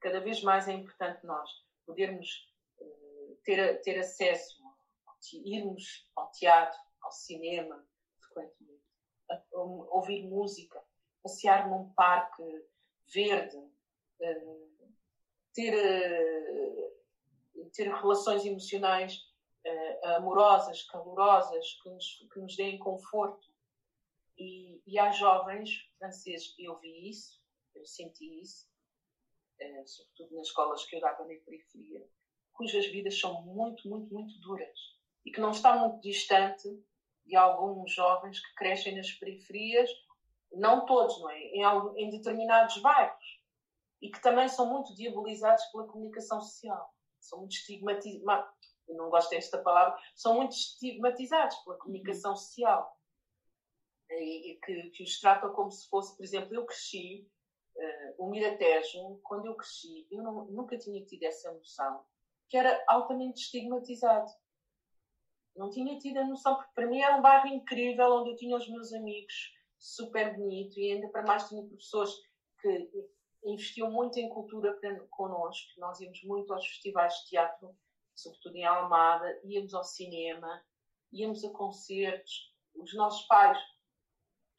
Cada 0.00 0.20
vez 0.20 0.42
mais 0.42 0.68
é 0.68 0.72
importante 0.72 1.24
nós 1.26 1.50
podermos 1.84 2.28
uh, 2.78 3.36
ter, 3.44 3.80
ter 3.82 3.98
acesso, 3.98 4.56
irmos 5.44 6.08
ao 6.14 6.30
teatro, 6.30 6.78
ao 7.02 7.10
cinema, 7.10 7.84
frequentemente. 8.20 8.82
ouvir 9.90 10.28
música, 10.28 10.82
passear 11.22 11.68
num 11.68 11.92
parque 11.94 12.42
verde, 13.12 13.56
ter, 15.52 15.74
ter 17.72 17.88
relações 17.94 18.44
emocionais 18.44 19.25
amorosas, 20.16 20.82
calorosas, 20.84 21.66
que 21.82 21.90
nos, 21.90 22.18
que 22.32 22.40
nos 22.40 22.56
deem 22.56 22.78
conforto. 22.78 23.46
E, 24.38 24.82
e 24.86 24.98
há 24.98 25.10
jovens 25.10 25.70
franceses, 25.98 26.54
eu 26.58 26.78
vi 26.78 27.08
isso, 27.08 27.40
eu 27.74 27.84
senti 27.86 28.40
isso, 28.40 28.66
sobretudo 29.86 30.36
nas 30.36 30.48
escolas 30.48 30.84
que 30.84 30.96
eu 30.96 31.00
dava 31.00 31.24
na 31.24 31.34
periferia, 31.44 32.06
cujas 32.52 32.86
vidas 32.86 33.18
são 33.18 33.42
muito, 33.42 33.88
muito, 33.88 34.12
muito 34.12 34.38
duras 34.40 34.78
e 35.24 35.30
que 35.30 35.40
não 35.40 35.50
está 35.50 35.76
muito 35.76 36.00
distante 36.00 36.68
de 37.24 37.36
alguns 37.36 37.92
jovens 37.92 38.40
que 38.40 38.54
crescem 38.54 38.96
nas 38.96 39.10
periferias, 39.12 39.90
não 40.52 40.86
todos, 40.86 41.20
não 41.20 41.30
é? 41.30 41.38
Em, 41.38 41.62
em 41.96 42.10
determinados 42.10 42.78
bairros 42.78 43.40
e 44.00 44.10
que 44.10 44.20
também 44.20 44.48
são 44.48 44.66
muito 44.66 44.94
diabolizados 44.94 45.64
pela 45.66 45.86
comunicação 45.86 46.40
social. 46.40 46.94
São 47.20 47.40
muito 47.40 47.56
estigmatizados, 47.56 48.48
não 48.88 49.10
gosto 49.10 49.30
desta 49.30 49.58
palavra, 49.58 49.98
são 50.14 50.34
muito 50.34 50.52
estigmatizados 50.52 51.56
pela 51.58 51.78
comunicação 51.78 52.32
uhum. 52.32 52.36
social. 52.36 52.96
E, 54.10 54.52
e 54.52 54.60
que, 54.60 54.90
que, 54.90 55.02
os 55.02 55.18
tratam 55.20 55.52
como 55.52 55.70
se 55.70 55.88
fosse, 55.88 56.16
por 56.16 56.22
exemplo, 56.22 56.54
eu 56.54 56.64
cresci, 56.64 57.28
uh, 57.76 58.24
o 58.24 58.30
Miratejo, 58.30 59.20
quando 59.24 59.46
eu 59.46 59.56
cresci, 59.56 60.06
eu 60.10 60.22
não, 60.22 60.44
nunca 60.46 60.78
tinha 60.78 61.04
tido 61.04 61.24
essa 61.24 61.52
noção 61.52 62.04
que 62.48 62.56
era 62.56 62.82
altamente 62.86 63.42
estigmatizado. 63.42 64.30
Não 65.56 65.70
tinha 65.70 65.98
tido 65.98 66.18
a 66.18 66.26
noção, 66.26 66.54
porque 66.56 66.72
para 66.74 66.86
mim 66.86 67.00
era 67.00 67.16
um 67.16 67.22
bairro 67.22 67.48
incrível, 67.48 68.12
onde 68.12 68.30
eu 68.30 68.36
tinha 68.36 68.56
os 68.56 68.68
meus 68.68 68.92
amigos, 68.92 69.52
super 69.78 70.36
bonito, 70.36 70.78
e 70.78 70.92
ainda 70.92 71.08
para 71.08 71.22
mais 71.22 71.48
tinha 71.48 71.66
professores 71.66 72.14
que 72.60 72.90
investiam 73.44 73.90
muito 73.90 74.18
em 74.18 74.28
cultura 74.28 74.78
connosco. 75.10 75.72
Nós 75.78 76.00
íamos 76.00 76.22
muito 76.24 76.52
aos 76.52 76.66
festivais 76.66 77.14
de 77.14 77.30
teatro, 77.30 77.76
sobretudo 78.16 78.56
em 78.56 78.64
Almada, 78.64 79.40
íamos 79.44 79.74
ao 79.74 79.84
cinema, 79.84 80.64
íamos 81.12 81.44
a 81.44 81.50
concertos. 81.50 82.52
Os 82.74 82.94
nossos 82.94 83.26
pais 83.26 83.58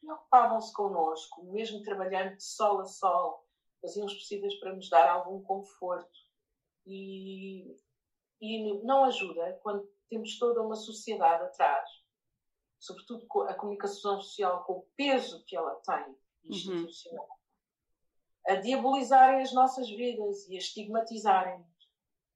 preocupavam-se 0.00 0.72
connosco, 0.72 1.44
mesmo 1.52 1.82
trabalhando 1.82 2.36
de 2.36 2.44
sol 2.44 2.80
a 2.80 2.84
sol, 2.84 3.46
faziam 3.80 4.06
os 4.06 4.14
possíveis 4.14 4.54
para 4.60 4.74
nos 4.74 4.88
dar 4.88 5.08
algum 5.08 5.42
conforto 5.42 6.18
e, 6.86 7.76
e 8.40 8.82
não 8.84 9.04
ajuda 9.04 9.58
quando 9.62 9.88
temos 10.08 10.38
toda 10.38 10.62
uma 10.62 10.76
sociedade 10.76 11.44
atrás, 11.44 11.88
sobretudo 12.78 13.26
a 13.42 13.54
comunicação 13.54 14.20
social, 14.20 14.64
com 14.64 14.74
o 14.74 14.86
peso 14.96 15.44
que 15.44 15.56
ela 15.56 15.74
tem 15.76 16.04
uhum. 16.04 16.16
institucional, 16.44 17.26
uhum. 17.26 18.54
a 18.54 18.54
diabolizarem 18.56 19.42
as 19.42 19.52
nossas 19.52 19.88
vidas 19.90 20.48
e 20.48 20.54
a 20.54 20.58
estigmatizarem. 20.58 21.64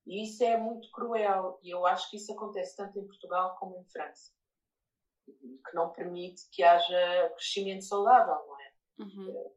E 0.06 0.24
isso 0.24 0.42
é 0.42 0.56
muito 0.56 0.90
cruel. 0.90 1.58
E 1.62 1.70
eu 1.70 1.86
acho 1.86 2.10
que 2.10 2.16
isso 2.16 2.32
acontece 2.32 2.76
tanto 2.76 2.98
em 2.98 3.06
Portugal 3.06 3.56
como 3.58 3.78
em 3.78 3.84
França. 3.84 4.32
Que 5.26 5.74
não 5.74 5.92
permite 5.92 6.48
que 6.50 6.62
haja 6.62 7.30
crescimento 7.36 7.84
saudável, 7.84 8.34
não 8.46 8.60
é? 8.60 8.72
Uhum. 8.98 9.50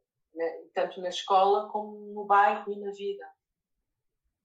Tanto 0.74 1.00
na 1.00 1.08
escola 1.08 1.68
como 1.70 2.12
no 2.12 2.24
bairro 2.24 2.72
e 2.72 2.78
na 2.78 2.90
vida. 2.92 3.26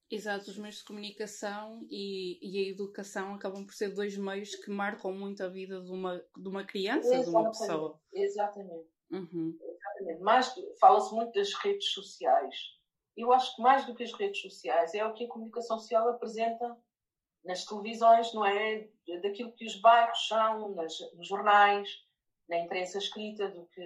Exato, 0.10 0.50
os 0.50 0.58
meios 0.58 0.78
de 0.78 0.84
comunicação 0.84 1.88
e, 1.90 2.38
e, 2.42 2.66
a 2.66 2.70
educação 2.70 3.34
acabam 3.34 3.66
por 3.66 3.74
ser 3.74 3.94
dois 3.94 4.18
meios 4.18 4.54
que 4.56 4.70
marcam 4.70 5.14
muito 5.14 5.42
a 5.42 5.48
vida 5.48 5.82
de 5.82 5.90
uma, 5.90 6.18
de 6.36 6.50
uma 6.50 6.66
criança, 6.66 7.08
Exatamente. 7.08 7.30
de 7.30 7.30
uma 7.30 7.50
pessoa. 7.50 8.02
Exatamente. 8.12 8.90
Uhum. 9.10 9.58
Exatamente. 9.62 10.80
Fala-se 10.82 11.16
muito 11.16 11.32
das 11.32 11.54
redes 11.54 11.94
sociais. 11.94 12.56
Eu 13.22 13.32
acho 13.32 13.56
que 13.56 13.62
mais 13.62 13.86
do 13.86 13.94
que 13.94 14.04
as 14.04 14.12
redes 14.14 14.42
sociais 14.42 14.96
é 14.96 15.06
o 15.06 15.14
que 15.14 15.26
a 15.26 15.28
comunicação 15.28 15.78
social 15.78 16.10
apresenta 16.10 16.76
nas 17.46 17.66
televisões, 17.66 18.34
não 18.34 18.44
é? 18.44 18.88
Daquilo 19.22 19.52
que 19.54 19.66
os 19.66 19.76
bairros 19.80 20.28
são, 20.28 20.74
nas, 20.74 20.94
nos 21.16 21.28
jornais, 21.28 21.88
na 22.50 22.58
imprensa 22.58 22.98
escrita, 22.98 23.48
do 23.50 23.66
que. 23.68 23.82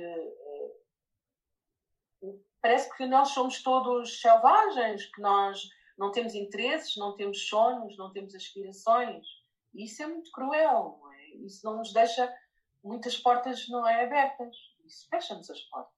Uh, 2.21 2.43
parece 2.61 2.95
que 2.95 3.05
nós 3.05 3.29
somos 3.29 3.61
todos 3.61 4.21
selvagens, 4.21 5.05
que 5.07 5.21
nós 5.21 5.61
não 5.97 6.11
temos 6.11 6.33
interesses, 6.33 6.95
não 6.95 7.15
temos 7.15 7.47
sonhos, 7.47 7.97
não 7.97 8.11
temos 8.13 8.33
aspirações. 8.33 9.27
E 9.73 9.83
isso 9.83 10.01
é 10.01 10.07
muito 10.07 10.31
cruel, 10.31 10.97
não 11.01 11.11
é? 11.11 11.27
Isso 11.45 11.65
não 11.65 11.77
nos 11.77 11.91
deixa 11.91 12.33
muitas 12.81 13.17
portas 13.17 13.67
não 13.67 13.85
é 13.85 14.05
abertas. 14.05 14.55
Isso 14.85 15.09
fecha-nos 15.09 15.49
as 15.49 15.61
portas. 15.63 15.93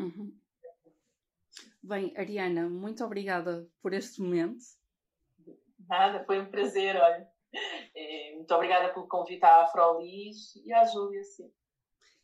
Uhum. 0.00 0.36
Bem, 1.86 2.14
Ariana, 2.16 2.66
muito 2.66 3.04
obrigada 3.04 3.68
por 3.82 3.92
este 3.92 4.22
momento. 4.22 4.64
Nada, 5.86 6.24
foi 6.24 6.40
um 6.40 6.46
prazer, 6.46 6.96
olha. 6.96 7.28
É, 7.94 8.32
muito 8.34 8.52
obrigada 8.54 8.92
pelo 8.94 9.06
convite 9.06 9.44
à 9.44 9.64
Afrolis 9.64 10.56
e 10.64 10.72
à 10.72 10.86
Júlia, 10.86 11.22
sim. 11.22 11.52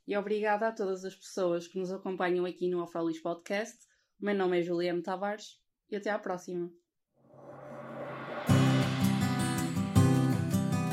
E 0.08 0.16
obrigada 0.16 0.66
a 0.66 0.72
todas 0.72 1.04
as 1.04 1.14
pessoas 1.14 1.68
que 1.68 1.78
nos 1.78 1.92
acompanham 1.92 2.46
aqui 2.46 2.70
no 2.70 2.82
Afrolis 2.82 3.20
Podcast. 3.20 3.76
O 4.18 4.24
meu 4.24 4.34
nome 4.34 4.60
é 4.60 4.62
Juliana 4.62 5.02
Tavares 5.02 5.60
e 5.90 5.96
até 5.96 6.08
à 6.08 6.18
próxima. 6.18 6.72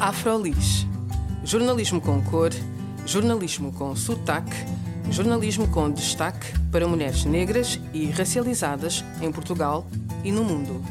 Afrolis. 0.01 0.85
Jornalismo 1.45 2.01
com 2.01 2.21
cor, 2.29 2.51
jornalismo 3.05 3.73
com 3.73 3.95
sotaque, 3.95 4.51
jornalismo 5.11 5.67
com 5.67 5.89
destaque 5.89 6.47
para 6.71 6.87
mulheres 6.87 7.25
negras 7.25 7.79
e 7.93 8.05
racializadas 8.07 9.03
em 9.21 9.31
Portugal 9.31 9.87
e 10.23 10.31
no 10.31 10.43
mundo. 10.43 10.81